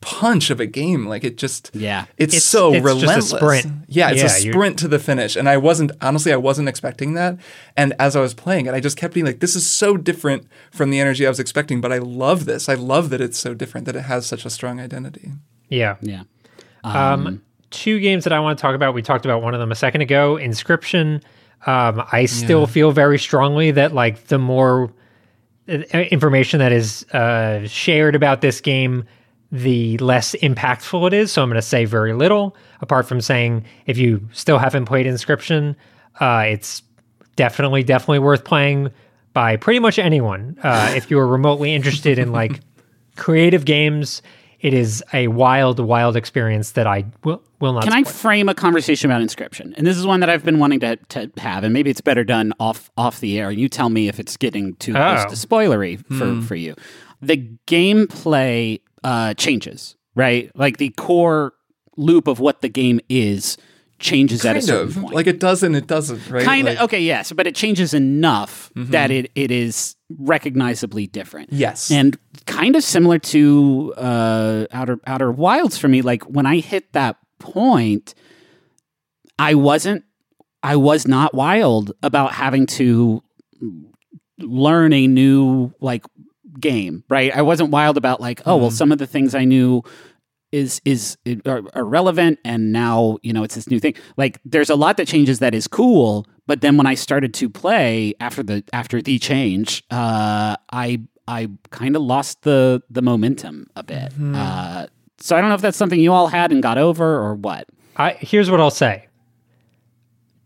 punch 0.00 0.48
of 0.50 0.60
a 0.60 0.66
game. 0.66 1.06
Like 1.06 1.24
it 1.24 1.36
just, 1.36 1.70
Yeah. 1.74 2.06
it's, 2.16 2.34
It's- 2.34 2.44
so 2.44 2.72
it's 2.72 2.82
just 2.82 2.84
a 2.84 2.94
relentless. 3.02 3.30
sprint. 3.30 3.66
Yeah, 3.88 4.10
it's 4.10 4.22
Yeah, 4.22 4.34
a 4.36 4.40
you- 4.40 4.52
sprint 4.52 4.78
to 4.78 4.88
the 4.88 4.98
finish. 4.98 5.36
And 5.36 5.48
I 5.48 5.56
wasn't, 5.58 5.92
honestly, 6.00 6.32
I 6.32 6.36
wasn't 6.36 6.68
expecting 6.68 7.14
that. 7.14 7.36
And 7.76 7.92
as 7.98 8.16
I 8.16 8.20
was 8.20 8.32
playing 8.32 8.66
it, 8.66 8.74
I 8.74 8.80
just 8.80 8.96
kept 8.96 9.12
being 9.14 9.26
like, 9.26 9.40
this 9.40 9.54
is 9.54 9.70
so 9.70 9.96
different 9.98 10.46
from 10.70 10.88
the 10.90 11.00
energy 11.00 11.26
I 11.26 11.28
was 11.28 11.38
expecting, 11.38 11.80
but 11.82 11.92
I 11.92 11.98
love 11.98 12.46
this. 12.46 12.68
I 12.68 12.74
love 12.74 13.10
that 13.10 13.20
it's 13.20 13.38
so 13.38 13.52
different, 13.52 13.84
that 13.86 13.96
it 13.96 14.02
has 14.02 14.24
such 14.26 14.44
a 14.46 14.50
strong 14.50 14.80
identity. 14.80 15.32
Yeah. 15.68 15.96
Yeah. 16.00 16.22
Um, 16.82 17.42
two 17.70 18.00
games 18.00 18.24
that 18.24 18.32
I 18.32 18.40
want 18.40 18.58
to 18.58 18.62
talk 18.62 18.74
about. 18.74 18.94
We 18.94 19.02
talked 19.02 19.24
about 19.26 19.42
one 19.42 19.52
of 19.54 19.60
them 19.60 19.70
a 19.70 19.74
second 19.76 20.00
ago. 20.00 20.36
Inscryption. 20.40 21.22
Um, 21.66 22.02
I 22.10 22.24
still 22.24 22.66
feel 22.66 22.90
very 22.90 23.18
strongly 23.18 23.70
that 23.72 23.92
like 23.92 24.28
the 24.28 24.38
more 24.38 24.90
uh, 25.68 25.74
information 26.10 26.58
that 26.60 26.72
is 26.72 27.04
uh, 27.12 27.66
shared 27.68 28.14
about 28.14 28.40
this 28.40 28.62
game, 28.62 29.04
the 29.52 29.98
less 29.98 30.34
impactful 30.42 31.06
it 31.08 31.12
is. 31.12 31.32
So 31.32 31.42
I'm 31.42 31.48
going 31.48 31.56
to 31.56 31.62
say 31.62 31.84
very 31.84 32.12
little. 32.12 32.56
Apart 32.80 33.06
from 33.06 33.20
saying, 33.20 33.64
if 33.86 33.98
you 33.98 34.28
still 34.32 34.58
haven't 34.58 34.84
played 34.86 35.06
Inscryption, 35.06 35.74
uh, 36.20 36.44
it's 36.46 36.82
definitely 37.36 37.82
definitely 37.82 38.18
worth 38.20 38.44
playing 38.44 38.90
by 39.32 39.56
pretty 39.56 39.78
much 39.80 39.98
anyone. 39.98 40.56
Uh, 40.62 40.92
if 40.96 41.10
you 41.10 41.18
are 41.18 41.26
remotely 41.26 41.74
interested 41.74 42.18
in 42.18 42.32
like 42.32 42.60
creative 43.16 43.64
games, 43.64 44.22
it 44.60 44.74
is 44.74 45.02
a 45.14 45.26
wild, 45.28 45.80
wild 45.80 46.16
experience 46.16 46.72
that 46.72 46.86
I 46.86 47.06
will 47.24 47.42
will 47.60 47.72
not. 47.72 47.84
Can 47.84 47.92
I 47.92 48.04
frame 48.04 48.48
a 48.48 48.54
conversation 48.54 49.10
about 49.10 49.22
Inscryption? 49.22 49.72
And 49.76 49.86
this 49.86 49.96
is 49.96 50.06
one 50.06 50.20
that 50.20 50.28
I've 50.30 50.44
been 50.44 50.58
wanting 50.58 50.80
to, 50.80 50.96
to 50.96 51.30
have, 51.38 51.64
and 51.64 51.72
maybe 51.72 51.90
it's 51.90 52.00
better 52.02 52.24
done 52.24 52.52
off 52.60 52.90
off 52.96 53.20
the 53.20 53.38
air. 53.40 53.50
You 53.50 53.68
tell 53.68 53.88
me 53.88 54.08
if 54.08 54.20
it's 54.20 54.36
getting 54.36 54.74
too 54.76 54.92
Oh. 54.96 55.14
close 55.24 55.40
to 55.40 55.46
spoilery 55.48 56.04
for, 56.16 56.46
for 56.46 56.54
you. 56.54 56.74
The 57.22 57.50
gameplay 57.66 58.80
uh, 59.04 59.34
changes, 59.34 59.96
right? 60.14 60.50
Like 60.54 60.78
the 60.78 60.90
core 60.90 61.54
loop 61.96 62.26
of 62.26 62.40
what 62.40 62.60
the 62.60 62.68
game 62.68 63.00
is 63.08 63.56
changes 63.98 64.44
at 64.44 64.56
a 64.56 64.62
certain 64.62 64.88
of. 64.88 65.02
point. 65.02 65.14
Like 65.14 65.26
it 65.26 65.38
does 65.38 65.62
and 65.62 65.76
it 65.76 65.86
doesn't, 65.86 66.28
right? 66.30 66.44
kind 66.44 66.68
of 66.68 66.78
okay, 66.80 67.00
yes, 67.00 67.32
but 67.32 67.46
it 67.46 67.54
changes 67.54 67.94
enough 67.94 68.72
that 68.74 69.10
it, 69.10 69.30
it 69.34 69.50
is 69.50 69.96
recognizably 70.18 71.06
different. 71.06 71.52
Yes. 71.52 71.90
and 71.90 72.18
kind 72.46 72.74
of 72.76 72.82
similar 72.82 73.18
to 73.18 73.94
uh, 73.96 74.66
Outer 74.72 74.98
Outer 75.06 75.30
Wilds 75.30 75.78
for 75.78 75.88
me. 75.88 76.02
Like 76.02 76.24
when 76.24 76.46
I 76.46 76.58
hit 76.60 76.92
that 76.94 77.16
point, 77.38 78.14
I 79.38 79.54
wasn't, 79.54 80.04
I 80.62 80.76
was 80.76 81.06
not 81.06 81.34
wild 81.34 81.92
about 82.02 82.32
having 82.32 82.66
to 82.66 83.22
learn 84.38 84.92
a 84.92 85.06
new 85.06 85.72
like 85.80 86.04
game. 86.60 87.04
Right, 87.08 87.34
I 87.34 87.42
wasn't 87.42 87.70
wild 87.70 87.96
about 87.96 88.20
like, 88.20 88.42
oh 88.46 88.56
well, 88.56 88.70
some 88.70 88.92
of 88.92 88.98
the 88.98 89.06
things 89.06 89.34
I 89.34 89.44
knew 89.44 89.82
is 90.52 90.80
is 90.84 91.16
are, 91.46 91.62
are 91.74 91.84
relevant 91.84 92.38
and 92.44 92.72
now 92.72 93.18
you 93.22 93.32
know 93.32 93.44
it's 93.44 93.54
this 93.54 93.70
new 93.70 93.78
thing 93.78 93.94
like 94.16 94.40
there's 94.44 94.68
a 94.68 94.74
lot 94.74 94.96
that 94.96 95.06
changes 95.06 95.38
that 95.38 95.54
is 95.54 95.68
cool 95.68 96.26
but 96.48 96.60
then 96.60 96.76
when 96.76 96.88
i 96.88 96.94
started 96.94 97.32
to 97.32 97.48
play 97.48 98.12
after 98.18 98.42
the 98.42 98.64
after 98.72 99.00
the 99.00 99.16
change 99.20 99.84
uh 99.92 100.56
i 100.72 101.00
i 101.28 101.48
kind 101.70 101.94
of 101.94 102.02
lost 102.02 102.42
the 102.42 102.82
the 102.90 103.00
momentum 103.00 103.64
a 103.76 103.84
bit 103.84 104.12
uh 104.34 104.88
so 105.20 105.36
i 105.36 105.40
don't 105.40 105.50
know 105.50 105.54
if 105.54 105.60
that's 105.60 105.76
something 105.76 106.00
you 106.00 106.12
all 106.12 106.26
had 106.26 106.50
and 106.50 106.64
got 106.64 106.78
over 106.78 107.16
or 107.20 107.36
what 107.36 107.68
I, 107.96 108.12
here's 108.12 108.50
what 108.50 108.60
I'll 108.60 108.70
say. 108.70 109.08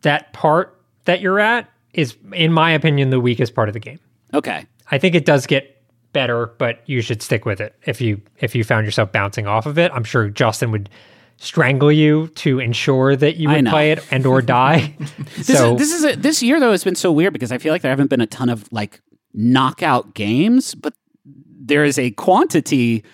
That 0.02 0.32
part 0.32 0.76
that 1.04 1.20
you're 1.20 1.38
at 1.38 1.70
is, 1.92 2.16
in 2.32 2.52
my 2.52 2.72
opinion, 2.72 3.10
the 3.10 3.20
weakest 3.20 3.54
part 3.54 3.68
of 3.68 3.74
the 3.74 3.80
game. 3.80 4.00
okay 4.32 4.66
I 4.90 4.98
think 4.98 5.14
it 5.14 5.24
does 5.24 5.46
get 5.46 5.73
better, 6.14 6.46
but 6.56 6.80
you 6.86 7.02
should 7.02 7.20
stick 7.20 7.44
with 7.44 7.60
it. 7.60 7.74
If 7.84 8.00
you 8.00 8.22
if 8.38 8.54
you 8.54 8.64
found 8.64 8.86
yourself 8.86 9.12
bouncing 9.12 9.46
off 9.46 9.66
of 9.66 9.78
it, 9.78 9.92
I'm 9.92 10.04
sure 10.04 10.30
Justin 10.30 10.70
would 10.70 10.88
strangle 11.36 11.92
you 11.92 12.28
to 12.28 12.60
ensure 12.60 13.16
that 13.16 13.36
you 13.36 13.50
would 13.50 13.66
play 13.66 13.92
it 13.92 14.02
and 14.10 14.24
or 14.24 14.40
die. 14.40 14.96
This 15.36 15.46
so 15.58 15.74
is 15.74 15.78
this 15.78 15.92
is 15.92 16.04
a, 16.04 16.16
this 16.16 16.42
year 16.42 16.58
though 16.58 16.70
has 16.70 16.84
been 16.84 16.94
so 16.94 17.12
weird 17.12 17.34
because 17.34 17.52
I 17.52 17.58
feel 17.58 17.72
like 17.72 17.82
there 17.82 17.90
haven't 17.90 18.08
been 18.08 18.22
a 18.22 18.26
ton 18.26 18.48
of 18.48 18.72
like 18.72 19.02
knockout 19.34 20.14
games, 20.14 20.74
but 20.74 20.94
there 21.26 21.84
is 21.84 21.98
a 21.98 22.12
quantity 22.12 23.04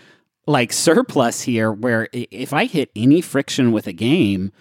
like 0.46 0.72
surplus 0.72 1.42
here 1.42 1.72
where 1.72 2.08
if 2.12 2.52
I 2.52 2.66
hit 2.66 2.90
any 2.94 3.20
friction 3.20 3.72
with 3.72 3.86
a 3.86 3.92
game, 3.92 4.52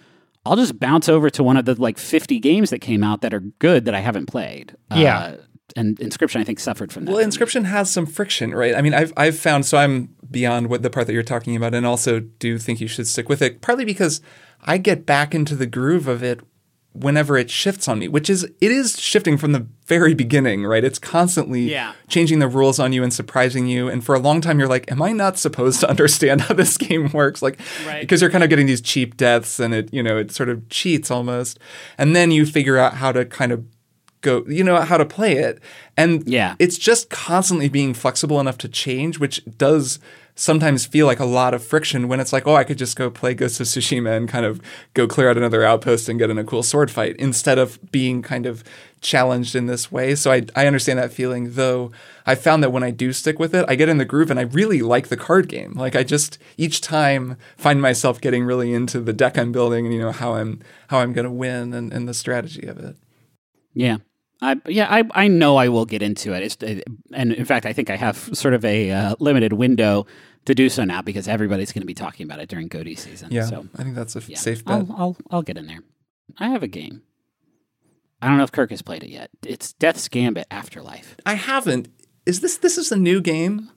I'll 0.46 0.56
just 0.56 0.78
bounce 0.78 1.08
over 1.08 1.28
to 1.30 1.42
one 1.42 1.56
of 1.56 1.64
the 1.64 1.74
like 1.74 1.98
50 1.98 2.38
games 2.40 2.70
that 2.70 2.78
came 2.78 3.04
out 3.04 3.20
that 3.20 3.34
are 3.34 3.40
good 3.40 3.84
that 3.84 3.94
I 3.94 4.00
haven't 4.00 4.26
played. 4.26 4.74
Yeah. 4.94 5.18
Uh, 5.18 5.36
and 5.76 5.98
Inscryption 5.98 6.40
I 6.40 6.44
think 6.44 6.60
suffered 6.60 6.92
from 6.92 7.04
that. 7.04 7.12
Well, 7.12 7.24
Inscryption 7.24 7.64
has 7.64 7.90
some 7.90 8.06
friction, 8.06 8.54
right? 8.54 8.74
I 8.74 8.82
mean, 8.82 8.94
I've 8.94 9.12
I've 9.16 9.38
found 9.38 9.66
so 9.66 9.78
I'm 9.78 10.14
beyond 10.30 10.68
what 10.68 10.82
the 10.82 10.90
part 10.90 11.06
that 11.06 11.12
you're 11.12 11.22
talking 11.22 11.56
about, 11.56 11.74
and 11.74 11.86
also 11.86 12.20
do 12.20 12.58
think 12.58 12.80
you 12.80 12.88
should 12.88 13.06
stick 13.06 13.28
with 13.28 13.42
it. 13.42 13.60
Partly 13.60 13.84
because 13.84 14.20
I 14.62 14.78
get 14.78 15.06
back 15.06 15.34
into 15.34 15.54
the 15.56 15.66
groove 15.66 16.06
of 16.08 16.22
it 16.22 16.40
whenever 16.92 17.38
it 17.38 17.48
shifts 17.48 17.86
on 17.86 18.00
me, 18.00 18.08
which 18.08 18.28
is 18.28 18.42
it 18.42 18.72
is 18.72 18.98
shifting 18.98 19.36
from 19.38 19.52
the 19.52 19.64
very 19.86 20.12
beginning, 20.12 20.64
right? 20.64 20.82
It's 20.82 20.98
constantly 20.98 21.70
Yeah. 21.70 21.92
changing 22.08 22.40
the 22.40 22.48
rules 22.48 22.80
on 22.80 22.92
you 22.92 23.04
and 23.04 23.12
surprising 23.12 23.68
you. 23.68 23.88
And 23.88 24.04
for 24.04 24.12
a 24.14 24.18
long 24.18 24.40
time, 24.40 24.58
you're 24.58 24.66
like, 24.68 24.90
"Am 24.90 25.00
I 25.00 25.12
not 25.12 25.38
supposed 25.38 25.78
to 25.80 25.88
understand 25.94 26.40
how 26.42 26.54
this 26.54 26.76
game 26.76 27.08
works?" 27.12 27.42
Like, 27.42 27.60
Right. 27.86 28.00
because 28.00 28.20
you're 28.20 28.30
kind 28.30 28.42
of 28.42 28.50
getting 28.50 28.66
these 28.66 28.80
cheap 28.80 29.16
deaths, 29.16 29.60
and 29.60 29.72
it 29.72 29.88
you 29.94 30.02
know 30.02 30.16
it 30.18 30.32
sort 30.32 30.48
of 30.48 30.68
cheats 30.68 31.12
almost. 31.12 31.60
And 31.96 32.16
then 32.16 32.32
you 32.32 32.44
figure 32.44 32.76
out 32.76 32.94
how 32.94 33.12
to 33.12 33.24
kind 33.24 33.52
of 33.52 33.64
go 34.20 34.44
you 34.48 34.62
know 34.64 34.76
how 34.80 34.96
to 34.96 35.04
play 35.04 35.32
it 35.34 35.60
and 35.96 36.26
Yeah. 36.28 36.54
it's 36.58 36.78
just 36.78 37.10
constantly 37.10 37.68
being 37.68 37.94
flexible 37.94 38.40
enough 38.40 38.58
to 38.58 38.68
change 38.68 39.18
which 39.18 39.42
does 39.56 39.98
sometimes 40.36 40.86
feel 40.86 41.06
like 41.06 41.20
a 41.20 41.24
lot 41.26 41.52
of 41.52 41.62
friction 41.62 42.08
when 42.08 42.20
it's 42.20 42.32
like 42.32 42.46
oh 42.46 42.54
i 42.54 42.64
could 42.64 42.78
just 42.78 42.96
go 42.96 43.10
play 43.10 43.34
ghost 43.34 43.60
of 43.60 43.66
tsushima 43.66 44.16
and 44.16 44.28
kind 44.28 44.46
of 44.46 44.60
go 44.94 45.06
clear 45.06 45.28
out 45.30 45.36
another 45.36 45.64
outpost 45.64 46.08
and 46.08 46.18
get 46.18 46.30
in 46.30 46.38
a 46.38 46.44
cool 46.44 46.62
sword 46.62 46.90
fight 46.90 47.16
instead 47.16 47.58
of 47.58 47.78
being 47.90 48.22
kind 48.22 48.46
of 48.46 48.62
challenged 49.00 49.54
in 49.54 49.66
this 49.66 49.90
way 49.92 50.14
so 50.14 50.30
i, 50.30 50.42
I 50.54 50.66
understand 50.66 50.98
that 50.98 51.12
feeling 51.12 51.52
though 51.54 51.90
i 52.26 52.34
found 52.34 52.62
that 52.62 52.70
when 52.70 52.82
i 52.82 52.90
do 52.90 53.12
stick 53.12 53.38
with 53.38 53.54
it 53.54 53.64
i 53.68 53.74
get 53.74 53.88
in 53.88 53.98
the 53.98 54.04
groove 54.04 54.30
and 54.30 54.38
i 54.38 54.42
really 54.44 54.80
like 54.82 55.08
the 55.08 55.16
card 55.16 55.48
game 55.48 55.72
like 55.74 55.96
i 55.96 56.02
just 56.02 56.38
each 56.56 56.80
time 56.80 57.36
find 57.56 57.80
myself 57.82 58.20
getting 58.20 58.44
really 58.44 58.72
into 58.72 59.00
the 59.00 59.12
deck 59.12 59.36
i'm 59.38 59.52
building 59.52 59.84
and 59.86 59.94
you 59.94 60.00
know 60.00 60.12
how 60.12 60.34
i'm 60.34 60.60
how 60.88 60.98
i'm 61.00 61.12
going 61.12 61.26
to 61.26 61.30
win 61.30 61.72
and, 61.74 61.92
and 61.92 62.08
the 62.08 62.14
strategy 62.14 62.66
of 62.66 62.78
it 62.78 62.96
Yeah. 63.74 63.98
I, 64.42 64.56
yeah, 64.66 64.86
I, 64.88 65.04
I 65.12 65.28
know 65.28 65.56
I 65.56 65.68
will 65.68 65.84
get 65.84 66.02
into 66.02 66.32
it. 66.32 66.42
It's, 66.42 66.86
and 67.12 67.32
in 67.32 67.44
fact, 67.44 67.66
I 67.66 67.72
think 67.72 67.90
I 67.90 67.96
have 67.96 68.16
sort 68.32 68.54
of 68.54 68.64
a 68.64 68.90
uh, 68.90 69.16
limited 69.18 69.52
window 69.52 70.06
to 70.46 70.54
do 70.54 70.68
so 70.68 70.84
now 70.84 71.02
because 71.02 71.28
everybody's 71.28 71.72
going 71.72 71.82
to 71.82 71.86
be 71.86 71.94
talking 71.94 72.24
about 72.24 72.40
it 72.40 72.48
during 72.48 72.68
GOTY 72.68 72.94
season. 72.96 73.28
Yeah, 73.30 73.44
so 73.44 73.66
I 73.76 73.82
think 73.82 73.94
that's 73.94 74.16
a 74.16 74.22
yeah, 74.26 74.38
safe 74.38 74.64
bet. 74.64 74.74
I'll, 74.74 74.96
I'll 74.96 75.16
I'll 75.30 75.42
get 75.42 75.58
in 75.58 75.66
there. 75.66 75.80
I 76.38 76.48
have 76.48 76.62
a 76.62 76.68
game. 76.68 77.02
I 78.22 78.28
don't 78.28 78.36
know 78.36 78.44
if 78.44 78.52
Kirk 78.52 78.70
has 78.70 78.82
played 78.82 79.02
it 79.02 79.10
yet. 79.10 79.30
It's 79.44 79.72
Death's 79.74 80.08
Gambit 80.08 80.46
Afterlife. 80.50 81.16
I 81.24 81.34
haven't. 81.34 81.88
Is 82.26 82.40
this 82.40 82.56
this 82.56 82.78
is 82.78 82.92
a 82.92 82.96
new 82.96 83.20
game? 83.20 83.70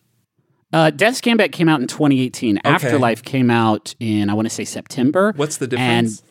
Uh, 0.71 0.89
Death's 0.89 1.21
Gambit 1.21 1.51
came 1.51 1.69
out 1.69 1.81
in 1.81 1.87
2018. 1.87 2.59
Afterlife 2.63 3.23
came 3.23 3.51
out 3.51 3.95
in 3.99 4.29
I 4.29 4.33
want 4.33 4.47
to 4.47 4.53
say 4.53 4.65
September. 4.65 5.33
What's 5.35 5.57
the 5.57 5.67
difference? 5.67 6.21
And 6.21 6.29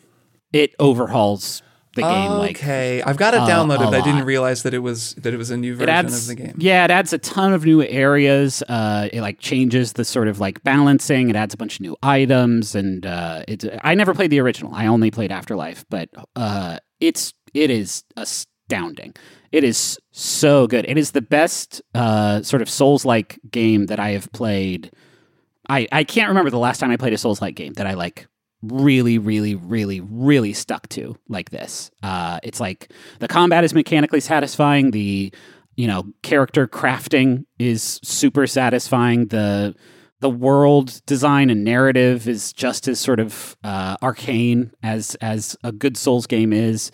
it 0.51 0.75
overhauls 0.79 1.61
the 1.95 2.01
game 2.01 2.31
like 2.31 2.57
okay, 2.57 3.01
I've 3.03 3.17
got 3.17 3.33
it 3.33 3.41
uh, 3.41 3.47
downloaded. 3.47 3.93
a 3.93 3.97
I 3.97 4.01
didn't 4.01 4.25
realize 4.25 4.63
that 4.63 4.73
it 4.73 4.79
was 4.79 5.13
that 5.15 5.33
it 5.33 5.37
was 5.37 5.51
a 5.51 5.57
new 5.57 5.75
version 5.75 5.89
adds 5.89 6.21
of 6.29 6.35
the 6.35 6.43
game. 6.43 6.55
yeah 6.57 6.83
it 6.85 6.91
adds 6.91 7.13
a 7.13 7.17
ton 7.19 7.53
of 7.53 7.65
new 7.65 7.83
areas 7.83 8.63
uh 8.67 9.09
it 9.13 9.21
like 9.21 9.39
changes 9.39 9.93
the 9.93 10.03
sort 10.03 10.27
of 10.27 10.39
like 10.39 10.63
balancing 10.63 11.29
it 11.29 11.35
adds 11.35 11.53
a 11.53 11.57
bunch 11.57 11.75
of 11.75 11.81
new 11.81 11.95
items 12.01 12.73
and 12.73 13.05
uh 13.05 13.43
it's 13.47 13.65
i 13.83 13.93
never 13.93 14.13
played 14.15 14.31
the 14.31 14.39
original 14.39 14.73
i 14.73 14.87
only 14.87 15.11
played 15.11 15.31
afterlife 15.31 15.85
but 15.89 16.09
uh 16.35 16.77
it's 16.99 17.33
it 17.53 17.69
is 17.69 18.03
astounding 18.17 19.13
it 19.51 19.63
is 19.63 19.99
so 20.11 20.65
good 20.67 20.85
it 20.87 20.97
is 20.97 21.11
the 21.11 21.21
best 21.21 21.81
uh 21.93 22.41
sort 22.41 22.61
of 22.61 22.69
souls 22.69 23.05
like 23.05 23.39
game 23.51 23.85
that 23.85 23.99
i 23.99 24.09
have 24.11 24.31
played 24.31 24.91
i 25.69 25.87
i 25.91 26.03
can't 26.03 26.29
remember 26.29 26.49
the 26.49 26.57
last 26.57 26.79
time 26.79 26.89
i 26.89 26.97
played 26.97 27.13
a 27.13 27.17
souls 27.17 27.39
like 27.41 27.55
game 27.55 27.73
that 27.73 27.85
i 27.85 27.93
like 27.93 28.27
really 28.63 29.17
really 29.17 29.55
really 29.55 29.99
really 29.99 30.53
stuck 30.53 30.87
to 30.89 31.17
like 31.27 31.49
this. 31.49 31.91
Uh 32.01 32.39
it's 32.43 32.59
like 32.59 32.91
the 33.19 33.27
combat 33.27 33.63
is 33.63 33.73
mechanically 33.73 34.19
satisfying. 34.19 34.91
The 34.91 35.33
you 35.75 35.87
know 35.87 36.05
character 36.21 36.67
crafting 36.67 37.45
is 37.59 37.99
super 38.03 38.47
satisfying. 38.47 39.27
The 39.27 39.75
the 40.23 40.29
world 40.29 41.01
design 41.05 41.49
and 41.49 41.65
narrative 41.65 42.29
is 42.29 42.53
just 42.53 42.87
as 42.87 42.97
sort 42.97 43.19
of 43.19 43.57
uh, 43.61 43.97
arcane 44.01 44.71
as 44.81 45.15
as 45.15 45.57
a 45.65 45.71
good 45.73 45.97
souls 45.97 46.27
game 46.27 46.53
is 46.53 46.91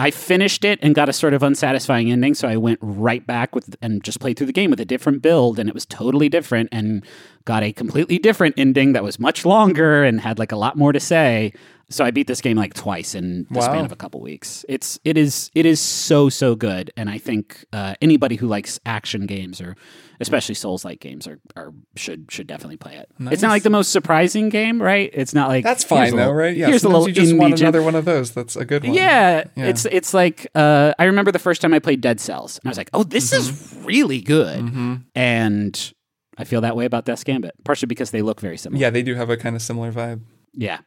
I 0.00 0.10
finished 0.10 0.64
it 0.64 0.78
and 0.80 0.94
got 0.94 1.10
a 1.10 1.12
sort 1.12 1.34
of 1.34 1.42
unsatisfying 1.42 2.10
ending, 2.10 2.32
so 2.34 2.48
I 2.48 2.56
went 2.56 2.78
right 2.80 3.26
back 3.26 3.54
with 3.54 3.76
and 3.82 4.02
just 4.02 4.18
played 4.18 4.38
through 4.38 4.46
the 4.46 4.52
game 4.54 4.70
with 4.70 4.80
a 4.80 4.86
different 4.86 5.20
build, 5.20 5.58
and 5.58 5.68
it 5.68 5.74
was 5.74 5.84
totally 5.84 6.30
different, 6.30 6.70
and 6.72 7.04
got 7.44 7.62
a 7.62 7.74
completely 7.74 8.18
different 8.18 8.54
ending 8.56 8.94
that 8.94 9.04
was 9.04 9.18
much 9.18 9.44
longer 9.44 10.02
and 10.02 10.22
had 10.22 10.38
like 10.38 10.52
a 10.52 10.56
lot 10.56 10.74
more 10.74 10.92
to 10.92 11.00
say. 11.00 11.52
So 11.90 12.04
I 12.04 12.10
beat 12.12 12.28
this 12.28 12.40
game 12.40 12.56
like 12.56 12.72
twice 12.74 13.14
in 13.16 13.46
the 13.50 13.58
Wow. 13.58 13.64
span 13.64 13.84
of 13.84 13.90
a 13.92 13.96
couple 13.96 14.20
weeks. 14.20 14.64
It's 14.68 14.98
it 15.04 15.16
is 15.16 15.50
it 15.54 15.66
is 15.66 15.80
so 15.80 16.28
so 16.28 16.54
good, 16.54 16.92
and 16.96 17.10
I 17.10 17.18
think 17.18 17.64
uh, 17.72 17.94
anybody 18.00 18.36
who 18.36 18.46
likes 18.46 18.78
action 18.86 19.26
games 19.26 19.60
or 19.60 19.74
especially 20.20 20.54
Souls 20.54 20.84
like 20.84 21.00
games 21.00 21.26
are, 21.26 21.40
are 21.56 21.72
should 21.96 22.30
should 22.30 22.46
definitely 22.46 22.76
play 22.76 22.94
it. 22.94 23.08
It's 23.32 23.42
not 23.42 23.48
like 23.50 23.64
the 23.64 23.70
most 23.70 23.90
surprising 23.90 24.50
game, 24.50 24.80
right? 24.80 25.10
It's 25.12 25.34
not 25.34 25.48
like 25.48 25.64
That's 25.64 25.82
fine 25.82 26.10
though, 26.10 26.16
little- 26.16 26.34
right? 26.34 26.56
Yeah. 26.56 26.68
here's 26.68 26.84
a 26.84 26.88
little 26.88 27.08
you 27.08 27.14
just 27.14 27.34
want 27.36 27.56
gem- 27.56 27.66
another 27.66 27.82
one 27.82 27.94
of 27.96 28.04
those. 28.04 28.30
That's 28.30 28.54
a 28.54 28.64
good 28.64 28.84
one. 28.84 28.94
yeah, 28.94 29.44
Yeah. 29.56 29.66
it's 29.66 29.84
it's 29.86 30.14
like 30.14 30.46
uh, 30.54 30.92
I 30.98 31.04
remember 31.04 31.32
the 31.32 31.38
first 31.40 31.60
time 31.60 31.74
I 31.74 31.80
played 31.80 32.00
Dead 32.00 32.20
Cells, 32.20 32.58
and 32.62 32.68
I 32.68 32.70
was 32.70 32.78
like, 32.78 32.90
"Oh, 32.92 33.02
this 33.02 33.32
is 33.32 33.50
Mm-hmm. 33.50 33.84
really 33.86 34.20
good," 34.20 35.00
and 35.14 35.92
I 36.38 36.44
feel 36.44 36.60
that 36.60 36.76
way 36.76 36.84
about 36.84 37.04
Death's 37.04 37.24
Gambit, 37.24 37.52
partially 37.64 37.86
because 37.88 38.10
they 38.12 38.22
look 38.22 38.40
very 38.40 38.56
similar. 38.56 38.80
Yeah, 38.80 38.90
they 38.90 39.02
do 39.02 39.14
have 39.16 39.28
a 39.30 39.36
kind 39.36 39.56
of 39.56 39.62
similar 39.62 39.90
vibe. 39.92 40.20
Yeah. 40.54 40.78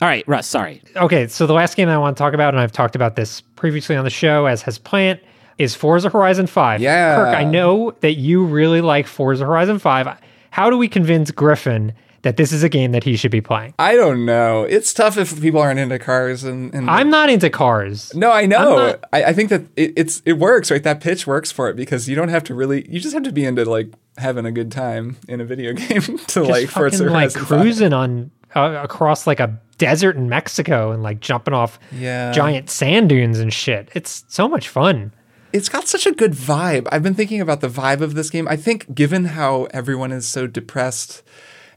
All 0.00 0.08
right, 0.08 0.26
Russ. 0.26 0.46
Sorry. 0.46 0.82
Okay, 0.96 1.26
so 1.28 1.46
the 1.46 1.52
last 1.52 1.76
game 1.76 1.88
I 1.88 1.98
want 1.98 2.16
to 2.16 2.18
talk 2.22 2.32
about, 2.32 2.54
and 2.54 2.60
I've 2.60 2.72
talked 2.72 2.96
about 2.96 3.16
this 3.16 3.40
previously 3.56 3.96
on 3.96 4.04
the 4.04 4.10
show, 4.10 4.46
as 4.46 4.62
has 4.62 4.78
Plante, 4.78 5.22
is 5.58 5.74
Forza 5.74 6.08
Horizon 6.08 6.46
5. 6.46 6.80
Yeah. 6.80 7.16
Kirk, 7.16 7.36
I 7.36 7.44
know 7.44 7.90
that 8.00 8.14
you 8.14 8.44
really 8.44 8.80
like 8.80 9.06
Forza 9.06 9.44
Horizon 9.44 9.78
5. 9.78 10.08
How 10.50 10.70
do 10.70 10.78
we 10.78 10.88
convince 10.88 11.30
Griffin 11.30 11.92
that 12.22 12.36
this 12.38 12.50
is 12.52 12.62
a 12.62 12.68
game 12.68 12.92
that 12.92 13.04
he 13.04 13.14
should 13.16 13.30
be 13.30 13.42
playing? 13.42 13.74
I 13.78 13.94
don't 13.94 14.24
know. 14.24 14.62
It's 14.64 14.92
tough 14.94 15.18
if 15.18 15.38
people 15.40 15.60
aren't 15.60 15.78
into 15.78 15.98
cars 15.98 16.44
and. 16.44 16.74
and 16.74 16.88
I'm 16.90 17.10
not 17.10 17.28
into 17.30 17.50
cars. 17.50 18.14
no, 18.14 18.30
I 18.32 18.46
know. 18.46 18.56
I'm 18.78 18.86
not- 18.88 19.04
I, 19.12 19.24
I 19.24 19.32
think 19.34 19.50
that 19.50 19.62
it, 19.76 19.92
it's 19.96 20.22
it 20.24 20.34
works, 20.34 20.70
right? 20.70 20.82
That 20.82 21.00
pitch 21.02 21.26
works 21.26 21.52
for 21.52 21.68
it 21.68 21.76
because 21.76 22.08
you 22.08 22.16
don't 22.16 22.28
have 22.30 22.44
to 22.44 22.54
really. 22.54 22.86
You 22.90 22.98
just 23.00 23.12
have 23.14 23.22
to 23.24 23.32
be 23.32 23.44
into 23.44 23.64
like 23.66 23.88
having 24.16 24.44
a 24.46 24.52
good 24.52 24.72
time 24.72 25.18
in 25.28 25.40
a 25.40 25.44
video 25.44 25.72
game 25.74 26.00
to 26.02 26.16
Just 26.16 26.36
like 26.36 26.68
Forza 26.70 26.98
fucking 26.98 27.12
like 27.12 27.32
Horizon 27.32 27.40
5. 27.46 27.60
cruising 27.60 27.92
on 27.92 28.30
uh, 28.54 28.80
across 28.82 29.26
like 29.26 29.40
a 29.40 29.58
desert 29.80 30.14
in 30.16 30.28
Mexico 30.28 30.92
and 30.92 31.02
like 31.02 31.18
jumping 31.20 31.54
off 31.54 31.78
Yeah. 31.90 32.30
giant 32.32 32.68
sand 32.70 33.08
dunes 33.08 33.40
and 33.40 33.52
shit. 33.52 33.88
It's 33.94 34.24
so 34.28 34.46
much 34.48 34.68
fun. 34.68 35.12
it's 35.52 35.68
got 35.68 35.88
such 35.88 36.06
a 36.06 36.12
good 36.12 36.30
vibe. 36.32 36.86
I've 36.92 37.02
been 37.02 37.14
thinking 37.14 37.40
about 37.40 37.60
the 37.60 37.68
vibe 37.68 38.02
of 38.02 38.14
this 38.14 38.30
game. 38.30 38.46
I 38.46 38.54
think 38.54 38.94
given 38.94 39.24
how 39.24 39.64
everyone 39.72 40.12
is 40.12 40.24
so 40.28 40.46
depressed 40.46 41.24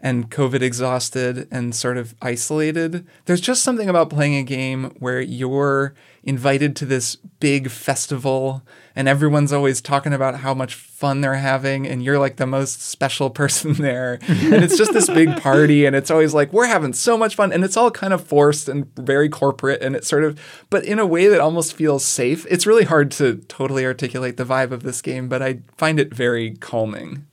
and 0.03 0.29
COVID 0.29 0.61
exhausted 0.61 1.47
and 1.49 1.73
sort 1.73 1.95
of 1.95 2.13
isolated, 2.21 3.07
there's 3.23 3.39
just 3.39 3.63
something 3.63 3.87
about 3.87 4.09
playing 4.09 4.35
a 4.35 4.43
game 4.43 4.93
where 4.99 5.21
you're 5.21 5.95
invited 6.25 6.75
to 6.75 6.85
this 6.85 7.15
big 7.15 7.69
festival 7.69 8.63
and 8.97 9.07
everyone's 9.07 9.53
always 9.53 9.81
talking 9.81 10.11
about 10.11 10.39
how 10.39 10.53
much 10.53 10.75
fun 10.75 11.21
they're 11.21 11.35
having 11.35 11.87
and 11.87 12.03
you're 12.03 12.19
like 12.19 12.35
the 12.35 12.45
most 12.45 12.81
special 12.81 13.29
person 13.29 13.73
there. 13.81 14.19
and 14.27 14.55
it's 14.55 14.77
just 14.77 14.91
this 14.91 15.09
big 15.09 15.41
party 15.41 15.85
and 15.85 15.95
it's 15.95 16.11
always 16.11 16.33
like 16.33 16.51
we're 16.51 16.67
having 16.67 16.91
so 16.91 17.17
much 17.17 17.35
fun 17.35 17.53
and 17.53 17.63
it's 17.63 17.77
all 17.77 17.89
kind 17.89 18.11
of 18.13 18.21
forced 18.21 18.67
and 18.67 18.93
very 18.97 19.29
corporate 19.29 19.81
and 19.81 19.95
it's 19.95 20.07
sort 20.09 20.25
of 20.25 20.37
but 20.69 20.83
in 20.83 20.99
a 20.99 21.05
way 21.05 21.27
that 21.27 21.39
almost 21.39 21.73
feels 21.73 22.03
safe. 22.03 22.45
It's 22.49 22.67
really 22.67 22.83
hard 22.83 23.09
to 23.11 23.37
totally 23.47 23.85
articulate 23.85 24.35
the 24.35 24.45
vibe 24.45 24.71
of 24.71 24.83
this 24.83 25.01
game, 25.01 25.29
but 25.29 25.41
I 25.41 25.59
find 25.77 25.97
it 25.97 26.13
very 26.13 26.55
calming. 26.55 27.25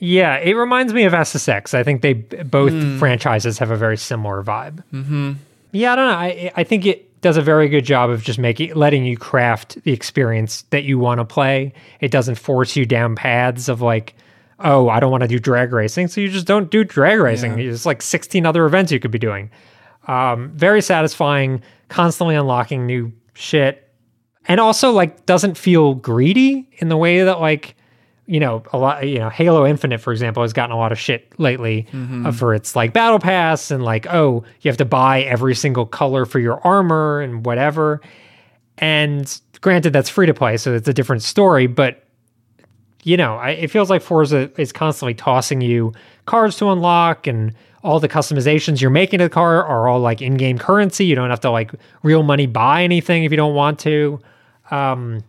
Yeah, 0.00 0.36
it 0.36 0.54
reminds 0.54 0.92
me 0.92 1.04
of 1.04 1.12
SSX. 1.12 1.74
I 1.74 1.82
think 1.82 2.02
they 2.02 2.12
both 2.12 2.72
franchises 2.98 3.58
have 3.58 3.70
a 3.70 3.76
very 3.76 3.96
similar 3.96 4.42
vibe. 4.42 4.82
Mm-hmm. 4.92 5.32
Yeah, 5.72 5.92
I 5.92 5.96
don't 5.96 6.08
know. 6.08 6.16
I 6.16 6.52
I 6.56 6.64
think 6.64 6.86
it 6.86 7.20
does 7.20 7.36
a 7.36 7.42
very 7.42 7.68
good 7.68 7.84
job 7.84 8.10
of 8.10 8.22
just 8.22 8.38
making 8.38 8.74
letting 8.74 9.04
you 9.04 9.16
craft 9.16 9.82
the 9.82 9.92
experience 9.92 10.62
that 10.70 10.84
you 10.84 10.98
want 10.98 11.18
to 11.18 11.24
play. 11.24 11.72
It 12.00 12.10
doesn't 12.10 12.36
force 12.36 12.76
you 12.76 12.86
down 12.86 13.16
paths 13.16 13.68
of 13.68 13.82
like, 13.82 14.14
oh, 14.60 14.88
I 14.88 15.00
don't 15.00 15.10
want 15.10 15.22
to 15.22 15.28
do 15.28 15.38
drag 15.38 15.72
racing, 15.72 16.08
so 16.08 16.20
you 16.20 16.28
just 16.28 16.46
don't 16.46 16.70
do 16.70 16.84
drag 16.84 17.18
racing. 17.18 17.56
There's 17.56 17.86
like 17.86 18.02
16 18.02 18.46
other 18.46 18.64
events 18.66 18.92
you 18.92 19.00
could 19.00 19.10
be 19.10 19.18
doing. 19.18 19.50
Um, 20.06 20.50
very 20.54 20.80
satisfying, 20.80 21.62
constantly 21.88 22.34
unlocking 22.34 22.86
new 22.86 23.12
shit, 23.34 23.92
and 24.46 24.60
also 24.60 24.92
like 24.92 25.26
doesn't 25.26 25.58
feel 25.58 25.94
greedy 25.94 26.68
in 26.78 26.88
the 26.88 26.96
way 26.96 27.24
that 27.24 27.40
like 27.40 27.74
you 28.28 28.38
know, 28.38 28.62
a 28.74 28.78
lot, 28.78 29.08
you 29.08 29.18
know, 29.18 29.30
Halo 29.30 29.66
Infinite, 29.66 29.98
for 29.98 30.12
example, 30.12 30.42
has 30.42 30.52
gotten 30.52 30.70
a 30.70 30.76
lot 30.76 30.92
of 30.92 30.98
shit 30.98 31.32
lately 31.40 31.86
uh, 32.26 32.30
for 32.30 32.54
its 32.54 32.76
like 32.76 32.92
battle 32.92 33.18
pass 33.18 33.70
and 33.70 33.82
like, 33.82 34.06
oh, 34.06 34.44
you 34.60 34.68
have 34.68 34.76
to 34.76 34.84
buy 34.84 35.22
every 35.22 35.54
single 35.54 35.86
color 35.86 36.26
for 36.26 36.38
your 36.38 36.60
armor 36.64 37.20
and 37.20 37.46
whatever. 37.46 38.02
And 38.76 39.40
granted, 39.62 39.94
that's 39.94 40.10
free 40.10 40.26
to 40.26 40.34
play, 40.34 40.58
so 40.58 40.74
it's 40.74 40.86
a 40.86 40.92
different 40.92 41.22
story, 41.22 41.66
but 41.66 42.04
you 43.02 43.16
know, 43.16 43.36
I, 43.36 43.50
it 43.50 43.70
feels 43.70 43.88
like 43.88 44.02
Forza 44.02 44.50
is 44.60 44.72
constantly 44.72 45.14
tossing 45.14 45.62
you 45.62 45.94
cars 46.26 46.58
to 46.58 46.70
unlock 46.70 47.26
and 47.26 47.54
all 47.82 47.98
the 47.98 48.08
customizations 48.08 48.82
you're 48.82 48.90
making 48.90 49.20
to 49.20 49.24
the 49.24 49.30
car 49.30 49.64
are 49.64 49.88
all 49.88 50.00
like 50.00 50.20
in-game 50.20 50.58
currency. 50.58 51.06
You 51.06 51.14
don't 51.14 51.30
have 51.30 51.40
to 51.40 51.50
like 51.50 51.72
real 52.02 52.22
money 52.22 52.46
buy 52.46 52.82
anything 52.82 53.24
if 53.24 53.30
you 53.30 53.36
don't 53.38 53.54
want 53.54 53.78
to. 53.80 54.20
Um, 54.70 55.22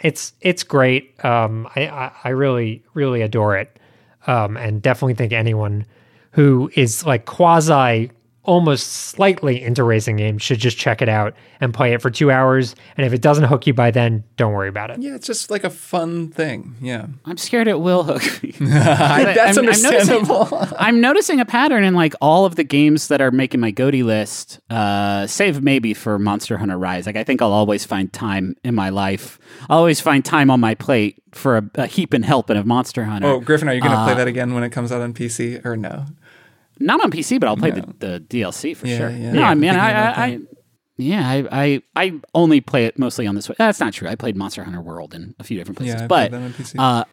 it's 0.00 0.32
it's 0.40 0.62
great. 0.62 1.22
Um, 1.24 1.68
I, 1.74 1.88
I 1.88 2.12
I 2.24 2.28
really 2.30 2.82
really 2.94 3.22
adore 3.22 3.56
it, 3.56 3.78
um, 4.26 4.56
and 4.56 4.82
definitely 4.82 5.14
think 5.14 5.32
anyone 5.32 5.86
who 6.32 6.70
is 6.74 7.04
like 7.06 7.24
quasi 7.24 8.10
almost 8.46 8.86
slightly 8.92 9.62
into 9.62 9.82
racing 9.84 10.16
games 10.16 10.42
should 10.42 10.58
just 10.58 10.78
check 10.78 11.02
it 11.02 11.08
out 11.08 11.34
and 11.60 11.74
play 11.74 11.92
it 11.92 12.00
for 12.00 12.10
two 12.10 12.30
hours. 12.30 12.74
And 12.96 13.06
if 13.06 13.12
it 13.12 13.20
doesn't 13.20 13.44
hook 13.44 13.66
you 13.66 13.74
by 13.74 13.90
then, 13.90 14.24
don't 14.36 14.52
worry 14.52 14.68
about 14.68 14.90
it. 14.90 15.00
Yeah, 15.02 15.14
it's 15.14 15.26
just 15.26 15.50
like 15.50 15.64
a 15.64 15.70
fun 15.70 16.28
thing. 16.30 16.76
Yeah. 16.80 17.06
I'm 17.24 17.36
scared 17.36 17.68
it 17.68 17.80
will 17.80 18.04
hook 18.04 18.22
me. 18.42 18.52
That's 18.60 19.58
I'm- 19.58 19.58
I'm 19.58 19.64
noticing- 19.64 19.86
understandable. 20.16 20.48
I'm 20.78 21.00
noticing 21.00 21.40
a 21.40 21.44
pattern 21.44 21.84
in 21.84 21.94
like 21.94 22.14
all 22.20 22.44
of 22.44 22.54
the 22.56 22.64
games 22.64 23.08
that 23.08 23.20
are 23.20 23.30
making 23.30 23.60
my 23.60 23.70
GOTY 23.72 24.02
list, 24.02 24.60
uh, 24.70 25.26
save 25.26 25.62
maybe 25.62 25.92
for 25.94 26.18
Monster 26.18 26.56
Hunter 26.58 26.78
Rise. 26.78 27.06
Like 27.06 27.16
I 27.16 27.24
think 27.24 27.42
I'll 27.42 27.52
always 27.52 27.84
find 27.84 28.12
time 28.12 28.56
in 28.64 28.74
my 28.74 28.88
life. 28.88 29.38
I'll 29.68 29.78
always 29.78 30.00
find 30.00 30.24
time 30.24 30.50
on 30.50 30.60
my 30.60 30.74
plate 30.74 31.22
for 31.32 31.58
a, 31.58 31.70
a 31.74 31.86
heap 31.86 32.14
and 32.14 32.24
helping 32.24 32.56
of 32.56 32.64
Monster 32.66 33.04
Hunter. 33.04 33.28
oh, 33.28 33.40
Griffin, 33.40 33.68
are 33.68 33.74
you 33.74 33.80
going 33.80 33.92
to 33.92 34.04
play 34.04 34.12
Uh, 34.12 34.16
that 34.16 34.28
again 34.28 34.54
when 34.54 34.62
it 34.62 34.70
comes 34.70 34.90
out 34.92 35.02
on 35.02 35.12
PC 35.12 35.64
or 35.64 35.76
no? 35.76 36.06
Not 36.78 37.02
on 37.02 37.10
PC, 37.10 37.40
but 37.40 37.46
I'll 37.48 37.56
play 37.56 37.70
the, 37.70 37.94
the 37.98 38.20
DLC 38.28 38.76
for 38.76 38.86
Yeah, 38.86 38.96
sure. 38.98 39.10
yeah. 39.10 39.32
No, 39.32 39.40
Yeah, 39.40 39.48
I 39.48 39.54
mean, 39.54 39.70
I, 39.76 39.90
I, 39.92 40.24
I, 40.26 40.38
yeah, 40.98 41.28
I, 41.28 41.46
I, 41.64 41.82
I 41.94 42.20
only 42.34 42.60
play 42.60 42.84
it 42.86 42.98
mostly 42.98 43.26
on 43.26 43.34
this. 43.34 43.50
That's 43.58 43.80
not 43.80 43.92
true. 43.92 44.08
I 44.08 44.14
played 44.14 44.36
Monster 44.36 44.62
Hunter 44.64 44.80
World 44.80 45.14
in 45.14 45.34
a 45.38 45.44
few 45.44 45.56
different 45.58 45.78
places, 45.78 45.96
Yeah, 45.96 46.04
I 46.04 46.06
but 46.08 46.34
on 46.34 46.52
PC. 46.52 46.74
uh, 46.78 47.04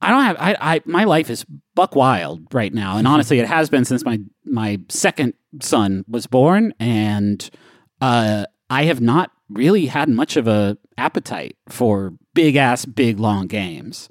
I 0.00 0.10
don't 0.10 0.22
have. 0.22 0.36
I, 0.38 0.56
I, 0.60 0.80
my 0.84 1.04
life 1.04 1.28
is 1.30 1.44
buck 1.74 1.96
wild 1.96 2.52
right 2.54 2.72
now, 2.72 2.96
and 2.98 3.08
honestly, 3.08 3.40
it 3.40 3.46
has 3.48 3.68
been 3.68 3.84
since 3.84 4.04
my 4.04 4.20
my 4.44 4.78
second 4.88 5.34
son 5.60 6.04
was 6.06 6.28
born, 6.28 6.72
and 6.78 7.50
uh, 8.00 8.44
I 8.70 8.84
have 8.84 9.00
not 9.00 9.32
really 9.50 9.86
had 9.86 10.08
much 10.08 10.36
of 10.36 10.46
a 10.46 10.78
appetite 10.96 11.56
for 11.68 12.12
big 12.34 12.54
ass, 12.54 12.84
big 12.84 13.18
long 13.18 13.48
games, 13.48 14.08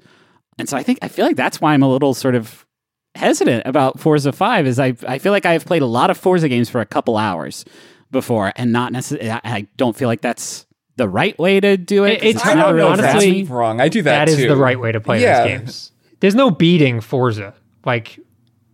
and 0.58 0.68
so 0.68 0.76
I 0.76 0.82
think 0.82 0.98
I 1.00 1.08
feel 1.08 1.24
like 1.24 1.36
that's 1.36 1.58
why 1.58 1.72
I'm 1.72 1.82
a 1.82 1.90
little 1.90 2.12
sort 2.12 2.34
of 2.34 2.66
hesitant 3.14 3.62
about 3.66 3.98
Forza 4.00 4.32
5 4.32 4.66
is 4.66 4.78
I 4.78 4.94
I 5.06 5.18
feel 5.18 5.32
like 5.32 5.46
I've 5.46 5.64
played 5.64 5.82
a 5.82 5.86
lot 5.86 6.10
of 6.10 6.16
Forza 6.18 6.48
games 6.48 6.68
for 6.68 6.80
a 6.80 6.86
couple 6.86 7.16
hours 7.16 7.64
before 8.10 8.52
and 8.56 8.72
not 8.72 8.92
necessarily 8.92 9.30
I 9.30 9.40
I 9.44 9.66
don't 9.76 9.96
feel 9.96 10.08
like 10.08 10.20
that's 10.20 10.66
the 10.96 11.08
right 11.08 11.38
way 11.38 11.60
to 11.60 11.76
do 11.76 12.04
it. 12.04 12.22
It- 12.22 12.24
it's 12.36 12.44
I 12.44 12.54
don't 12.54 12.58
know 12.58 12.72
really 12.72 12.96
that's 12.96 13.14
honestly, 13.14 13.44
wrong. 13.44 13.80
I 13.80 13.88
do 13.88 14.02
that 14.02 14.26
that 14.26 14.28
is 14.28 14.36
too. 14.36 14.48
the 14.48 14.56
right 14.56 14.78
way 14.78 14.92
to 14.92 15.00
play 15.00 15.20
Yeah. 15.22 15.40
those 15.42 15.48
games. 15.48 15.92
There's 16.20 16.34
no 16.34 16.50
beating 16.50 17.00
Forza. 17.00 17.54
Like 17.84 18.18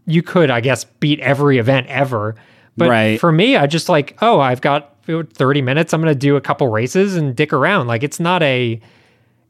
you 0.06 0.22
could, 0.22 0.50
I 0.50 0.60
guess, 0.60 0.84
beat 0.84 1.20
every 1.20 1.58
event 1.58 1.86
ever. 1.88 2.34
But 2.76 2.88
Right. 2.90 3.20
for 3.20 3.30
me, 3.32 3.56
I 3.56 3.66
just 3.66 3.88
like, 3.88 4.16
oh, 4.20 4.40
I've 4.40 4.60
got 4.60 4.96
30 5.06 5.62
minutes. 5.62 5.92
I'm 5.94 6.00
going 6.02 6.12
to 6.12 6.18
do 6.18 6.36
a 6.36 6.40
couple 6.40 6.68
races 6.68 7.14
and 7.16 7.34
dick 7.36 7.52
around. 7.52 7.86
Like 7.86 8.02
it's 8.02 8.18
not 8.20 8.42
a, 8.42 8.80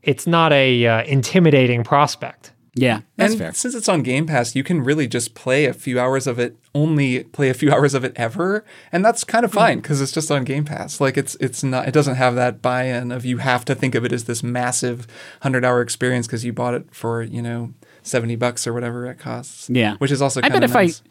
it's 0.02 0.26
not 0.26 0.52
a 0.52 0.86
uh, 0.86 1.02
intimidating 1.04 1.82
prospect. 1.84 2.52
Yeah, 2.76 3.00
that's 3.16 3.32
and 3.34 3.38
fair. 3.40 3.52
since 3.52 3.74
it's 3.74 3.88
on 3.88 4.02
Game 4.02 4.26
Pass, 4.26 4.56
you 4.56 4.64
can 4.64 4.82
really 4.82 5.06
just 5.06 5.34
play 5.34 5.64
a 5.66 5.72
few 5.72 6.00
hours 6.00 6.26
of 6.26 6.38
it, 6.40 6.56
only 6.74 7.22
play 7.24 7.48
a 7.48 7.54
few 7.54 7.72
hours 7.74 7.94
of 7.94 8.04
it 8.04 8.12
ever, 8.16 8.64
and 8.90 9.04
that's 9.04 9.22
kind 9.24 9.44
of 9.44 9.52
Hmm. 9.52 9.58
fine 9.58 9.78
because 9.80 10.00
it's 10.00 10.10
just 10.12 10.30
on 10.30 10.44
Game 10.44 10.64
Pass. 10.64 11.00
Like 11.00 11.16
it's 11.16 11.36
it's 11.40 11.62
not 11.62 11.86
it 11.86 11.92
doesn't 11.92 12.16
have 12.16 12.34
that 12.34 12.60
buy-in 12.62 13.12
of 13.12 13.24
you 13.24 13.38
have 13.38 13.64
to 13.66 13.74
think 13.74 13.94
of 13.94 14.04
it 14.04 14.12
as 14.12 14.24
this 14.24 14.42
massive 14.42 15.06
hundred 15.42 15.64
hour 15.64 15.80
experience 15.80 16.26
because 16.26 16.44
you 16.44 16.52
bought 16.52 16.74
it 16.74 16.92
for 16.94 17.22
you 17.22 17.40
know 17.42 17.72
seventy 18.02 18.36
bucks 18.36 18.66
or 18.66 18.72
whatever 18.72 19.06
it 19.06 19.18
costs. 19.18 19.70
Yeah. 19.70 19.96
which 19.98 20.10
is 20.10 20.20
also 20.20 20.40
I 20.40 20.48
kind 20.48 20.54
bet 20.54 20.64
of 20.64 20.70
if 20.70 20.74
nice. 20.74 21.02
I 21.04 21.08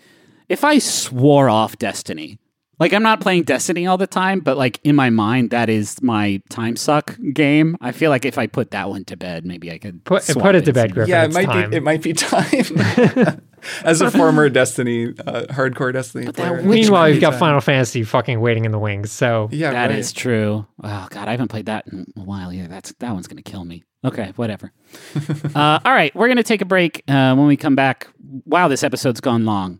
if 0.49 0.63
I 0.65 0.79
swore 0.79 1.49
off 1.49 1.77
Destiny, 1.77 2.39
like 2.79 2.93
I'm 2.93 3.03
not 3.03 3.21
playing 3.21 3.43
Destiny 3.43 3.85
all 3.87 3.97
the 3.97 4.07
time, 4.07 4.39
but 4.39 4.57
like 4.57 4.79
in 4.83 4.95
my 4.95 5.09
mind 5.09 5.51
that 5.51 5.69
is 5.69 6.01
my 6.01 6.41
time 6.49 6.75
suck 6.75 7.17
game. 7.33 7.77
I 7.81 7.91
feel 7.91 8.09
like 8.09 8.25
if 8.25 8.37
I 8.37 8.47
put 8.47 8.71
that 8.71 8.89
one 8.89 9.05
to 9.05 9.17
bed, 9.17 9.45
maybe 9.45 9.71
I 9.71 9.77
could 9.77 10.03
Put 10.03 10.23
swap 10.23 10.43
put 10.43 10.55
it 10.55 10.61
to 10.65 10.69
in 10.69 10.73
bed, 10.73 10.93
Griffin. 10.93 11.09
yeah, 11.11 11.23
it 11.23 11.25
it's 11.27 11.35
might 11.35 11.45
time. 11.45 11.69
be 11.69 11.77
it 11.77 11.83
might 11.83 12.01
be 12.01 12.13
time. 12.13 13.41
As 13.85 14.01
a 14.01 14.11
former 14.11 14.49
Destiny, 14.49 15.13
uh, 15.25 15.43
hardcore 15.49 15.93
Destiny 15.93 16.29
player, 16.29 16.61
Meanwhile, 16.61 17.09
you've 17.09 17.21
got 17.21 17.29
time. 17.31 17.39
Final 17.39 17.61
Fantasy 17.61 18.03
fucking 18.03 18.41
waiting 18.41 18.65
in 18.65 18.71
the 18.73 18.79
wings. 18.79 19.09
So 19.13 19.47
Yeah, 19.53 19.71
That 19.71 19.91
is 19.91 20.09
right. 20.09 20.15
true. 20.15 20.67
Oh 20.83 21.07
god, 21.09 21.27
I 21.29 21.31
haven't 21.31 21.47
played 21.47 21.67
that 21.67 21.87
in 21.87 22.05
a 22.17 22.21
while 22.23 22.51
either. 22.51 22.67
That's 22.67 22.91
that 22.99 23.13
one's 23.13 23.27
gonna 23.27 23.41
kill 23.41 23.63
me. 23.63 23.83
Okay, 24.03 24.33
whatever. 24.35 24.73
uh, 25.55 25.79
all 25.85 25.93
right, 25.93 26.13
we're 26.13 26.27
gonna 26.27 26.43
take 26.43 26.61
a 26.61 26.65
break. 26.65 27.03
Uh, 27.07 27.35
when 27.35 27.47
we 27.47 27.55
come 27.55 27.75
back, 27.75 28.07
wow, 28.45 28.67
this 28.67 28.83
episode's 28.83 29.21
gone 29.21 29.45
long. 29.45 29.79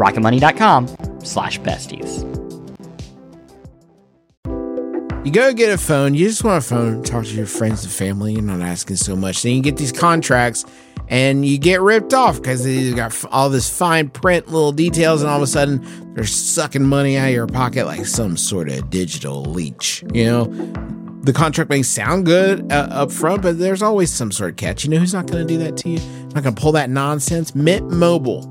rocketmoney.com 0.00 0.88
slash 1.22 1.60
besties. 1.60 2.26
You 5.24 5.30
go 5.30 5.52
get 5.52 5.70
a 5.70 5.76
phone, 5.76 6.14
you 6.14 6.26
just 6.26 6.44
want 6.44 6.64
a 6.64 6.66
phone, 6.66 7.02
to 7.02 7.10
talk 7.10 7.24
to 7.26 7.34
your 7.34 7.46
friends 7.46 7.84
and 7.84 7.92
family, 7.92 8.32
you're 8.32 8.42
not 8.42 8.62
asking 8.62 8.96
so 8.96 9.14
much. 9.14 9.42
Then 9.42 9.52
you 9.52 9.62
get 9.62 9.76
these 9.76 9.92
contracts 9.92 10.64
and 11.08 11.44
you 11.44 11.58
get 11.58 11.82
ripped 11.82 12.14
off 12.14 12.36
because 12.36 12.64
they 12.64 12.90
got 12.92 13.14
all 13.26 13.50
this 13.50 13.68
fine 13.68 14.08
print, 14.08 14.46
little 14.48 14.72
details, 14.72 15.20
and 15.20 15.30
all 15.30 15.36
of 15.36 15.42
a 15.42 15.46
sudden 15.46 16.14
they're 16.14 16.24
sucking 16.24 16.84
money 16.84 17.18
out 17.18 17.28
of 17.28 17.34
your 17.34 17.46
pocket 17.46 17.84
like 17.84 18.06
some 18.06 18.36
sort 18.36 18.70
of 18.70 18.88
digital 18.88 19.42
leech. 19.42 20.02
You 20.14 20.24
know, 20.24 20.44
the 21.22 21.34
contract 21.34 21.68
may 21.68 21.82
sound 21.82 22.24
good 22.24 22.72
uh, 22.72 22.88
up 22.90 23.12
front, 23.12 23.42
but 23.42 23.58
there's 23.58 23.82
always 23.82 24.10
some 24.10 24.32
sort 24.32 24.50
of 24.50 24.56
catch. 24.56 24.84
You 24.84 24.90
know 24.90 24.98
who's 24.98 25.12
not 25.12 25.26
going 25.26 25.46
to 25.46 25.52
do 25.52 25.58
that 25.62 25.76
to 25.78 25.90
you? 25.90 25.98
Not 26.34 26.44
going 26.44 26.54
to 26.54 26.60
pull 26.60 26.72
that 26.72 26.88
nonsense? 26.88 27.54
Mint 27.54 27.90
Mobile. 27.90 28.50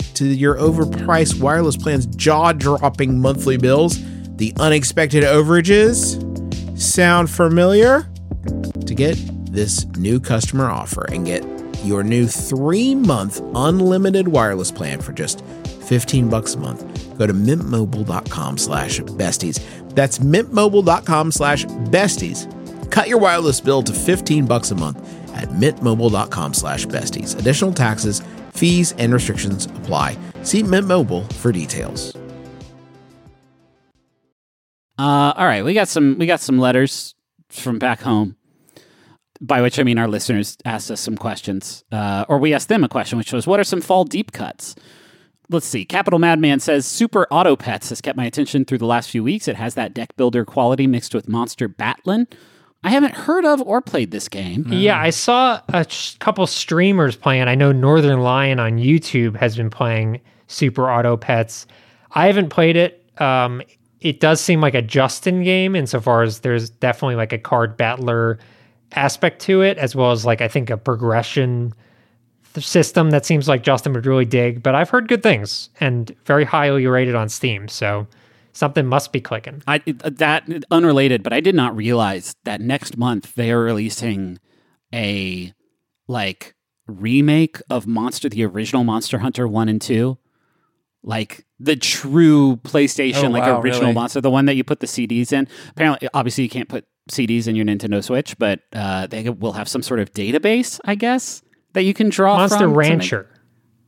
to 0.15 0.25
your 0.25 0.55
overpriced 0.55 1.39
wireless 1.39 1.77
plan's 1.77 2.05
jaw 2.05 2.51
dropping 2.53 3.19
monthly 3.19 3.57
bills, 3.57 3.97
the 4.37 4.53
unexpected 4.59 5.23
overages. 5.23 6.19
Sound 6.79 7.29
familiar? 7.29 8.07
To 8.85 8.95
get 8.95 9.17
this 9.51 9.85
new 9.97 10.19
customer 10.19 10.69
offer 10.69 11.05
and 11.11 11.25
get 11.25 11.45
your 11.83 12.03
new 12.03 12.27
three 12.27 12.95
month 12.95 13.41
unlimited 13.55 14.27
wireless 14.27 14.71
plan 14.71 15.01
for 15.01 15.13
just 15.13 15.43
15 15.43 16.29
bucks 16.29 16.55
a 16.55 16.59
month, 16.59 17.17
go 17.17 17.27
to 17.27 17.33
mintmobile.com 17.33 18.57
slash 18.57 18.99
besties. 18.99 19.61
That's 19.95 20.19
mintmobile.com 20.19 21.31
slash 21.31 21.65
besties. 21.65 22.91
Cut 22.91 23.07
your 23.07 23.19
wireless 23.19 23.61
bill 23.61 23.83
to 23.83 23.93
15 23.93 24.45
bucks 24.45 24.71
a 24.71 24.75
month 24.75 24.97
at 25.35 25.49
mintmobile.com 25.49 26.53
slash 26.53 26.85
besties. 26.87 27.37
Additional 27.37 27.73
taxes, 27.73 28.21
fees, 28.61 28.93
and 28.99 29.11
restrictions 29.11 29.65
apply. 29.65 30.15
See 30.43 30.61
Mint 30.61 30.87
Mobile 30.87 31.23
for 31.41 31.51
details. 31.51 32.15
Uh, 34.99 35.33
all 35.35 35.47
right, 35.47 35.65
we 35.65 35.73
got 35.73 35.87
some 35.87 36.19
we 36.19 36.27
got 36.27 36.39
some 36.39 36.59
letters 36.59 37.15
from 37.49 37.79
back 37.79 38.01
home. 38.01 38.35
By 39.43 39.63
which 39.63 39.79
I 39.79 39.83
mean 39.83 39.97
our 39.97 40.07
listeners 40.07 40.55
asked 40.65 40.91
us 40.91 41.01
some 41.01 41.17
questions, 41.17 41.83
uh, 41.91 42.25
or 42.29 42.37
we 42.37 42.53
asked 42.53 42.69
them 42.69 42.83
a 42.83 42.87
question, 42.87 43.17
which 43.17 43.33
was, 43.33 43.47
"What 43.47 43.59
are 43.59 43.63
some 43.63 43.81
fall 43.81 44.03
deep 44.03 44.31
cuts?" 44.31 44.75
Let's 45.49 45.65
see. 45.65 45.83
Capital 45.83 46.19
Madman 46.19 46.59
says 46.59 46.85
Super 46.85 47.25
Auto 47.31 47.55
Pets 47.55 47.89
has 47.89 47.99
kept 47.99 48.15
my 48.15 48.25
attention 48.25 48.63
through 48.63 48.77
the 48.77 48.85
last 48.85 49.09
few 49.09 49.23
weeks. 49.23 49.47
It 49.47 49.55
has 49.55 49.73
that 49.73 49.95
deck 49.95 50.15
builder 50.15 50.45
quality 50.45 50.85
mixed 50.85 51.15
with 51.15 51.27
Monster 51.27 51.67
Batlin. 51.67 52.27
I 52.83 52.89
haven't 52.89 53.13
heard 53.13 53.45
of 53.45 53.61
or 53.61 53.81
played 53.81 54.11
this 54.11 54.27
game. 54.27 54.65
Yeah, 54.69 54.99
I 54.99 55.11
saw 55.11 55.61
a 55.69 55.87
sh- 55.87 56.15
couple 56.17 56.47
streamers 56.47 57.15
playing. 57.15 57.47
I 57.47 57.53
know 57.53 57.71
Northernlion 57.71 58.59
on 58.59 58.77
YouTube 58.77 59.35
has 59.35 59.55
been 59.55 59.69
playing 59.69 60.19
Super 60.47 60.89
Auto 60.89 61.15
Pets. 61.15 61.67
I 62.13 62.25
haven't 62.25 62.49
played 62.49 62.75
it. 62.75 63.05
Um, 63.19 63.61
it 63.99 64.19
does 64.19 64.41
seem 64.41 64.61
like 64.61 64.73
a 64.73 64.81
Justin 64.81 65.43
game 65.43 65.75
insofar 65.75 66.23
as 66.23 66.39
there's 66.39 66.71
definitely 66.71 67.15
like 67.15 67.33
a 67.33 67.37
card 67.37 67.77
battler 67.77 68.39
aspect 68.93 69.41
to 69.43 69.61
it, 69.61 69.77
as 69.77 69.95
well 69.95 70.11
as 70.11 70.25
like 70.25 70.41
I 70.41 70.47
think 70.47 70.71
a 70.71 70.77
progression 70.77 71.73
system 72.59 73.11
that 73.11 73.25
seems 73.25 73.47
like 73.47 73.63
Justin 73.63 73.93
would 73.93 74.07
really 74.07 74.25
dig. 74.25 74.63
But 74.63 74.73
I've 74.73 74.89
heard 74.89 75.07
good 75.07 75.21
things 75.21 75.69
and 75.79 76.13
very 76.25 76.43
highly 76.43 76.87
rated 76.87 77.13
on 77.13 77.29
Steam. 77.29 77.67
So 77.67 78.07
something 78.53 78.85
must 78.85 79.11
be 79.11 79.21
clicking. 79.21 79.61
I 79.67 79.79
that 79.79 80.47
unrelated, 80.71 81.23
but 81.23 81.33
I 81.33 81.39
did 81.39 81.55
not 81.55 81.75
realize 81.75 82.35
that 82.43 82.61
next 82.61 82.97
month 82.97 83.35
they 83.35 83.51
are 83.51 83.61
releasing 83.61 84.39
a 84.93 85.53
like 86.07 86.55
remake 86.87 87.59
of 87.69 87.87
Monster, 87.87 88.29
the 88.29 88.43
original 88.45 88.83
Monster 88.83 89.19
Hunter 89.19 89.47
one 89.47 89.69
and 89.69 89.81
two, 89.81 90.17
like 91.03 91.45
the 91.59 91.75
true 91.75 92.57
PlayStation, 92.57 93.25
Oh, 93.25 93.29
like 93.29 93.43
wow, 93.43 93.61
original 93.61 93.87
really? 93.87 93.93
Monster, 93.93 94.21
the 94.21 94.29
one 94.31 94.45
that 94.45 94.55
you 94.55 94.63
put 94.63 94.79
the 94.79 94.87
CDs 94.87 95.31
in. 95.31 95.47
Apparently, 95.69 96.09
obviously, 96.13 96.43
you 96.43 96.49
can't 96.49 96.69
put 96.69 96.85
CDs 97.09 97.47
in 97.47 97.55
your 97.55 97.65
Nintendo 97.65 98.03
Switch, 98.03 98.37
but 98.37 98.61
uh, 98.73 99.07
they 99.07 99.29
will 99.29 99.53
have 99.53 99.67
some 99.67 99.81
sort 99.81 99.99
of 99.99 100.11
database, 100.13 100.79
I 100.85 100.95
guess, 100.95 101.41
that 101.73 101.83
you 101.83 101.93
can 101.93 102.09
draw 102.09 102.37
Monster 102.37 102.59
from 102.59 102.73
Rancher. 102.73 103.30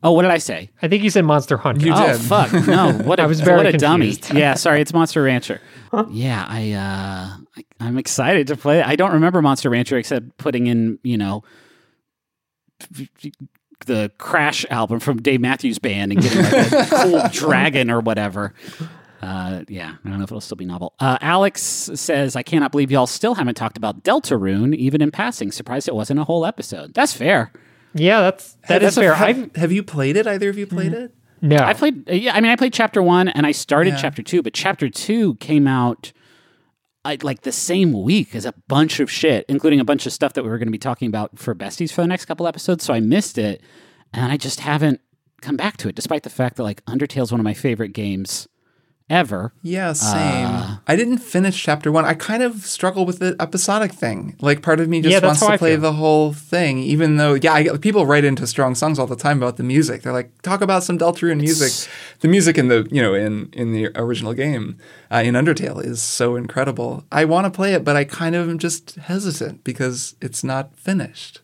Oh, 0.04 0.12
what 0.12 0.24
did 0.24 0.32
I 0.32 0.38
say? 0.38 0.70
I 0.82 0.90
think 0.90 1.02
you 1.02 1.10
said 1.10 1.24
Monster 1.24 1.56
Hunter. 1.56 1.86
You 1.86 1.94
oh 1.96 2.08
did. 2.08 2.20
fuck 2.20 2.52
no! 2.68 2.92
What 3.06 3.20
a, 3.20 3.24
I 3.24 3.26
was 3.26 3.40
very 3.40 3.58
what 3.58 3.74
a 3.74 3.78
dummy. 3.78 4.18
Yeah, 4.34 4.56
sorry, 4.56 4.82
it's 4.82 4.94
Monster 4.94 5.24
Rancher. 5.24 5.62
Yeah, 6.12 6.46
I, 6.48 6.72
uh, 6.74 7.38
I 7.56 7.64
I'm 7.80 7.98
excited 7.98 8.48
to 8.48 8.58
play. 8.58 8.82
I 8.82 8.98
don't 8.98 9.14
remember 9.14 9.42
Monster 9.42 9.70
Rancher 9.70 9.98
except 9.98 10.38
putting 10.38 10.68
in 10.68 11.00
you 11.04 11.18
know 11.18 11.44
the 13.86 14.12
Crash 14.18 14.66
album 14.70 15.00
from 15.00 15.22
Dave 15.22 15.40
Matthews 15.40 15.80
Band 15.80 16.12
and 16.12 16.22
getting 16.22 16.42
like 16.42 16.72
a 16.72 16.86
cool 17.04 17.22
dragon 17.32 17.90
or 17.90 18.02
whatever. 18.02 18.54
Uh, 19.22 19.64
yeah, 19.70 19.96
I 20.04 20.10
don't 20.10 20.18
know 20.18 20.26
if 20.26 20.32
it'll 20.32 20.42
still 20.42 20.58
be 20.58 20.66
novel. 20.66 20.94
Uh, 21.00 21.18
Alex 21.22 21.62
says, 21.62 22.36
"I 22.36 22.44
cannot 22.44 22.72
believe 22.74 22.92
y'all 22.92 23.08
still 23.08 23.36
haven't 23.36 23.56
talked 23.56 23.78
about 23.78 24.04
Deltarune, 24.04 24.76
even 24.76 25.02
in 25.02 25.12
passing. 25.12 25.50
Surprised 25.50 25.88
it 25.88 25.96
wasn't 25.96 26.20
a 26.20 26.26
whole 26.26 26.46
episode. 26.46 26.94
That's 26.94 27.14
fair. 27.14 27.54
Yeah, 27.94 28.22
that's 28.22 28.58
that 28.68 28.82
is 28.82 28.96
That's 28.96 28.98
a 28.98 29.02
fair. 29.02 29.14
Have, 29.16 29.28
I've 29.28 29.56
have 29.56 29.72
you 29.72 29.84
played 29.84 30.18
it? 30.18 30.28
Either 30.28 30.50
of 30.50 30.58
you 30.58 30.68
played 30.68 30.92
mm-hmm. 30.94 31.06
it? 31.06 31.16
no. 31.42 31.58
I 31.58 31.74
played. 31.74 32.10
Yeah, 32.10 32.36
I 32.36 32.42
mean, 32.42 32.52
I 32.52 32.56
played 32.56 32.74
chapter 32.74 33.02
one, 33.02 33.28
and 33.28 33.46
I 33.46 33.52
started 33.52 33.92
Yeah. 33.92 34.02
chapter 34.02 34.24
two, 34.24 34.42
but 34.42 34.54
chapter 34.54 34.90
two 34.90 35.36
came 35.36 35.68
out 35.68 36.12
I, 37.06 37.18
like 37.22 37.42
the 37.42 37.52
same 37.52 37.92
week 37.92 38.34
as 38.34 38.46
a 38.46 38.54
bunch 38.68 39.00
of 39.00 39.12
shit, 39.12 39.46
including 39.50 39.80
a 39.80 39.86
bunch 39.86 40.06
of 40.06 40.14
stuff 40.14 40.34
that 40.34 40.44
we 40.44 40.50
were 40.50 40.58
going 40.58 40.68
to 40.68 40.72
be 40.72 40.78
talking 40.78 41.08
about 41.08 41.38
for 41.38 41.54
besties 41.54 41.92
for 41.92 42.02
the 42.02 42.08
next 42.08 42.26
couple 42.26 42.48
episodes. 42.48 42.84
So 42.86 42.94
I 42.94 43.02
missed 43.02 43.38
it, 43.38 43.62
and 44.14 44.32
I 44.32 44.38
just 44.38 44.62
haven't 44.62 45.02
come 45.42 45.58
back 45.58 45.76
to 45.78 45.90
it, 45.90 45.96
despite 45.96 46.24
the 46.24 46.30
fact 46.30 46.56
that 46.56 46.64
like 46.64 46.84
Undertale's 46.86 47.32
one 47.32 47.42
of 47.42 47.44
my 47.44 47.54
favorite 47.54 47.90
games 47.90 48.48
ever. 49.10 49.54
Yeah, 49.62 49.94
same. 49.94 50.46
Uh. 50.48 50.78
I 50.88 50.96
didn't 50.96 51.20
finish 51.20 51.62
chapter 51.62 51.92
one. 51.92 52.06
I 52.06 52.14
kind 52.14 52.42
of 52.44 52.66
struggle 52.66 53.06
with 53.06 53.20
the 53.20 53.36
episodic 53.40 53.92
thing. 53.92 54.36
Like, 54.42 54.62
part 54.62 54.80
of 54.80 54.90
me 54.90 55.02
just 55.02 55.12
Yeah, 55.14 55.26
wants 55.26 55.42
to 55.42 55.48
I 55.48 55.58
play 55.58 55.74
feel. 55.74 55.82
the 55.82 55.94
whole 55.94 56.34
thing, 56.34 56.80
even 56.80 57.18
though, 57.18 57.34
yeah, 57.36 57.54
I, 57.54 57.78
people 57.78 58.06
write 58.06 58.24
into 58.24 58.48
strong 58.48 58.76
songs 58.76 58.98
all 59.00 59.08
the 59.08 59.16
time 59.16 59.38
about 59.38 59.58
the 59.58 59.64
music. 59.64 60.02
They're 60.02 60.14
like, 60.14 60.42
talk 60.42 60.62
about 60.62 60.84
some 60.84 60.98
Deltarune 60.98 61.40
music. 61.40 61.90
The 62.22 62.28
music 62.28 62.58
in 62.58 62.68
the, 62.70 62.88
you 62.92 63.02
know, 63.02 63.14
in 63.14 63.50
in 63.54 63.72
the 63.74 63.90
original 63.96 64.34
game, 64.34 64.78
uh, 65.12 65.22
in 65.26 65.36
Undertale, 65.36 65.84
is 65.84 66.02
so 66.02 66.36
incredible. 66.36 67.04
I 67.12 67.26
want 67.26 67.46
to 67.46 67.52
play 67.52 67.74
it, 67.74 67.84
but 67.84 67.96
I 67.96 68.04
kind 68.06 68.36
of 68.36 68.50
am 68.50 68.58
just 68.58 68.96
hesitant 68.96 69.64
because 69.64 70.16
it's 70.22 70.44
not 70.44 70.76
finished. 70.78 71.42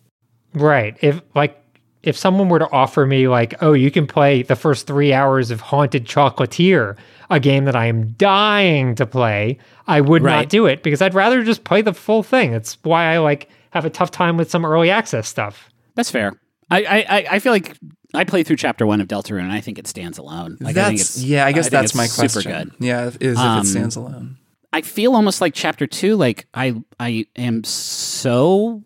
Right. 0.54 0.98
If 1.02 1.22
like 1.36 1.59
if 2.04 2.18
someone 2.18 2.50
were 2.50 2.60
to 2.60 2.70
offer 2.72 3.06
me 3.06 3.28
like, 3.28 3.56
oh, 3.62 3.74
you 3.74 3.92
can 3.92 4.08
play 4.08 4.42
the 4.44 4.56
first 4.56 4.88
three 4.88 5.12
hours 5.14 5.52
of 5.52 5.60
Haunted 5.62 6.06
Chocolatier, 6.06 6.96
a 7.30 7.40
game 7.40 7.66
that 7.66 7.76
I 7.76 7.88
am 7.88 8.14
dying 8.14 8.96
to 8.96 9.06
play, 9.06 9.58
I 9.88 10.02
would 10.02 10.24
Right. 10.24 10.36
not 10.36 10.50
do 10.50 10.66
it 10.66 10.82
because 10.84 11.02
I'd 11.02 11.14
rather 11.14 11.44
just 11.44 11.64
play 11.64 11.82
the 11.82 11.94
full 11.94 12.24
thing. 12.24 12.54
It's 12.54 12.78
why 12.84 13.14
I 13.14 13.18
like 13.20 13.50
have 13.72 13.86
a 13.86 13.90
tough 13.90 14.12
time 14.12 14.38
with 14.38 14.50
some 14.50 14.66
early 14.66 14.90
access 14.90 15.28
stuff. 15.28 15.70
That's 15.96 16.10
fair. 16.12 16.34
I 16.72 16.84
I, 16.84 16.98
I- 17.18 17.28
I 17.32 17.40
feel 17.40 17.52
like 17.52 17.78
I 18.14 18.24
played 18.24 18.48
through 18.48 18.56
chapter 18.56 18.88
one 18.88 19.02
of 19.02 19.08
Deltarune, 19.08 19.42
and 19.44 19.52
I 19.52 19.62
think 19.62 19.78
it 19.78 19.86
stands 19.86 20.18
alone. 20.18 20.58
Like, 20.60 20.76
I 20.78 20.86
think 20.86 20.98
that's 21.00 21.18
it's, 21.18 21.24
yeah. 21.24 21.46
I 21.46 21.52
guess 21.52 21.66
think 21.66 21.72
that's 21.74 21.92
it's 21.92 21.96
my 21.96 22.06
super 22.08 22.42
question. 22.42 22.70
good. 22.80 22.86
Yeah, 22.86 23.08
is 23.08 23.16
if 23.20 23.38
Um, 23.38 23.60
it 23.62 23.66
stands 23.66 23.96
alone. 23.96 24.38
I 24.74 24.82
feel 24.82 25.14
almost 25.16 25.42
like 25.42 25.54
chapter 25.54 25.86
two. 25.86 26.16
Like 26.16 26.48
I, 26.54 26.76
I 27.00 27.26
am 27.36 27.64
so 27.64 28.84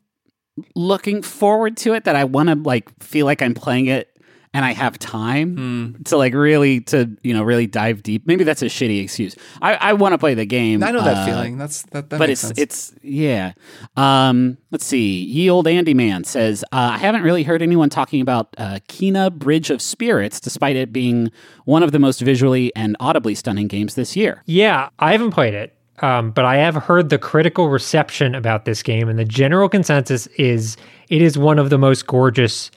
looking 0.76 1.22
forward 1.22 1.78
to 1.78 1.94
it 1.94 2.04
that 2.06 2.16
I 2.16 2.26
want 2.26 2.50
to 2.50 2.56
like 2.56 2.90
feel 3.02 3.26
like 3.26 3.42
I'm 3.42 3.54
playing 3.54 3.88
it 3.88 4.14
and 4.54 4.64
I 4.64 4.74
have 4.74 5.00
time 5.00 5.96
to 6.06 6.18
like 6.18 6.34
really 6.34 6.82
to 6.82 7.10
you 7.24 7.34
know 7.34 7.44
really 7.44 7.66
dive 7.66 8.04
deep. 8.04 8.28
Maybe 8.28 8.44
that's 8.44 8.62
a 8.62 8.66
shitty 8.66 9.02
excuse. 9.04 9.36
I, 9.62 9.74
I 9.74 9.94
want 9.94 10.14
to 10.14 10.18
play 10.18 10.36
the 10.36 10.46
game. 10.46 10.84
I 10.84 10.92
know 10.92 11.04
that 11.04 11.18
uh, 11.18 11.26
feeling. 11.26 11.58
That's 11.58 11.82
that. 11.84 12.10
that 12.12 12.20
but 12.20 12.30
makes 12.30 12.44
it's 12.44 12.48
sense. 12.48 12.60
it's 12.60 12.96
yeah. 13.02 13.54
Um, 13.98 14.58
let's 14.72 14.86
see. 14.86 15.24
Ye 15.24 15.50
old 15.50 15.68
Andy 15.68 15.94
Man 15.94 16.24
says 16.24 16.64
uh, 16.66 16.92
I 16.94 16.98
haven't 17.00 17.24
really 17.24 17.44
heard 17.44 17.62
anyone 17.62 17.90
talking 17.90 18.22
about 18.22 18.54
uh, 18.58 18.80
Kena 18.88 19.34
Bridge 19.34 19.72
of 19.72 19.82
Spirits, 19.82 20.40
despite 20.40 20.76
it 20.76 20.94
being 20.94 21.32
one 21.66 21.82
of 21.82 21.92
the 21.92 22.00
most 22.00 22.22
visually 22.22 22.72
and 22.76 22.96
audibly 23.00 23.34
stunning 23.34 23.68
games 23.68 23.96
this 23.96 24.16
year. 24.16 24.44
Yeah, 24.46 24.90
I 25.00 25.14
haven't 25.14 25.32
played 25.32 25.56
it, 25.56 25.76
um, 26.02 26.32
but 26.32 26.46
I 26.46 26.58
have 26.58 26.76
heard 26.76 27.10
the 27.10 27.18
critical 27.18 27.70
reception 27.70 28.36
about 28.36 28.66
this 28.66 28.82
game, 28.82 29.10
and 29.10 29.20
the 29.20 29.26
general 29.26 29.70
consensus 29.70 30.28
is 30.38 30.76
it 31.10 31.22
is 31.22 31.38
one 31.38 31.60
of 31.60 31.70
the 31.70 31.78
most 31.78 32.08
gorgeous 32.08 32.72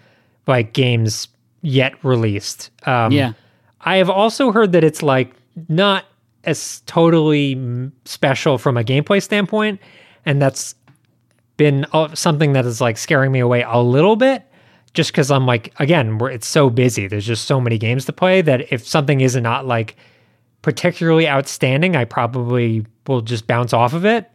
like 0.46 0.72
games 0.72 1.28
yet 1.62 1.92
released. 2.04 2.70
Um, 2.86 3.12
Yeah. 3.12 3.32
I 3.80 3.96
have 3.96 4.10
also 4.10 4.50
heard 4.52 4.72
that 4.72 4.82
it's 4.84 5.02
like 5.02 5.32
not 5.68 6.04
as 6.44 6.80
totally 6.86 7.90
special 8.04 8.58
from 8.58 8.76
a 8.76 8.84
gameplay 8.84 9.22
standpoint, 9.22 9.80
and 10.24 10.42
that's 10.42 10.74
been 11.56 11.86
uh, 11.92 12.14
something 12.14 12.52
that 12.52 12.66
is 12.66 12.80
like 12.80 12.98
scaring 12.98 13.32
me 13.32 13.40
away 13.40 13.62
a 13.66 13.80
little 13.80 14.16
bit. 14.16 14.42
Just 14.92 15.12
because 15.12 15.30
I'm 15.30 15.44
like, 15.46 15.74
again, 15.78 16.16
we're, 16.18 16.30
it's 16.30 16.46
so 16.46 16.70
busy. 16.70 17.06
There's 17.06 17.26
just 17.26 17.44
so 17.44 17.60
many 17.60 17.76
games 17.76 18.06
to 18.06 18.12
play 18.12 18.40
that 18.42 18.72
if 18.72 18.86
something 18.86 19.20
is 19.20 19.36
not 19.36 19.66
like 19.66 19.94
particularly 20.66 21.28
outstanding, 21.28 21.94
I 21.94 22.04
probably 22.04 22.84
will 23.06 23.20
just 23.20 23.46
bounce 23.46 23.72
off 23.72 23.92
of 23.92 24.04
it. 24.04 24.28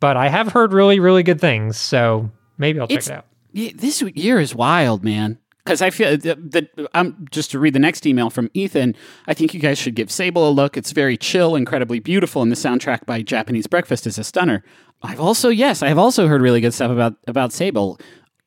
But 0.00 0.16
I 0.16 0.26
have 0.28 0.48
heard 0.48 0.72
really, 0.72 0.98
really 0.98 1.22
good 1.22 1.40
things, 1.40 1.76
so 1.76 2.28
maybe 2.58 2.80
I'll 2.80 2.88
check 2.88 2.98
It's- 2.98 3.08
it 3.08 3.14
out. 3.18 3.26
Yeah, 3.52 3.70
this 3.72 4.02
year 4.02 4.40
is 4.40 4.52
wild, 4.52 5.04
man. 5.04 5.38
Because 5.64 5.82
I 5.82 5.90
feel 5.90 6.16
that, 6.18 6.50
that 6.50 6.88
I'm 6.92 7.28
just 7.30 7.52
to 7.52 7.60
read 7.60 7.72
the 7.72 7.78
next 7.78 8.04
email 8.04 8.30
from 8.30 8.50
Ethan. 8.52 8.96
I 9.28 9.34
think 9.34 9.54
you 9.54 9.60
guys 9.60 9.78
should 9.78 9.94
give 9.94 10.10
Sable 10.10 10.48
a 10.48 10.50
look. 10.50 10.76
It's 10.76 10.90
very 10.90 11.16
chill, 11.16 11.54
incredibly 11.54 12.00
beautiful, 12.00 12.42
and 12.42 12.50
the 12.50 12.56
soundtrack 12.56 13.06
by 13.06 13.22
Japanese 13.22 13.68
Breakfast 13.68 14.08
is 14.08 14.18
a 14.18 14.24
stunner. 14.24 14.64
I've 15.02 15.20
also 15.20 15.50
yes, 15.50 15.82
I've 15.84 15.98
also 15.98 16.26
heard 16.26 16.42
really 16.42 16.60
good 16.60 16.74
stuff 16.74 16.90
about 16.90 17.14
about 17.28 17.52
Sable. 17.52 17.98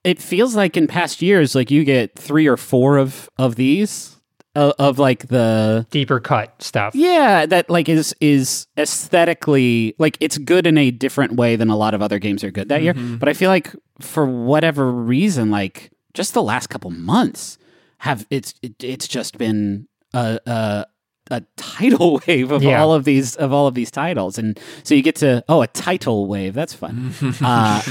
It 0.03 0.19
feels 0.21 0.55
like 0.57 0.75
in 0.75 0.87
past 0.87 1.21
years, 1.21 1.55
like 1.55 1.71
you 1.71 1.85
get 1.85 2.19
three 2.19 2.47
or 2.47 2.57
four 2.57 2.97
of 2.97 3.29
of 3.37 3.55
these 3.55 4.17
uh, 4.59 4.73
of 4.79 4.99
like 4.99 5.27
the 5.29 5.85
Deeper 5.91 6.19
cut 6.19 6.61
stuff. 6.61 6.93
yeah, 6.95 7.45
that 7.45 7.69
like 7.69 7.87
is 7.89 8.13
is 8.19 8.67
aesthetically 8.77 9.95
like 9.97 10.17
it's 10.19 10.37
good 10.37 10.67
in 10.67 10.77
a 10.77 10.91
different 10.91 11.33
way 11.33 11.55
than 11.55 11.69
a 11.69 11.75
lot 11.77 11.93
of 11.93 12.01
other 12.01 12.19
games 12.19 12.43
are 12.43 12.51
good 12.51 12.69
that 12.69 12.81
year. 12.83 12.93
But 12.93 13.29
I 13.29 13.33
feel 13.33 13.49
like 13.49 13.73
for 13.99 14.25
whatever 14.25 14.91
reason, 14.91 15.49
like 15.51 15.91
just 16.13 16.33
the 16.33 16.43
last 16.43 16.67
couple 16.67 16.91
months 16.91 17.57
have 17.99 18.25
it's 18.29 18.53
it, 18.61 18.83
it's 18.83 19.07
just 19.07 19.37
been 19.37 19.87
a 20.13 20.39
a, 20.45 20.85
a 21.31 21.41
tidal 21.57 22.21
wave 22.27 22.51
of 22.51 22.63
Yeah. 22.63 22.81
all 22.81 22.93
of 22.93 23.03
these 23.05 23.35
of 23.37 23.51
all 23.53 23.67
of 23.67 23.73
these 23.75 23.91
titles, 23.91 24.37
and 24.37 24.59
so 24.83 24.95
you 24.95 25.01
get 25.01 25.15
to 25.17 25.43
oh 25.49 25.61
a 25.61 25.67
tidal 25.67 26.27
wave 26.27 26.53
that's 26.53 26.73
fun, 26.73 27.13
uh, 27.41 27.81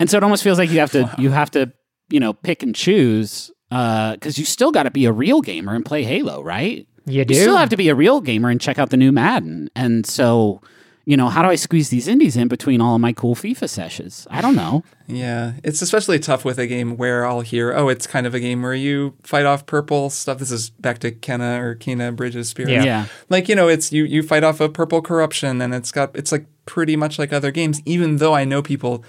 and 0.00 0.10
so 0.10 0.16
it 0.16 0.22
almost 0.22 0.42
feels 0.42 0.58
like 0.58 0.70
you 0.70 0.80
have 0.80 0.92
to 0.92 1.10
you 1.18 1.30
have 1.30 1.50
to 1.52 1.72
you 2.10 2.20
know 2.20 2.32
pick 2.32 2.62
and 2.62 2.74
choose 2.74 3.50
Uh, 3.70 4.12
because 4.14 4.38
you 4.38 4.44
still 4.44 4.72
got 4.72 4.84
to 4.84 4.90
be 4.90 5.04
a 5.04 5.12
real 5.12 5.40
gamer 5.40 5.74
and 5.74 5.84
play 5.84 6.02
Halo, 6.02 6.42
right? 6.42 6.86
You 7.04 7.24
do. 7.24 7.34
You 7.34 7.40
still 7.40 7.56
have 7.56 7.70
to 7.70 7.76
be 7.76 7.88
a 7.88 7.94
real 7.94 8.20
gamer 8.20 8.50
and 8.50 8.60
check 8.60 8.78
out 8.78 8.90
the 8.90 8.96
new 8.96 9.12
Madden. 9.12 9.70
And 9.74 10.06
so, 10.06 10.60
you 11.04 11.16
know, 11.16 11.28
how 11.28 11.42
do 11.42 11.48
I 11.48 11.54
squeeze 11.54 11.88
these 11.88 12.06
indies 12.06 12.36
in 12.36 12.48
between 12.48 12.80
all 12.80 12.94
of 12.94 13.00
my 13.00 13.12
cool 13.12 13.34
FIFA 13.34 13.68
sessions? 13.68 14.26
I 14.30 14.40
don't 14.40 14.54
know. 14.54 14.84
Yeah, 15.06 15.54
it's 15.64 15.80
especially 15.80 16.18
tough 16.18 16.44
with 16.44 16.58
a 16.58 16.66
game 16.66 16.96
where 16.98 17.26
I'll 17.26 17.40
hear, 17.40 17.74
oh, 17.74 17.88
it's 17.88 18.06
kind 18.06 18.26
of 18.26 18.34
a 18.34 18.40
game 18.40 18.62
where 18.62 18.74
you 18.74 19.14
fight 19.22 19.46
off 19.46 19.64
purple 19.64 20.10
stuff. 20.10 20.38
This 20.38 20.50
is 20.50 20.68
back 20.70 20.98
to 20.98 21.10
Kenna 21.10 21.62
or 21.62 21.74
Kena 21.74 22.14
Bridges 22.14 22.50
Spirit. 22.50 22.72
Yeah. 22.72 22.84
Yeah. 22.84 23.06
Like, 23.30 23.48
you 23.48 23.54
know, 23.54 23.68
it's 23.68 23.90
you 23.90 24.04
you 24.04 24.22
fight 24.22 24.44
off 24.44 24.60
a 24.60 24.68
purple 24.68 25.00
corruption 25.00 25.62
and 25.62 25.74
it's 25.74 25.92
got 25.92 26.14
it's 26.14 26.32
like 26.32 26.46
pretty 26.66 26.96
much 26.96 27.18
like 27.18 27.32
other 27.32 27.50
games, 27.50 27.80
even 27.86 28.16
though 28.16 28.34
I 28.34 28.44
know 28.44 28.62
people 28.62 29.02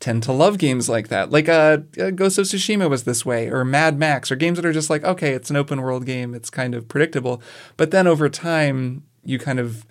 tend 0.00 0.22
to 0.24 0.32
love 0.32 0.58
games 0.58 0.88
like 0.88 1.08
that. 1.08 1.30
Like 1.30 1.48
uh, 1.48 1.78
uh 2.00 2.10
Ghost 2.10 2.38
of 2.38 2.46
Tsushima 2.46 2.88
was 2.90 3.04
this 3.04 3.24
way, 3.24 3.48
or 3.48 3.64
Mad 3.64 3.98
Max, 3.98 4.30
or 4.30 4.36
games 4.36 4.56
that 4.56 4.66
are 4.66 4.72
just 4.72 4.90
like, 4.90 5.04
okay, 5.04 5.32
it's 5.32 5.50
an 5.50 5.56
open 5.56 5.80
world 5.82 6.04
game, 6.06 6.34
it's 6.34 6.50
kind 6.50 6.74
of 6.74 6.86
predictable. 6.88 7.40
But 7.76 7.90
then 7.90 8.06
over 8.06 8.28
time 8.28 9.04
you 9.24 9.38
kind 9.38 9.58
of 9.58 9.84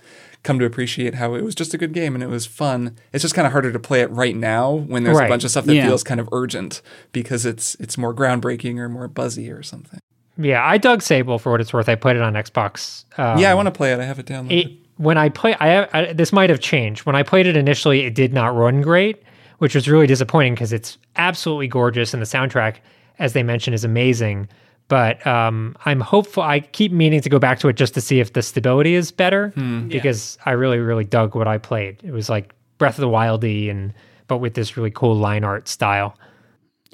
come 0.44 0.60
to 0.60 0.66
appreciate 0.66 1.16
how 1.16 1.34
it 1.34 1.44
was 1.44 1.56
just 1.56 1.74
a 1.74 1.78
good 1.78 1.92
game 1.92 2.14
and 2.14 2.24
it 2.24 2.28
was 2.28 2.46
fun. 2.46 2.96
It's 3.12 3.24
just 3.24 3.34
kind 3.34 3.48
of 3.48 3.52
harder 3.52 3.72
to 3.72 3.80
play 3.80 4.02
it 4.02 4.12
right 4.12 4.36
now 4.36 4.72
when 4.72 5.04
there's 5.04 5.18
Right. 5.18 5.26
a 5.26 5.30
bunch 5.30 5.44
of 5.44 5.50
stuff 5.50 5.66
that 5.66 5.74
Yeah. 5.74 5.88
feels 5.88 6.04
kind 6.04 6.20
of 6.20 6.30
urgent 6.32 6.84
because 7.12 7.46
it's 7.48 7.76
it's 7.80 7.98
more 7.98 8.14
groundbreaking 8.14 8.78
or 8.78 8.88
more 8.88 9.08
buzzy 9.08 9.50
or 9.52 9.64
something. 9.64 10.00
yeah, 10.38 10.64
I 10.64 10.78
dug 10.78 11.02
Sable 11.02 11.40
for 11.40 11.52
what 11.52 11.62
it's 11.62 11.74
worth. 11.74 11.90
I 11.90 11.96
played 11.96 12.16
it 12.18 12.22
on 12.22 12.34
Xbox. 12.34 13.06
Um, 13.18 13.40
yeah, 13.40 13.50
I 13.50 13.56
want 13.56 13.66
to 13.66 13.72
play 13.72 13.92
it. 13.92 14.00
I 14.00 14.04
have 14.06 14.20
it 14.20 14.28
downloaded. 14.28 14.66
it 14.66 14.72
when 14.98 15.18
I 15.18 15.30
play, 15.30 15.56
I, 15.60 15.88
I 15.92 16.14
this 16.14 16.32
might 16.32 16.50
have 16.52 16.60
changed. 16.60 17.06
When 17.08 17.16
I 17.16 17.24
played 17.24 17.48
it 17.48 17.58
initially, 17.58 18.02
it 18.06 18.14
did 18.14 18.32
not 18.32 18.56
run 18.56 18.82
great, 18.82 19.24
which 19.60 19.76
was 19.76 19.88
really 19.88 20.08
disappointing 20.08 20.54
because 20.54 20.74
it's 20.74 20.98
absolutely 21.16 21.68
gorgeous 21.68 22.14
and 22.14 22.22
the 22.22 22.28
soundtrack, 22.28 22.78
as 23.20 23.34
they 23.34 23.44
mentioned, 23.44 23.74
is 23.74 23.84
amazing. 23.84 24.48
but 24.88 25.26
um, 25.26 25.76
I'm 25.86 26.00
hopeful. 26.00 26.44
I 26.44 26.60
keep 26.60 26.92
meaning 26.92 27.20
to 27.22 27.30
go 27.30 27.40
back 27.40 27.58
to 27.60 27.68
it 27.70 27.76
just 27.76 27.94
to 27.96 28.02
see 28.02 28.20
if 28.20 28.34
the 28.34 28.42
stability 28.44 28.94
is 28.94 29.12
better 29.12 29.52
because 29.90 30.38
I 30.46 30.52
really, 30.52 30.78
really 30.78 31.06
dug 31.06 31.34
what 31.36 31.48
I 31.48 31.58
played. 31.58 32.02
It 32.04 32.12
was 32.12 32.30
like 32.30 32.54
Breath 32.78 32.96
of 32.98 33.02
the 33.02 33.08
Wildy, 33.08 33.70
and 33.72 33.94
but 34.28 34.38
with 34.38 34.54
this 34.54 34.78
really 34.78 34.92
cool 34.92 35.16
line 35.16 35.44
art 35.44 35.68
style. 35.68 36.18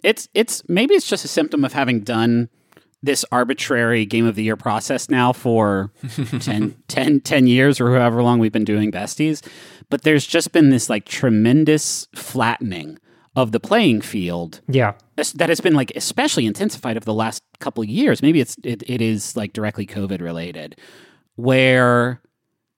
It's 0.04 0.30
it's 0.34 0.64
maybe 0.70 0.94
it's 0.96 1.08
just 1.08 1.26
a 1.26 1.28
symptom 1.28 1.66
of 1.66 1.74
having 1.74 2.00
done 2.02 2.48
this 3.04 3.26
arbitrary 3.32 4.06
game 4.06 4.26
of 4.28 4.36
the 4.36 4.44
year 4.44 4.56
process 4.56 5.10
now 5.10 5.34
for 5.34 5.92
10, 6.40 6.76
10, 6.88 7.20
10 7.22 7.48
years 7.48 7.82
or 7.82 7.98
however 7.98 8.22
long 8.22 8.38
we've 8.40 8.52
been 8.52 8.64
doing 8.64 8.92
besties. 8.92 9.42
But 9.92 10.02
there's 10.02 10.26
just 10.26 10.52
been 10.52 10.70
this 10.72 10.90
like 10.90 11.06
tremendous 11.06 12.08
flattening 12.16 12.98
of 13.36 13.52
the 13.52 13.60
playing 13.60 14.02
field 14.02 14.62
Yeah, 14.68 14.94
that 15.36 15.48
has 15.50 15.62
been 15.62 15.74
like 15.74 15.92
especially 15.96 16.46
intensified 16.46 16.98
over 16.98 17.06
the 17.06 17.14
last 17.14 17.44
couple 17.60 17.84
of 17.84 17.88
years. 17.90 18.22
Maybe 18.22 18.42
it's 18.42 18.58
it, 18.64 18.84
it 18.88 19.02
is 19.02 19.38
like 19.38 19.54
directly 19.54 19.86
COVID 19.86 20.20
related, 20.22 20.78
where 21.36 22.22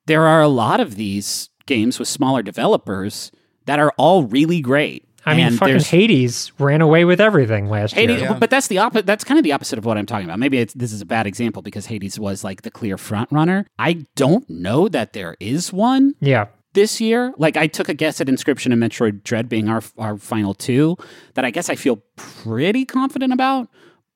there 0.06 0.22
are 0.26 0.42
a 0.42 0.48
lot 0.48 0.80
of 0.80 0.96
these 0.96 1.48
games 1.66 1.98
with 1.98 2.08
smaller 2.08 2.42
developers 2.42 3.32
that 3.66 3.78
are 3.78 3.92
all 3.96 4.24
really 4.24 4.60
great. 4.60 5.08
I 5.26 5.34
mean, 5.36 5.46
And 5.46 5.58
fucking 5.58 5.80
Hades 5.80 6.52
ran 6.58 6.82
away 6.82 7.06
with 7.06 7.18
everything 7.18 7.70
last 7.70 7.94
Hades, 7.94 8.20
year. 8.20 8.30
Yeah. 8.32 8.38
but 8.38 8.50
that's 8.50 8.66
the 8.68 8.76
opposite. 8.78 9.06
That's 9.06 9.24
kind 9.24 9.38
of 9.38 9.44
the 9.44 9.52
opposite 9.52 9.78
of 9.78 9.86
what 9.86 9.96
I'm 9.96 10.04
talking 10.04 10.26
about. 10.26 10.38
Maybe 10.38 10.58
it's, 10.58 10.74
this 10.74 10.92
is 10.92 11.00
a 11.00 11.06
bad 11.06 11.26
example 11.26 11.62
because 11.62 11.86
Hades 11.86 12.20
was 12.20 12.44
like 12.44 12.60
the 12.60 12.70
clear 12.70 12.98
front 12.98 13.32
runner. 13.32 13.66
I 13.78 14.04
don't 14.16 14.48
know 14.50 14.86
that 14.88 15.14
there 15.14 15.36
is 15.40 15.72
one 15.72 16.14
Yeah, 16.20 16.48
this 16.74 17.00
year. 17.00 17.32
Like 17.38 17.56
I 17.56 17.66
took 17.66 17.88
a 17.88 17.94
guess 17.94 18.20
at 18.20 18.26
Inscryption 18.26 18.72
and 18.72 18.82
Metroid 18.82 19.24
Dread 19.24 19.48
being 19.48 19.68
our 19.68 19.82
our 19.98 20.18
final 20.18 20.54
two 20.54 20.96
that 21.34 21.44
I 21.44 21.50
guess 21.50 21.70
I 21.70 21.74
feel 21.74 22.02
pretty 22.16 22.84
confident 22.84 23.32
about. 23.32 23.68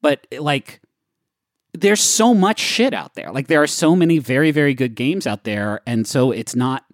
But 0.03 0.27
like, 0.39 0.81
there's 1.73 2.01
so 2.01 2.35
much 2.35 2.61
shit 2.61 2.93
out 2.93 3.15
there. 3.15 3.33
Like 3.33 3.47
there 3.49 3.63
are 3.63 3.67
so 3.67 3.97
many 3.97 4.19
very 4.19 4.51
very 4.51 4.75
good 4.75 4.95
games 4.95 5.27
out 5.27 5.45
there, 5.45 5.81
and 5.87 6.07
so 6.07 6.31
it's 6.31 6.55
not 6.55 6.85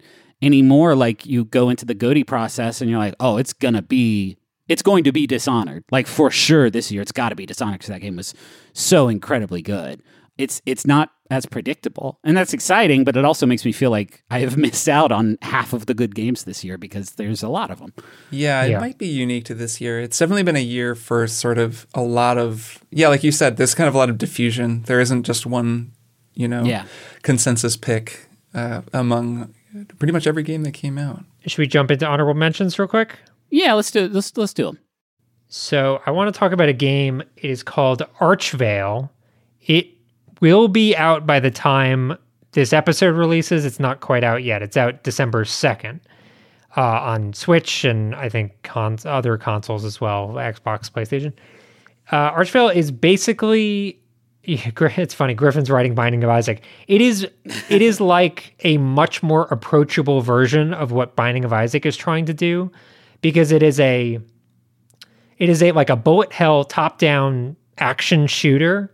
anymore 0.41 0.95
like 0.95 1.25
you 1.25 1.45
go 1.45 1.69
into 1.69 1.85
the 1.85 1.95
GOTY 1.95 2.23
process 2.23 2.81
and 2.81 2.89
you're 2.89 2.99
like, 2.99 3.15
oh, 3.19 3.37
it's 3.37 3.53
gonna 3.53 3.81
be. 3.81 4.37
It's 4.67 4.81
going 4.81 5.03
to 5.03 5.11
be 5.11 5.27
Dishonored, 5.27 5.83
like 5.91 6.07
for 6.07 6.31
sure 6.31 6.71
this 6.71 6.91
year. 6.91 7.03
It's 7.03 7.11
got 7.11 7.29
to 7.29 7.35
be 7.35 7.45
Dishonored 7.45 7.75
because 7.75 7.89
that 7.89 8.01
game 8.01 8.15
was 8.15 8.33
so 8.73 9.09
incredibly 9.09 9.61
good. 9.61 10.01
It's 10.39 10.59
it's 10.65 10.87
not 10.87 11.11
as 11.31 11.45
predictable, 11.45 12.19
and 12.23 12.37
that's 12.37 12.53
exciting. 12.53 13.03
But 13.03 13.17
it 13.17 13.25
also 13.25 13.45
makes 13.45 13.65
me 13.65 13.71
feel 13.71 13.89
like 13.91 14.23
I 14.29 14.39
have 14.39 14.57
missed 14.65 14.87
out 14.87 15.11
on 15.11 15.37
half 15.41 15.73
of 15.73 15.85
the 15.87 15.93
good 15.93 16.13
games 16.15 16.43
this 16.43 16.63
year 16.63 16.77
because 16.77 17.11
there's 17.11 17.41
a 17.43 17.49
lot 17.49 17.71
of 17.71 17.79
them. 17.79 17.93
Yeah, 18.31 18.63
it 18.63 18.79
might 18.79 18.97
be 18.97 19.07
unique 19.07 19.45
to 19.45 19.53
this 19.55 19.81
year. 19.81 19.99
It's 19.99 20.17
definitely 20.19 20.43
been 20.43 20.55
a 20.55 20.59
year 20.59 20.95
for 20.95 21.25
sort 21.27 21.57
of 21.57 21.87
a 21.93 22.01
lot 22.01 22.37
of 22.37 22.79
yeah, 22.91 23.07
like 23.07 23.23
you 23.23 23.31
said, 23.31 23.57
there's 23.57 23.73
kind 23.75 23.87
of 23.87 23.95
a 23.95 23.97
lot 23.97 24.09
of 24.09 24.17
diffusion. 24.17 24.83
There 24.83 24.99
isn't 24.99 25.23
just 25.23 25.45
one, 25.45 25.91
you 26.33 26.47
know, 26.47 26.63
Yeah. 26.63 26.85
consensus 27.23 27.75
pick 27.77 28.27
uh, 28.53 28.81
among 28.93 29.53
pretty 29.99 30.11
much 30.13 30.25
every 30.27 30.43
game 30.43 30.63
that 30.63 30.71
came 30.73 30.97
out. 30.97 31.23
should 31.47 31.57
we 31.59 31.67
jump 31.67 31.91
into 31.91 32.05
honorable 32.07 32.33
mentions 32.33 32.79
real 32.79 32.87
quick? 32.87 33.17
Yeah, 33.49 33.73
let's 33.73 33.91
do 33.91 34.07
let's 34.07 34.35
let's 34.37 34.53
do 34.53 34.65
them. 34.65 34.79
So 35.47 36.01
I 36.05 36.11
want 36.11 36.33
to 36.33 36.37
talk 36.37 36.51
about 36.51 36.69
a 36.69 36.73
game. 36.73 37.21
It 37.37 37.49
is 37.49 37.63
called 37.63 38.01
Archvale. 38.19 39.09
It 39.61 39.87
will 40.45 40.67
be 40.67 40.95
out 40.95 41.25
by 41.25 41.39
the 41.39 41.49
time 41.49 42.15
this 42.51 42.71
episode 42.71 43.15
releases. 43.15 43.65
It's 43.65 43.79
not 43.79 43.99
quite 43.99 44.23
out 44.23 44.43
yet. 44.43 44.61
It's 44.61 44.77
out 44.77 45.03
December 45.03 45.43
second 45.43 46.01
uh, 46.77 46.81
on 46.81 47.33
Switch 47.33 47.83
and 47.83 48.13
I 48.13 48.29
think 48.29 48.51
cons- 48.61 49.07
other 49.07 49.37
consoles 49.39 49.83
as 49.83 49.99
well, 49.99 50.33
Xbox, 50.33 50.91
PlayStation. 50.91 51.33
Uh, 52.11 52.31
Archvale 52.31 52.73
is 52.73 52.91
basically. 52.91 53.99
It's 54.47 55.15
funny. 55.15 55.33
Griffin's 55.33 55.71
writing 55.71 55.95
Binding 55.95 56.23
of 56.23 56.29
Isaac. 56.29 56.63
It 56.87 57.01
is. 57.01 57.27
It 57.67 57.81
is 57.81 57.99
like 58.15 58.53
a 58.63 58.77
much 58.77 59.23
more 59.23 59.47
approachable 59.49 60.21
version 60.21 60.71
of 60.71 60.91
what 60.91 61.15
Binding 61.15 61.43
of 61.43 61.51
Isaac 61.51 61.83
is 61.83 61.97
trying 61.97 62.27
to 62.27 62.33
do, 62.35 62.71
because 63.21 63.51
it 63.51 63.63
is 63.63 63.79
a 63.79 64.19
it 65.39 65.49
is 65.49 65.63
a 65.63 65.71
like 65.71 65.89
a 65.89 65.95
bullet 65.95 66.31
hell 66.31 66.63
top 66.63 66.99
down 66.99 67.55
action 67.79 68.27
shooter, 68.27 68.91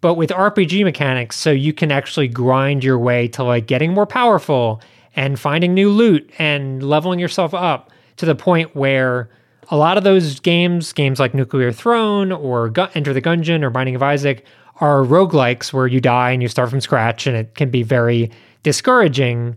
but 0.00 0.14
with 0.14 0.30
RPG 0.30 0.84
mechanics, 0.84 1.36
so 1.36 1.50
you 1.50 1.72
can 1.72 1.90
actually 1.90 2.28
grind 2.28 2.84
your 2.84 2.98
way 2.98 3.28
to 3.28 3.42
like 3.42 3.66
getting 3.66 3.92
more 3.92 4.06
powerful 4.06 4.80
and 5.14 5.38
finding 5.38 5.74
new 5.74 5.90
loot 5.90 6.30
and 6.38 6.82
leveling 6.82 7.18
yourself 7.18 7.54
up 7.54 7.90
to 8.16 8.26
the 8.26 8.34
point 8.34 8.74
where 8.76 9.30
a 9.70 9.76
lot 9.76 9.98
of 9.98 10.04
those 10.04 10.38
games, 10.40 10.92
games 10.92 11.18
like 11.18 11.34
Nuclear 11.34 11.72
Throne 11.72 12.30
or 12.30 12.68
Gu- 12.68 12.88
Enter 12.94 13.12
the 13.12 13.22
Gungeon 13.22 13.62
or 13.62 13.70
Binding 13.70 13.96
of 13.96 14.02
Isaac, 14.02 14.44
are 14.80 15.02
roguelikes 15.02 15.72
where 15.72 15.86
you 15.86 16.00
die 16.00 16.30
and 16.30 16.42
you 16.42 16.48
start 16.48 16.70
from 16.70 16.80
scratch 16.80 17.26
and 17.26 17.36
it 17.36 17.54
can 17.54 17.70
be 17.70 17.82
very 17.82 18.30
discouraging. 18.62 19.56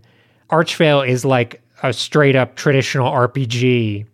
Archvale 0.50 1.06
is 1.06 1.24
like 1.24 1.62
a 1.82 1.92
straight 1.92 2.36
up 2.36 2.56
traditional 2.56 3.10
RPG 3.10 4.06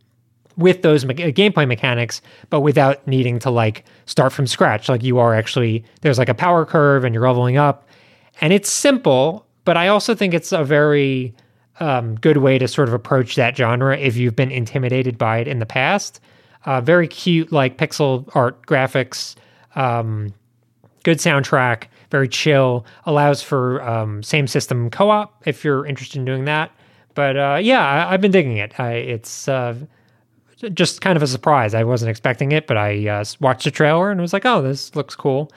with 0.56 0.82
those 0.82 1.04
me- 1.04 1.14
gameplay 1.14 1.66
mechanics, 1.66 2.20
but 2.50 2.60
without 2.60 3.06
needing 3.06 3.38
to 3.38 3.50
like 3.50 3.84
start 4.06 4.32
from 4.32 4.46
scratch. 4.46 4.88
Like 4.88 5.02
you 5.02 5.18
are 5.18 5.34
actually, 5.34 5.84
there's 6.00 6.18
like 6.18 6.28
a 6.28 6.34
power 6.34 6.64
curve 6.64 7.04
and 7.04 7.14
you're 7.14 7.26
leveling 7.26 7.56
up. 7.56 7.88
And 8.40 8.52
it's 8.52 8.70
simple, 8.70 9.46
but 9.64 9.76
I 9.76 9.88
also 9.88 10.14
think 10.14 10.34
it's 10.34 10.52
a 10.52 10.64
very 10.64 11.34
um, 11.80 12.14
good 12.16 12.38
way 12.38 12.58
to 12.58 12.68
sort 12.68 12.88
of 12.88 12.94
approach 12.94 13.34
that 13.36 13.56
genre 13.56 13.96
if 13.96 14.16
you've 14.16 14.36
been 14.36 14.50
intimidated 14.50 15.18
by 15.18 15.38
it 15.38 15.48
in 15.48 15.58
the 15.58 15.66
past. 15.66 16.20
Uh, 16.64 16.80
very 16.80 17.06
cute, 17.06 17.52
like 17.52 17.78
pixel 17.78 18.28
art 18.34 18.64
graphics, 18.66 19.36
um, 19.74 20.32
good 21.04 21.18
soundtrack, 21.18 21.84
very 22.10 22.28
chill, 22.28 22.84
allows 23.04 23.42
for 23.42 23.82
um, 23.88 24.22
same 24.22 24.46
system 24.46 24.90
co 24.90 25.10
op 25.10 25.42
if 25.46 25.64
you're 25.64 25.86
interested 25.86 26.18
in 26.18 26.24
doing 26.24 26.44
that. 26.44 26.72
But 27.14 27.36
uh, 27.36 27.58
yeah, 27.62 27.86
I, 27.86 28.12
I've 28.12 28.20
been 28.20 28.32
digging 28.32 28.56
it. 28.56 28.78
I, 28.78 28.94
it's 28.94 29.48
uh, 29.48 29.74
just 30.74 31.00
kind 31.00 31.16
of 31.16 31.22
a 31.22 31.26
surprise. 31.26 31.74
I 31.74 31.84
wasn't 31.84 32.10
expecting 32.10 32.52
it, 32.52 32.66
but 32.66 32.76
I 32.76 33.06
uh, 33.08 33.24
watched 33.40 33.64
the 33.64 33.70
trailer 33.70 34.10
and 34.10 34.20
was 34.20 34.32
like, 34.32 34.46
"Oh, 34.46 34.62
this 34.62 34.94
looks 34.96 35.14
cool." 35.14 35.50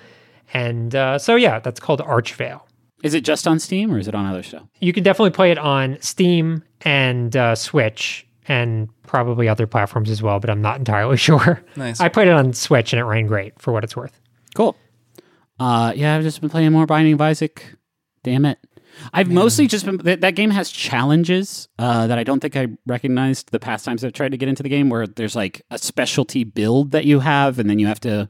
And 0.54 0.96
uh, 0.96 1.20
so 1.20 1.36
yeah, 1.36 1.60
that's 1.60 1.80
called 1.80 2.00
Archvale. 2.02 2.62
Is 3.04 3.14
it 3.14 3.24
just 3.24 3.48
on 3.48 3.60
Steam 3.60 3.94
or 3.94 4.00
is 4.00 4.08
it 4.08 4.16
on 4.16 4.26
other 4.26 4.44
stuff? 4.44 4.64
You 4.80 4.92
can 4.92 5.04
definitely 5.04 5.32
play 5.32 5.52
it 5.52 5.58
on 5.58 5.98
Steam 6.02 6.64
and 6.82 7.36
uh, 7.36 7.56
Switch 7.56 8.28
and 8.48 8.90
probably 9.04 9.48
other 9.48 9.68
platforms 9.68 10.10
as 10.10 10.22
well, 10.22 10.40
but 10.40 10.50
I'm 10.50 10.62
not 10.62 10.78
entirely 10.80 11.18
sure. 11.28 11.64
Nice. 11.76 12.00
I 12.02 12.10
played 12.10 12.28
it 12.28 12.34
on 12.34 12.52
Switch 12.54 12.92
and 12.92 13.00
it 13.00 13.04
ran 13.04 13.28
great 13.28 13.60
for 13.62 13.72
what 13.72 13.84
it's 13.84 13.96
worth. 13.96 14.20
Cool. 14.56 14.76
Uh, 15.60 15.94
yeah, 15.96 16.16
I've 16.16 16.24
just 16.24 16.42
been 16.42 16.50
playing 16.50 16.72
more 16.72 16.86
Binding 16.86 17.14
of 17.14 17.22
Isaac. 17.22 17.76
Damn 18.24 18.46
it. 18.46 18.60
I've 19.14 19.30
mostly 19.30 19.68
just 19.68 19.86
been 19.86 19.98
that, 19.98 20.22
that 20.22 20.36
game 20.36 20.52
has 20.52 20.72
challenges 20.72 21.68
uh, 21.78 22.08
that 22.08 22.18
I 22.18 22.24
don't 22.24 22.40
think 22.40 22.56
I 22.56 22.68
recognized 22.86 23.52
the 23.52 23.60
past 23.60 23.86
times 23.86 24.04
I've 24.04 24.14
tried 24.14 24.32
to 24.32 24.38
get 24.38 24.50
into 24.50 24.64
the 24.64 24.70
game 24.70 24.90
where 24.90 25.08
there's 25.08 25.36
like 25.36 25.62
a 25.72 25.78
specialty 25.78 26.44
build 26.44 26.92
that 26.92 27.06
you 27.06 27.20
have 27.20 27.60
and 27.60 27.70
then 27.70 27.80
you 27.80 27.88
have 27.88 28.00
to 28.02 28.28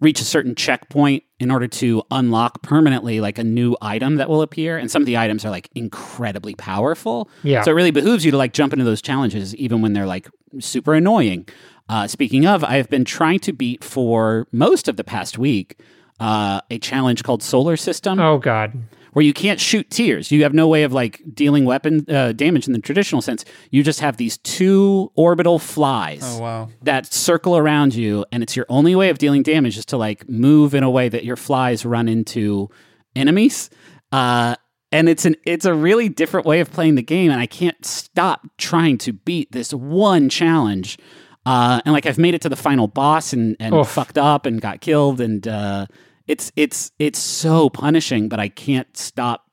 reach 0.00 0.20
a 0.20 0.24
certain 0.24 0.54
checkpoint 0.54 1.24
in 1.40 1.50
order 1.50 1.66
to 1.66 2.02
unlock 2.10 2.62
permanently 2.62 3.20
like 3.20 3.38
a 3.38 3.44
new 3.44 3.76
item 3.82 4.16
that 4.16 4.28
will 4.28 4.42
appear 4.42 4.78
and 4.78 4.90
some 4.90 5.02
of 5.02 5.06
the 5.06 5.16
items 5.16 5.44
are 5.44 5.50
like 5.50 5.68
incredibly 5.74 6.54
powerful. 6.54 7.28
Yeah. 7.42 7.62
so 7.62 7.72
it 7.72 7.74
really 7.74 7.90
behooves 7.90 8.24
you 8.24 8.30
to 8.30 8.36
like 8.36 8.52
jump 8.52 8.72
into 8.72 8.84
those 8.84 9.02
challenges 9.02 9.56
even 9.56 9.82
when 9.82 9.92
they're 9.92 10.06
like 10.06 10.28
super 10.60 10.94
annoying. 10.94 11.48
Uh, 11.88 12.06
speaking 12.06 12.46
of 12.46 12.62
i've 12.64 12.90
been 12.90 13.04
trying 13.04 13.38
to 13.38 13.50
beat 13.52 13.82
for 13.82 14.46
most 14.52 14.88
of 14.88 14.96
the 14.96 15.04
past 15.04 15.38
week 15.38 15.80
uh, 16.20 16.60
a 16.70 16.78
challenge 16.78 17.22
called 17.22 17.42
solar 17.42 17.76
system. 17.76 18.18
Oh 18.20 18.38
God, 18.38 18.72
where 19.18 19.24
you 19.24 19.34
can't 19.34 19.58
shoot 19.58 19.90
tears. 19.90 20.30
You 20.30 20.44
have 20.44 20.54
no 20.54 20.68
way 20.68 20.84
of 20.84 20.92
like 20.92 21.20
dealing 21.34 21.64
weapon 21.64 22.04
uh, 22.08 22.30
damage 22.30 22.68
in 22.68 22.72
the 22.72 22.78
traditional 22.78 23.20
sense. 23.20 23.44
You 23.72 23.82
just 23.82 23.98
have 23.98 24.16
these 24.16 24.38
two 24.38 25.10
orbital 25.16 25.58
flies 25.58 26.20
Oh 26.22 26.40
wow. 26.40 26.68
that 26.82 27.12
circle 27.12 27.56
around 27.56 27.96
you, 27.96 28.24
and 28.30 28.44
it's 28.44 28.54
your 28.54 28.64
only 28.68 28.94
way 28.94 29.08
of 29.08 29.18
dealing 29.18 29.42
damage 29.42 29.76
is 29.76 29.84
to 29.86 29.96
like 29.96 30.28
move 30.28 30.72
in 30.72 30.84
a 30.84 30.90
way 30.90 31.08
that 31.08 31.24
your 31.24 31.34
flies 31.34 31.84
run 31.84 32.06
into 32.06 32.70
enemies. 33.16 33.70
Uh, 34.12 34.54
and 34.92 35.08
it's 35.08 35.24
an 35.24 35.34
it's 35.44 35.64
a 35.64 35.74
really 35.74 36.08
different 36.08 36.46
way 36.46 36.60
of 36.60 36.70
playing 36.70 36.94
the 36.94 37.02
game, 37.02 37.32
and 37.32 37.40
I 37.40 37.46
can't 37.46 37.84
stop 37.84 38.46
trying 38.56 38.98
to 38.98 39.12
beat 39.12 39.50
this 39.50 39.74
one 39.74 40.28
challenge. 40.28 40.96
Uh, 41.44 41.80
and 41.84 41.92
like 41.92 42.06
I've 42.06 42.18
made 42.18 42.34
it 42.34 42.42
to 42.42 42.48
the 42.48 42.54
final 42.54 42.86
boss 42.86 43.32
and, 43.32 43.56
and 43.58 43.74
Oof. 43.74 43.88
fucked 43.88 44.16
up 44.16 44.46
and 44.46 44.60
got 44.60 44.80
killed, 44.80 45.20
and 45.20 45.48
uh, 45.48 45.86
it's 46.28 46.52
it's 46.56 46.92
it's 46.98 47.18
so 47.18 47.68
punishing, 47.70 48.28
but 48.28 48.38
I 48.38 48.48
can't 48.48 48.94
stop 48.96 49.44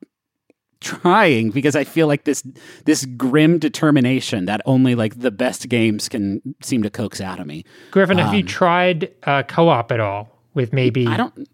trying 0.81 1.49
because 1.49 1.75
I 1.75 1.83
feel 1.83 2.07
like 2.07 2.25
this 2.25 2.43
this 2.85 3.05
grim 3.05 3.57
determination 3.57 4.45
that 4.45 4.61
only 4.65 4.93
like 4.93 5.19
the 5.19 5.31
best 5.31 5.67
games 5.69 6.07
can 6.09 6.41
seem 6.61 6.83
to 6.83 6.89
coax 6.89 7.19
out 7.21 7.39
of 7.39 7.47
me. 7.47 7.63
Griffin, 7.91 8.17
have 8.17 8.33
you 8.33 8.41
Um, 8.41 8.45
tried 8.45 9.11
uh, 9.23 9.43
co-op 9.43 9.91
at 9.91 9.99
all 9.99 10.29
with 10.53 10.73
maybe? 10.73 11.07
I 11.07 11.17
don't 11.17 11.47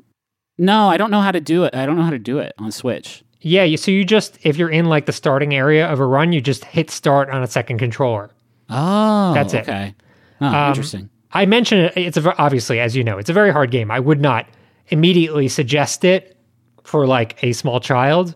No, 0.58 0.90
I 0.90 0.98
don't 0.98 1.12
know 1.12 1.22
how 1.22 1.32
to 1.32 1.40
do 1.40 1.64
it. 1.64 1.74
I 1.76 1.86
don't 1.86 1.96
know 1.96 2.04
how 2.04 2.10
to 2.10 2.20
do 2.20 2.40
it 2.40 2.54
on 2.58 2.72
Switch. 2.72 3.24
Yeah, 3.44 3.64
you, 3.64 3.78
so 3.78 3.90
you 3.90 4.04
just 4.04 4.38
if 4.44 4.58
you're 4.58 4.70
in 4.70 4.86
like 4.86 5.06
the 5.06 5.14
starting 5.14 5.54
area 5.56 5.88
of 5.88 6.00
a 6.00 6.06
run, 6.06 6.34
you 6.34 6.42
just 6.42 6.66
hit 6.66 6.92
start 6.92 7.30
on 7.30 7.42
a 7.42 7.48
second 7.48 7.78
controller. 7.80 8.32
Oh, 8.70 9.34
That's 9.34 9.54
it. 9.54 9.62
okay. 9.62 9.96
Oh, 10.42 10.46
Um, 10.46 10.68
interesting. 10.70 11.10
I 11.34 11.46
mentioned 11.46 11.82
it. 11.86 11.94
It's 11.98 12.18
a, 12.18 12.36
obviously, 12.42 12.80
as 12.80 12.96
you 12.96 13.04
know, 13.04 13.18
it's 13.18 13.30
a 13.30 13.34
very 13.34 13.52
hard 13.52 13.72
game. 13.72 13.90
I 13.92 14.00
would 14.00 14.20
not 14.22 14.46
immediately 14.92 15.48
suggest 15.48 16.04
it 16.04 16.38
for 16.84 17.08
like 17.08 17.42
a 17.44 17.54
small 17.54 17.80
child. 17.80 18.36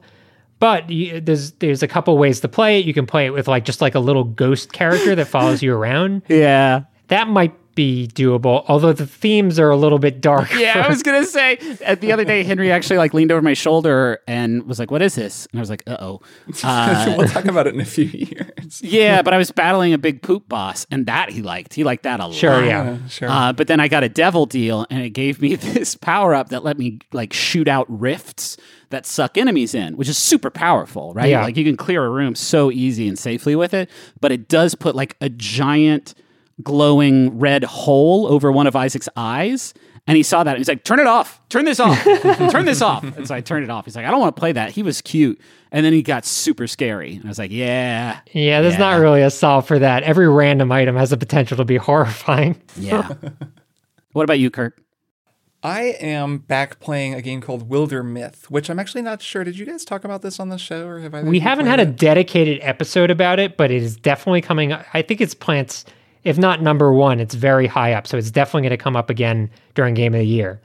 But 0.60 0.89
you, 0.89 1.20
there's 1.20 1.51
there's 1.53 1.84
a 1.84 1.88
couple 1.88 2.18
ways 2.18 2.39
to 2.39 2.47
play 2.47 2.80
it. 2.80 2.86
You 2.86 2.93
can 2.93 3.06
play 3.06 3.26
it 3.26 3.32
with 3.32 3.47
like 3.47 3.66
just 3.66 3.82
like 3.82 3.93
a 3.93 3.99
little 3.99 4.24
ghost 4.24 4.72
character 4.72 5.14
that 5.16 5.28
follows 5.28 5.62
you 5.62 5.74
around. 5.74 6.24
Yeah. 6.30 6.84
That 7.10 7.28
might 7.28 7.53
be 7.76 8.07
doable, 8.13 8.63
although 8.67 8.93
the 8.93 9.05
themes 9.05 9.59
are 9.59 9.69
a 9.69 9.76
little 9.78 9.99
bit 9.99 10.21
dark. 10.21 10.53
Yeah, 10.55 10.82
I 10.86 10.89
was 10.89 11.03
gonna 11.03 11.26
say 11.26 11.57
uh, 11.86 11.95
the 11.95 12.11
other 12.11 12.23
day 12.26 12.43
Henry 12.45 12.71
actually 12.71 12.97
like 12.97 13.13
leaned 13.13 13.32
over 13.32 13.41
my 13.41 13.53
shoulder 13.53 14.19
and 14.28 14.63
was 14.63 14.80
like, 14.80 14.89
"What 14.91 15.01
is 15.01 15.15
this?" 15.15 15.47
And 15.51 15.59
I 15.59 15.61
was 15.61 15.69
like, 15.69 15.84
"Uh 15.86 15.97
oh." 15.99 16.21
Uh, 16.63 17.13
we'll 17.17 17.28
talk 17.28 17.45
about 17.45 17.67
it 17.67 17.76
in 17.76 17.82
a 17.82 17.86
few 17.86 18.05
years. 18.05 18.82
yeah, 18.82 19.21
but 19.21 19.34
I 19.34 19.38
was 19.38 19.51
battling 19.51 19.93
a 19.93 19.97
big 19.97 20.21
poop 20.21 20.47
boss, 20.49 20.88
and 20.89 21.05
that 21.05 21.30
he 21.30 21.41
liked. 21.41 21.73
He 21.73 21.84
liked 21.84 22.03
that 22.03 22.19
a 22.19 22.32
Sure, 22.34 22.51
lot. 22.57 22.65
yeah. 22.65 22.84
Yeah, 22.86 23.07
sure. 23.07 23.30
Uh, 23.30 23.53
but 23.53 23.67
then 23.67 23.80
I 23.80 23.88
got 23.88 24.03
a 24.03 24.09
devil 24.09 24.45
deal, 24.45 24.86
and 24.89 25.01
it 25.03 25.09
gave 25.11 25.41
me 25.41 25.55
this 25.55 25.95
power 25.95 26.34
up 26.34 26.49
that 26.49 26.63
let 26.63 26.78
me 26.78 26.99
like 27.11 27.34
shoot 27.34 27.67
out 27.67 27.86
rifts 27.89 28.57
that 28.91 29.05
suck 29.05 29.38
enemies 29.38 29.73
in, 29.76 29.97
which 29.97 30.07
is 30.07 30.17
super 30.17 30.49
powerful, 30.49 31.13
right? 31.13 31.30
Yeah. 31.30 31.41
Like 31.43 31.57
you 31.57 31.65
can 31.65 31.76
clear 31.76 32.05
a 32.05 32.09
room 32.09 32.36
so 32.36 32.71
easy 32.71 33.07
and 33.07 33.17
safely 33.17 33.55
with 33.55 33.73
it, 33.73 33.89
but 34.21 34.32
it 34.32 34.47
does 34.47 34.76
put 34.76 34.95
like 34.95 35.17
a 35.21 35.28
giant 35.30 36.13
glowing 36.64 37.38
red 37.39 37.64
hole 37.64 38.28
over 38.28 38.51
one 38.51 38.68
of 38.68 38.76
Isaac's 38.76 39.10
eyes. 39.16 39.74
And 40.08 40.16
he 40.16 40.22
saw 40.24 40.43
that. 40.43 40.51
And 40.51 40.58
he's 40.60 40.68
like, 40.68 40.84
turn 40.84 40.99
it 40.99 41.08
off. 41.08 41.41
Turn 41.49 41.66
this 41.66 41.80
off. 41.80 42.03
turn 42.51 42.66
this 42.66 42.82
off. 42.82 43.03
And 43.03 43.28
so 43.28 43.34
I 43.34 43.41
turned 43.41 43.64
it 43.64 43.72
off. 43.72 43.86
He's 43.86 43.95
like, 43.95 44.06
I 44.06 44.12
don't 44.12 44.20
want 44.20 44.36
to 44.36 44.39
play 44.39 44.51
that. 44.51 44.72
He 44.72 44.84
was 44.84 45.01
cute. 45.01 45.41
And 45.72 45.84
then 45.84 45.93
he 45.93 46.03
got 46.03 46.26
super 46.26 46.68
scary. 46.68 47.16
And 47.16 47.26
I 47.26 47.28
was 47.28 47.39
like, 47.39 47.51
yeah. 47.51 48.20
Yeah, 48.32 48.62
there's 48.62 48.78
not 48.78 48.99
really 48.99 49.24
a 49.24 49.32
solve 49.32 49.66
for 49.68 49.80
that. 49.80 50.03
Every 50.03 50.30
random 50.30 50.72
item 50.72 50.95
has 50.95 51.10
the 51.10 51.18
potential 51.18 51.58
to 51.58 51.66
be 51.66 51.78
horrifying. 51.78 52.62
Yeah. 52.78 53.14
what 54.14 54.24
about 54.24 54.38
you, 54.38 54.51
Kirk? 54.51 54.80
I 55.64 55.95
am 55.99 56.38
back 56.38 56.80
playing 56.80 57.16
a 57.16 57.24
game 57.24 57.41
called 57.41 57.68
Wildermyth, 57.68 58.51
which 58.51 58.70
I'm 58.70 58.78
actually 58.78 59.01
not 59.01 59.24
sure. 59.24 59.43
Did 59.43 59.58
you 59.58 59.66
guys 59.66 59.84
talk 59.84 60.03
about 60.03 60.22
this 60.22 60.39
on 60.39 60.49
the 60.49 60.60
show, 60.60 60.86
or 60.86 60.99
have 60.99 61.16
I? 61.16 61.24
We 61.24 61.39
haven't 61.39 61.66
had 61.66 61.80
a 61.80 61.88
dedicated 61.88 62.60
episode 62.62 63.10
about 63.10 63.39
it, 63.39 63.58
but 63.58 63.72
it 63.72 63.82
is 63.82 63.97
definitely 63.97 64.41
coming. 64.41 64.74
I 64.74 65.01
think 65.01 65.22
it's 65.22 65.34
plants, 65.34 65.84
if 66.26 66.38
not 66.38 66.61
number 66.61 66.91
one, 66.91 67.19
it's 67.19 67.36
very 67.36 67.67
high 67.67 67.93
up. 67.93 68.07
So 68.07 68.17
it's 68.17 68.32
definitely 68.32 68.63
going 68.63 68.78
to 68.78 68.84
come 68.84 68.95
up 68.95 69.09
again 69.09 69.49
during 69.76 69.93
Game 69.93 70.13
of 70.13 70.19
the 70.19 70.26
Year. 70.26 70.59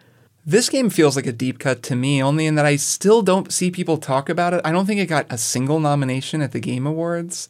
This 0.46 0.70
game 0.70 0.88
feels 0.88 1.16
like 1.16 1.26
a 1.26 1.32
deep 1.32 1.58
cut 1.58 1.82
to 1.84 1.94
me, 1.94 2.22
only 2.22 2.46
in 2.46 2.54
that 2.54 2.64
I 2.64 2.76
still 2.76 3.20
don't 3.20 3.52
see 3.52 3.70
people 3.70 3.98
talk 3.98 4.30
about 4.30 4.54
it. 4.54 4.62
I 4.64 4.72
don't 4.72 4.86
think 4.86 4.98
it 4.98 5.06
got 5.06 5.26
a 5.30 5.36
single 5.36 5.78
nomination 5.78 6.40
at 6.40 6.52
the 6.52 6.60
Game 6.60 6.86
Awards. 6.86 7.48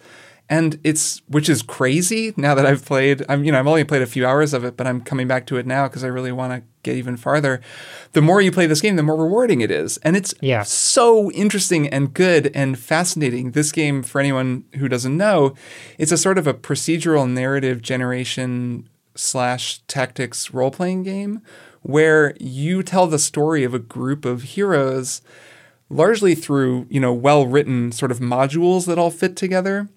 And 0.51 0.80
it's 0.82 1.22
which 1.28 1.48
is 1.48 1.62
crazy 1.62 2.34
now 2.36 2.57
that 2.57 2.66
I've 2.66 2.84
played. 2.84 3.24
I'm 3.28 3.44
you 3.44 3.53
know 3.53 3.61
I've 3.61 3.68
only 3.68 3.84
played 3.84 4.03
a 4.03 4.07
few 4.07 4.26
hours 4.26 4.53
of 4.53 4.64
it, 4.64 4.76
but 4.76 4.84
I'm 4.86 5.01
coming 5.01 5.28
back 5.28 5.46
to 5.46 5.57
it 5.59 5.64
now 5.66 5.86
because 5.86 6.03
I 6.03 6.09
really 6.09 6.32
want 6.32 6.53
to 6.53 6.62
get 6.82 6.96
even 6.96 7.16
farther. 7.16 7.61
The 8.14 8.20
more 8.20 8.40
you 8.40 8.51
play 8.51 8.66
this 8.66 8.80
game, 8.80 8.96
the 8.96 9.05
more 9.05 9.16
rewarding 9.16 9.61
it 9.61 9.70
is, 9.70 9.96
and 9.98 10.16
it's 10.16 10.34
Yeah. 10.40 10.64
so 10.64 11.30
interesting 11.30 11.86
and 11.88 12.12
good 12.12 12.51
and 12.53 12.76
fascinating. 12.76 13.53
This 13.53 13.70
game, 13.70 14.03
for 14.03 14.20
anyone 14.20 14.64
who 14.74 14.88
doesn't 14.88 15.16
know, 15.16 15.55
it's 15.98 16.11
a 16.11 16.16
sort 16.18 16.36
of 16.36 16.48
a 16.48 16.55
procedural 16.55 17.30
narrative 17.30 17.80
generation 17.80 18.88
slash 19.14 19.78
tactics 19.86 20.53
role 20.53 20.70
playing 20.72 21.05
game 21.05 21.42
where 21.82 22.34
you 22.40 22.82
tell 22.82 23.07
the 23.07 23.18
story 23.20 23.62
of 23.62 23.72
a 23.72 23.78
group 23.78 24.24
of 24.24 24.42
heroes 24.42 25.22
largely 25.88 26.34
through 26.34 26.86
you 26.90 27.01
know 27.01 27.12
well 27.12 27.46
written 27.46 27.90
sort 27.92 28.11
of 28.11 28.18
modules 28.18 28.86
that 28.86 28.98
all 28.98 29.11
fit 29.11 29.34
together 29.36 29.88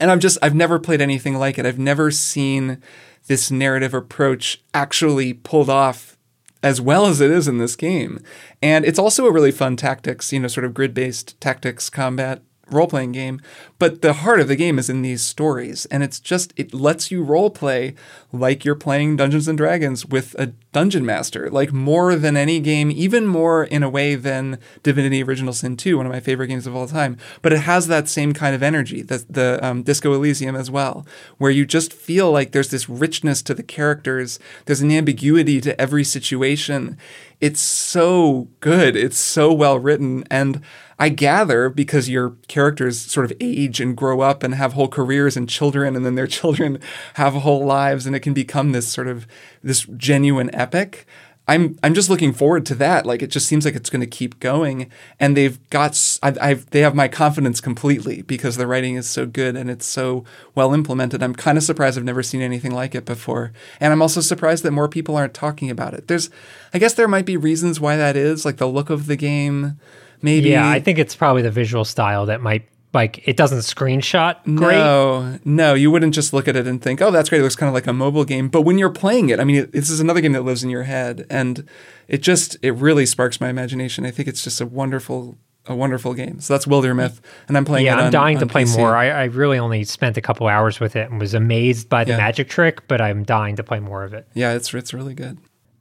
and 0.00 0.10
I've 0.10 0.18
just 0.18 0.38
I've 0.42 0.54
never 0.54 0.78
played 0.78 1.00
anything 1.00 1.34
like 1.36 1.58
it. 1.58 1.66
I've 1.66 1.78
never 1.78 2.10
seen 2.10 2.82
this 3.26 3.50
narrative 3.50 3.94
approach 3.94 4.62
actually 4.72 5.34
pulled 5.34 5.70
off 5.70 6.16
as 6.62 6.80
well 6.80 7.06
as 7.06 7.20
it 7.20 7.30
is 7.30 7.46
in 7.46 7.58
this 7.58 7.76
game. 7.76 8.20
And 8.60 8.84
it's 8.84 8.98
also 8.98 9.26
a 9.26 9.32
really 9.32 9.52
fun 9.52 9.76
tactics, 9.76 10.32
you 10.32 10.40
know, 10.40 10.48
sort 10.48 10.64
of 10.64 10.74
grid-based 10.74 11.40
tactics 11.40 11.88
combat 11.88 12.42
role-playing 12.70 13.12
game, 13.12 13.40
but 13.78 14.02
the 14.02 14.12
heart 14.12 14.40
of 14.40 14.48
the 14.48 14.56
game 14.56 14.78
is 14.78 14.90
in 14.90 15.02
these 15.02 15.22
stories 15.22 15.86
and 15.86 16.02
it's 16.02 16.20
just 16.20 16.52
it 16.56 16.74
lets 16.74 17.10
you 17.10 17.22
role 17.22 17.50
play 17.50 17.94
like 18.32 18.64
you're 18.64 18.74
playing 18.74 19.16
Dungeons 19.16 19.48
and 19.48 19.56
Dragons 19.56 20.04
with 20.04 20.34
a 20.38 20.52
dungeon 20.72 21.04
master, 21.04 21.50
like 21.50 21.72
more 21.72 22.14
than 22.14 22.36
any 22.36 22.60
game, 22.60 22.90
even 22.90 23.26
more 23.26 23.64
in 23.64 23.82
a 23.82 23.88
way 23.88 24.14
than 24.14 24.58
Divinity 24.82 25.22
Original 25.22 25.52
Sin 25.52 25.76
2, 25.76 25.96
one 25.96 26.06
of 26.06 26.12
my 26.12 26.20
favorite 26.20 26.48
games 26.48 26.66
of 26.66 26.76
all 26.76 26.86
time. 26.86 27.16
But 27.40 27.52
it 27.52 27.60
has 27.60 27.86
that 27.86 28.08
same 28.08 28.32
kind 28.32 28.54
of 28.54 28.62
energy, 28.62 29.02
the, 29.02 29.24
the 29.28 29.58
um, 29.62 29.82
Disco 29.82 30.12
Elysium 30.12 30.56
as 30.56 30.70
well, 30.70 31.06
where 31.38 31.50
you 31.50 31.64
just 31.64 31.92
feel 31.92 32.30
like 32.30 32.52
there's 32.52 32.70
this 32.70 32.88
richness 32.88 33.42
to 33.42 33.54
the 33.54 33.62
characters, 33.62 34.38
there's 34.66 34.82
an 34.82 34.92
ambiguity 34.92 35.60
to 35.62 35.80
every 35.80 36.04
situation. 36.04 36.98
It's 37.40 37.60
so 37.60 38.48
good, 38.60 38.94
it's 38.94 39.18
so 39.18 39.52
well 39.52 39.78
written, 39.78 40.24
and 40.30 40.60
I 40.98 41.10
gather 41.10 41.68
because 41.68 42.08
your 42.08 42.30
characters 42.48 42.98
sort 43.00 43.30
of 43.30 43.36
age 43.40 43.80
and 43.80 43.96
grow 43.96 44.20
up 44.20 44.42
and 44.42 44.54
have 44.54 44.72
whole 44.72 44.88
careers 44.88 45.36
and 45.36 45.48
children, 45.48 45.94
and 45.94 46.04
then 46.04 46.16
their 46.16 46.26
children 46.38 46.80
have 47.14 47.34
whole 47.34 47.64
lives, 47.64 48.06
and 48.06 48.16
it 48.16 48.20
can 48.20 48.34
become 48.34 48.72
this 48.72 48.88
sort 48.88 49.06
of 49.06 49.26
this 49.62 49.84
genuine 49.96 50.50
epic. 50.54 51.06
I'm 51.48 51.78
I'm 51.82 51.94
just 51.94 52.10
looking 52.10 52.34
forward 52.34 52.66
to 52.66 52.74
that. 52.74 53.06
Like 53.06 53.22
it 53.22 53.28
just 53.28 53.46
seems 53.46 53.64
like 53.64 53.74
it's 53.74 53.88
going 53.88 54.02
to 54.02 54.06
keep 54.06 54.38
going, 54.38 54.90
and 55.18 55.34
they've 55.34 55.58
got 55.70 56.18
I've, 56.22 56.36
I've 56.40 56.70
they 56.70 56.80
have 56.80 56.94
my 56.94 57.08
confidence 57.08 57.60
completely 57.62 58.20
because 58.20 58.56
the 58.56 58.66
writing 58.66 58.96
is 58.96 59.08
so 59.08 59.24
good 59.24 59.56
and 59.56 59.70
it's 59.70 59.86
so 59.86 60.24
well 60.54 60.74
implemented. 60.74 61.22
I'm 61.22 61.34
kind 61.34 61.56
of 61.56 61.64
surprised 61.64 61.96
I've 61.96 62.04
never 62.04 62.22
seen 62.22 62.42
anything 62.42 62.72
like 62.72 62.94
it 62.94 63.06
before, 63.06 63.52
and 63.80 63.92
I'm 63.92 64.02
also 64.02 64.20
surprised 64.20 64.62
that 64.64 64.72
more 64.72 64.88
people 64.88 65.16
aren't 65.16 65.32
talking 65.32 65.70
about 65.70 65.94
it. 65.94 66.06
There's, 66.06 66.28
I 66.74 66.78
guess 66.78 66.92
there 66.92 67.08
might 67.08 67.26
be 67.26 67.38
reasons 67.38 67.80
why 67.80 67.96
that 67.96 68.14
is, 68.14 68.44
like 68.44 68.58
the 68.58 68.66
look 68.66 68.90
of 68.90 69.06
the 69.06 69.16
game, 69.16 69.78
maybe. 70.22 70.50
Yeah, 70.50 70.68
I 70.68 70.80
think 70.80 70.98
it's 70.98 71.14
probably 71.16 71.42
the 71.42 71.50
visual 71.50 71.84
style 71.84 72.26
that 72.26 72.40
might 72.40 72.68
like 72.94 73.26
it 73.28 73.36
doesn't 73.36 73.58
screenshot 73.58 74.42
great. 74.56 74.76
No, 74.78 75.38
no, 75.44 75.74
you 75.74 75.90
wouldn't 75.90 76.14
just 76.14 76.32
look 76.32 76.48
at 76.48 76.56
it 76.56 76.66
and 76.66 76.80
think, 76.80 77.02
"Oh, 77.02 77.10
that's 77.10 77.28
great." 77.28 77.40
It 77.40 77.42
looks 77.42 77.56
kind 77.56 77.68
of 77.68 77.74
like 77.74 77.86
a 77.86 77.92
mobile 77.92 78.24
game. 78.24 78.48
But 78.48 78.62
when 78.62 78.78
you're 78.78 78.88
playing 78.90 79.28
it, 79.28 79.40
I 79.40 79.44
mean, 79.44 79.56
it, 79.56 79.72
this 79.72 79.90
is 79.90 80.00
another 80.00 80.20
game 80.20 80.32
that 80.32 80.42
lives 80.42 80.64
in 80.64 80.70
your 80.70 80.84
head, 80.84 81.26
and 81.28 81.68
it 82.08 82.22
just 82.22 82.56
it 82.62 82.72
really 82.72 83.04
sparks 83.06 83.40
my 83.40 83.48
imagination. 83.50 84.06
I 84.06 84.10
think 84.10 84.26
it's 84.28 84.42
just 84.42 84.60
a 84.62 84.66
wonderful, 84.66 85.36
a 85.66 85.74
wonderful 85.76 86.14
game. 86.14 86.40
So 86.40 86.54
that's 86.54 86.64
Wildermyth, 86.64 87.20
and 87.46 87.58
I'm 87.58 87.66
playing. 87.66 87.84
Yeah, 87.86 87.96
I'm 87.96 88.04
on- 88.06 88.12
dying 88.12 88.38
to 88.38 88.46
play 88.46 88.64
PC. 88.64 88.78
more. 88.78 88.96
I, 88.96 89.10
I 89.10 89.24
really 89.24 89.58
only 89.58 89.84
spent 89.84 90.16
a 90.16 90.22
couple 90.22 90.46
hours 90.46 90.80
with 90.80 90.96
it 90.96 91.10
and 91.10 91.20
was 91.20 91.34
amazed 91.34 91.90
by 91.90 92.04
the 92.04 92.12
Yeah. 92.12 92.16
magic 92.16 92.48
trick, 92.48 92.88
but 92.88 93.02
I'm 93.02 93.22
dying 93.22 93.56
to 93.56 93.62
play 93.62 93.80
more 93.80 94.02
of 94.02 94.14
it. 94.14 94.26
yeah, 94.32 94.54
it's 94.54 94.72
it's 94.72 94.94
really 94.94 95.12
good. 95.14 95.36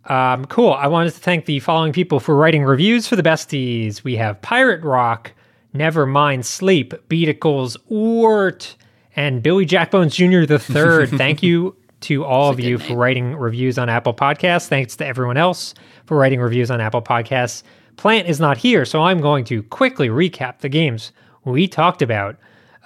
Um, 0.07 0.45
cool. 0.45 0.71
I 0.73 0.87
wanted 0.87 1.13
to 1.13 1.19
thank 1.19 1.45
the 1.45 1.59
following 1.59 1.91
people 1.91 2.19
for 2.19 2.35
writing 2.35 2.63
reviews 2.63 3.07
for 3.07 3.15
the 3.15 3.23
besties. 3.23 4.03
We 4.03 4.15
have 4.15 4.41
Pirate 4.41 4.81
Rock, 4.83 5.33
Never 5.73 6.05
Mind 6.05 6.45
Sleep, 6.45 6.93
Beaticles, 7.09 7.75
Ort, 7.89 8.75
and 9.15 9.43
Billy 9.43 9.65
Jackbones 9.65 10.11
Jr. 10.13 10.45
the 10.45 10.59
Third. 10.59 11.09
thank 11.17 11.43
you 11.43 11.75
to 12.01 12.23
all 12.23 12.49
of 12.49 12.59
you 12.59 12.77
for 12.77 12.95
writing 12.95 13.35
reviews 13.35 13.77
on 13.77 13.89
Apple 13.89 14.13
Podcasts. 14.13 14.67
Thanks 14.67 14.95
to 14.97 15.05
everyone 15.05 15.35
else 15.35 15.73
for 16.05 16.15
writing 16.15 16.39
reviews 16.39 16.71
on 16.71 16.79
Apple 16.79 17.01
Podcasts. 17.01 17.63
Plante 17.97 18.29
is 18.29 18.39
not 18.39 18.57
here, 18.57 18.85
so 18.85 19.01
I'm 19.01 19.19
going 19.19 19.43
to 19.45 19.63
quickly 19.63 20.07
recap 20.07 20.59
the 20.59 20.69
games 20.69 21.11
we 21.43 21.67
talked 21.67 22.01
about. 22.01 22.37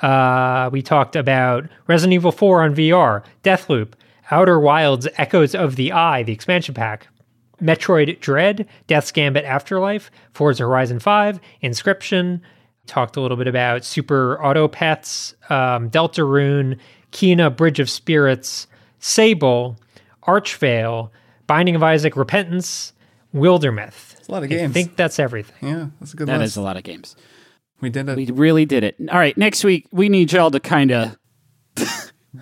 Uh, 0.01 0.69
we 0.71 0.81
talked 0.81 1.15
about 1.15 1.65
Resident 1.87 2.13
Evil 2.13 2.31
4 2.31 2.63
on 2.63 2.75
VR, 2.75 3.23
Deathloop, 3.43 3.93
Outer 4.31 4.59
Wilds 4.59 5.07
Echoes 5.17 5.53
of 5.53 5.75
the 5.75 5.91
Eye, 5.91 6.23
the 6.23 6.31
expansion 6.31 6.73
pack, 6.73 7.07
Metroid 7.61 8.19
Dread, 8.19 8.67
Death's 8.87 9.11
Gambit 9.11 9.45
Afterlife, 9.45 10.09
Forza 10.33 10.63
Horizon 10.63 10.99
5, 10.99 11.39
Inscryption. 11.63 12.41
Talked 12.87 13.15
a 13.15 13.21
little 13.21 13.37
bit 13.37 13.47
about 13.47 13.85
Super 13.85 14.43
Auto 14.43 14.67
Pets, 14.67 15.35
um, 15.49 15.89
Deltarune, 15.89 16.77
Kena 17.11 17.55
Bridge 17.55 17.79
of 17.79 17.89
Spirits, 17.89 18.67
Sable, 18.99 19.77
Archvale, 20.27 21.09
Binding 21.47 21.75
of 21.75 21.83
Isaac, 21.83 22.15
Repentance, 22.15 22.93
Wildermyth. 23.35 24.15
It's 24.19 24.27
a 24.27 24.31
lot 24.31 24.43
of 24.43 24.49
games. 24.49 24.69
I 24.71 24.73
think 24.73 24.95
that's 24.95 25.19
everything. 25.19 25.55
yeah, 25.69 25.87
that's 25.99 26.13
a 26.13 26.17
good 26.17 26.27
That 26.27 26.39
list. 26.39 26.53
is 26.53 26.57
a 26.57 26.61
lot 26.61 26.77
of 26.77 26.83
games. 26.83 27.15
we 27.81 27.89
did 27.89 28.07
it. 28.09 28.15
We 28.17 28.25
really 28.27 28.65
did 28.65 28.83
it. 28.83 28.95
All 29.11 29.17
right, 29.19 29.37
next 29.37 29.63
week 29.63 29.87
we 29.91 30.09
need 30.09 30.31
y'all 30.31 30.51
to 30.51 30.59
kind 30.59 30.91
of 30.91 31.17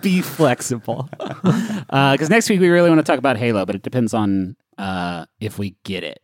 be 0.00 0.20
flexible 0.22 1.08
because 1.42 2.30
next 2.30 2.48
week 2.48 2.60
we 2.60 2.68
really 2.68 2.88
want 2.88 2.98
to 3.00 3.04
talk 3.04 3.18
about 3.18 3.36
Halo, 3.36 3.64
but 3.66 3.74
it 3.74 3.82
depends 3.82 4.14
on 4.14 4.56
uh, 4.78 5.26
if 5.40 5.58
we 5.58 5.76
get 5.84 6.04
it. 6.04 6.20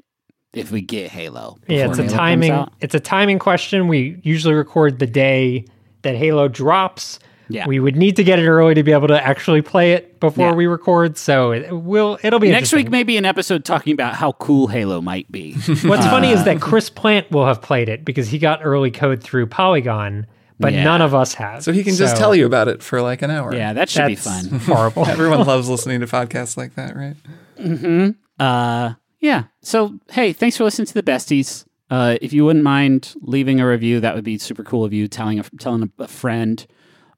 If 0.52 0.70
we 0.70 0.80
get 0.80 1.10
Halo, 1.10 1.58
Yeah, 1.68 1.88
it's 1.88 1.98
a 1.98 2.04
Halo 2.04 2.16
timing. 2.16 2.66
It's 2.80 2.94
a 2.94 3.00
timing 3.00 3.38
question. 3.38 3.88
We 3.88 4.20
usually 4.22 4.54
record 4.54 4.98
the 4.98 5.06
day 5.06 5.66
that 6.02 6.16
Halo 6.16 6.48
drops. 6.48 7.18
Yeah. 7.48 7.68
we 7.68 7.78
would 7.78 7.94
need 7.94 8.16
to 8.16 8.24
get 8.24 8.40
it 8.40 8.48
early 8.48 8.74
to 8.74 8.82
be 8.82 8.90
able 8.90 9.06
to 9.06 9.24
actually 9.24 9.62
play 9.62 9.92
it 9.92 10.18
before 10.18 10.48
Yeah. 10.48 10.54
we 10.54 10.66
record. 10.66 11.16
So 11.16 11.52
it 11.52 11.70
will. 11.70 12.18
It'll 12.24 12.40
be 12.40 12.50
Next 12.50 12.72
week, 12.72 12.90
maybe 12.90 13.16
an 13.18 13.24
episode 13.24 13.64
talking 13.64 13.92
about 13.92 14.14
how 14.16 14.32
cool 14.32 14.66
Halo 14.66 15.00
might 15.00 15.30
be. 15.30 15.52
What's 15.84 16.06
funny 16.06 16.32
is 16.32 16.42
that 16.42 16.60
Chris 16.60 16.90
Plante 16.90 17.30
will 17.30 17.46
have 17.46 17.62
played 17.62 17.88
it 17.88 18.04
because 18.04 18.26
he 18.28 18.38
got 18.40 18.60
early 18.64 18.90
code 18.90 19.22
through 19.22 19.46
Polygon, 19.46 20.26
but 20.59 20.72
Yeah. 20.72 20.84
none 20.84 21.02
of 21.02 21.14
us 21.14 21.34
have. 21.34 21.62
so 21.62 21.72
he 21.72 21.82
can 21.84 21.94
just 21.94 22.16
tell 22.16 22.34
you 22.34 22.46
about 22.46 22.68
it 22.68 22.82
for 22.82 23.00
like 23.02 23.22
an 23.22 23.30
hour. 23.30 23.54
yeah, 23.54 23.72
that 23.72 23.88
should 23.90 24.07
be 24.07 24.14
fun. 24.16 24.44
Horrible. 24.66 25.07
Everyone 25.07 25.46
loves 25.46 25.68
listening 25.68 26.00
to 26.00 26.07
podcasts 26.07 26.57
like 26.57 26.74
that, 26.76 26.94
right? 26.96 27.16
Uh, 28.38 28.94
Yeah. 29.20 29.44
So, 29.62 29.98
hey, 30.11 30.32
thanks 30.32 30.57
for 30.57 30.64
listening 30.64 30.86
to 30.86 30.94
the 30.94 31.02
besties. 31.02 31.64
Uh, 31.90 32.16
if 32.20 32.32
you 32.32 32.44
wouldn't 32.44 32.64
mind 32.64 33.14
leaving 33.20 33.61
a 33.61 33.66
review, 33.66 34.00
that 34.00 34.14
would 34.14 34.24
be 34.24 34.38
super 34.38 34.62
cool 34.64 34.84
of 34.84 34.92
you. 34.92 35.07
Telling 35.09 35.38
a, 35.38 35.42
telling 35.61 35.82
a, 35.98 36.02
a 36.02 36.09
friend, 36.09 36.66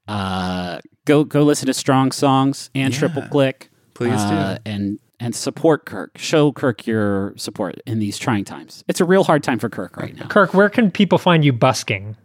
uh, 0.07 0.79
go 1.05 1.23
go 1.23 1.41
listen 1.43 1.65
to 1.67 1.73
Strong 1.73 2.11
Songs 2.11 2.69
and 2.75 2.93
Triple 2.93 3.23
Click. 3.31 3.69
Please 3.95 4.11
do. 4.23 4.29
uh, 4.35 4.57
and 4.65 4.99
and 5.19 5.35
support 5.35 5.85
Kirk. 5.85 6.17
Show 6.17 6.51
Kirk 6.51 6.85
your 6.85 7.33
support 7.35 7.81
in 7.87 7.97
these 7.99 8.17
trying 8.19 8.45
times. 8.45 8.83
It's 8.87 9.01
a 9.01 9.05
real 9.05 9.23
hard 9.23 9.43
time 9.43 9.57
for 9.59 9.69
Kirk 9.69 9.97
right 9.97 10.15
now. 10.15 10.27
Kirk, 10.27 10.53
where 10.53 10.69
can 10.69 10.91
people 10.91 11.17
find 11.17 11.43
you 11.43 11.51
busking? 11.51 12.15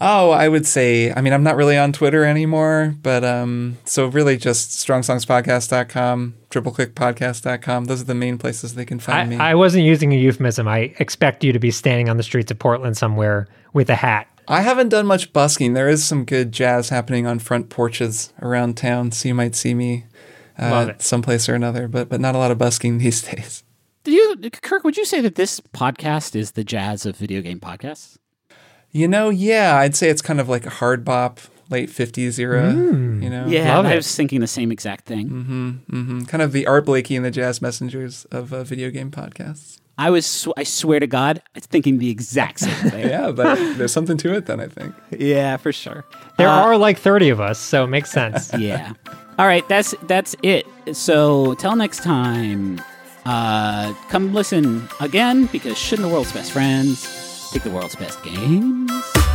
Oh, 0.00 0.30
I 0.30 0.48
would 0.48 0.66
say, 0.66 1.12
I 1.12 1.20
mean, 1.22 1.32
I'm 1.32 1.42
not 1.42 1.56
really 1.56 1.78
on 1.78 1.92
Twitter 1.92 2.24
anymore, 2.24 2.94
but 3.02 3.24
um, 3.24 3.78
so 3.84 4.06
really 4.06 4.36
just 4.36 4.70
strongsongspodcast.com, 4.86 6.34
tripleclickpodcast.com. 6.50 7.84
Those 7.86 8.02
are 8.02 8.04
the 8.04 8.14
main 8.14 8.36
places 8.36 8.74
they 8.74 8.84
can 8.84 8.98
find 8.98 9.30
me. 9.30 9.36
I, 9.36 9.52
I 9.52 9.54
wasn't 9.54 9.84
using 9.84 10.12
a 10.12 10.16
euphemism. 10.16 10.68
I 10.68 10.94
expect 10.98 11.44
you 11.44 11.52
to 11.52 11.58
be 11.58 11.70
standing 11.70 12.08
on 12.08 12.18
the 12.18 12.22
streets 12.22 12.50
of 12.50 12.58
Portland 12.58 12.96
somewhere 12.96 13.48
with 13.72 13.88
a 13.88 13.94
hat. 13.94 14.28
I 14.48 14.60
haven't 14.60 14.90
done 14.90 15.06
much 15.06 15.32
busking. 15.32 15.72
There 15.72 15.88
is 15.88 16.04
some 16.04 16.24
good 16.24 16.52
jazz 16.52 16.90
happening 16.90 17.26
on 17.26 17.38
front 17.38 17.68
porches 17.68 18.32
around 18.40 18.76
town, 18.76 19.12
so 19.12 19.28
you 19.28 19.34
might 19.34 19.56
see 19.56 19.74
me 19.74 20.04
Love 20.60 20.88
uh, 20.88 20.90
it. 20.92 21.02
someplace 21.02 21.48
or 21.48 21.54
another, 21.54 21.88
but 21.88 22.08
but 22.08 22.20
not 22.20 22.34
a 22.34 22.38
lot 22.38 22.50
of 22.50 22.58
busking 22.58 22.98
these 22.98 23.22
days. 23.22 23.62
Do 24.04 24.12
you, 24.12 24.36
Kirk? 24.62 24.84
Would 24.84 24.96
you 24.96 25.04
say 25.04 25.20
that 25.20 25.34
this 25.34 25.60
podcast 25.74 26.36
is 26.36 26.52
the 26.52 26.62
jazz 26.62 27.06
of 27.06 27.16
video 27.16 27.42
game 27.42 27.58
podcasts? 27.58 28.18
You 28.96 29.08
know, 29.08 29.28
yeah, 29.28 29.76
I'd 29.76 29.94
say 29.94 30.08
it's 30.08 30.22
kind 30.22 30.40
of 30.40 30.48
like 30.48 30.64
a 30.64 30.70
hard 30.70 31.04
bop, 31.04 31.38
late 31.68 31.90
50s 31.90 32.38
era, 32.38 32.72
you 32.72 33.28
know? 33.28 33.46
Yeah, 33.46 33.76
Love 33.76 33.84
I 33.86 33.92
it. 33.92 33.96
was 33.96 34.14
thinking 34.16 34.40
the 34.40 34.46
same 34.46 34.72
exact 34.72 35.04
thing. 35.04 35.82
hmm 35.90 36.24
Kind 36.24 36.40
of 36.42 36.52
the 36.52 36.66
Art 36.66 36.86
Blakey 36.86 37.14
and 37.14 37.24
the 37.24 37.30
Jazz 37.30 37.60
Messengers 37.60 38.24
of 38.30 38.54
uh, 38.54 38.64
video 38.64 38.88
game 38.90 39.10
podcasts. 39.10 39.80
I 39.98 40.08
was, 40.10 40.24
sw- 40.26 40.56
I 40.56 40.62
swear 40.62 40.98
to 41.00 41.06
God, 41.06 41.42
I 41.54 41.58
was 41.58 41.66
thinking 41.66 41.98
the 41.98 42.08
exact 42.08 42.60
same 42.60 42.74
thing. 42.90 43.08
Yeah, 43.08 43.32
but 43.32 43.56
there's 43.76 43.92
something 43.92 44.16
to 44.18 44.34
it 44.34 44.46
then, 44.46 44.60
I 44.60 44.68
think. 44.68 44.94
yeah, 45.10 45.58
for 45.58 45.72
sure. 45.72 46.04
There 46.38 46.48
Uh, 46.48 46.62
are 46.62 46.78
like 46.78 46.98
30 46.98 47.28
of 47.28 47.38
us, 47.40 47.58
so 47.58 47.84
it 47.84 47.88
makes 47.88 48.10
sense. 48.10 48.50
yeah. 48.58 48.92
All 49.38 49.46
right, 49.46 49.68
that's 49.68 49.94
that's 50.04 50.34
it. 50.42 50.66
So 50.94 51.52
till 51.56 51.76
next 51.76 52.02
time, 52.02 52.80
uh, 53.26 53.92
come 54.08 54.32
listen 54.32 54.88
again 55.00 55.46
because 55.52 55.76
shouldn't 55.76 56.08
the 56.08 56.12
world's 56.14 56.32
best 56.32 56.52
friends 56.52 57.04
take 57.56 57.62
the 57.62 57.70
world's 57.70 57.96
best 57.96 58.22
games? 58.22 59.25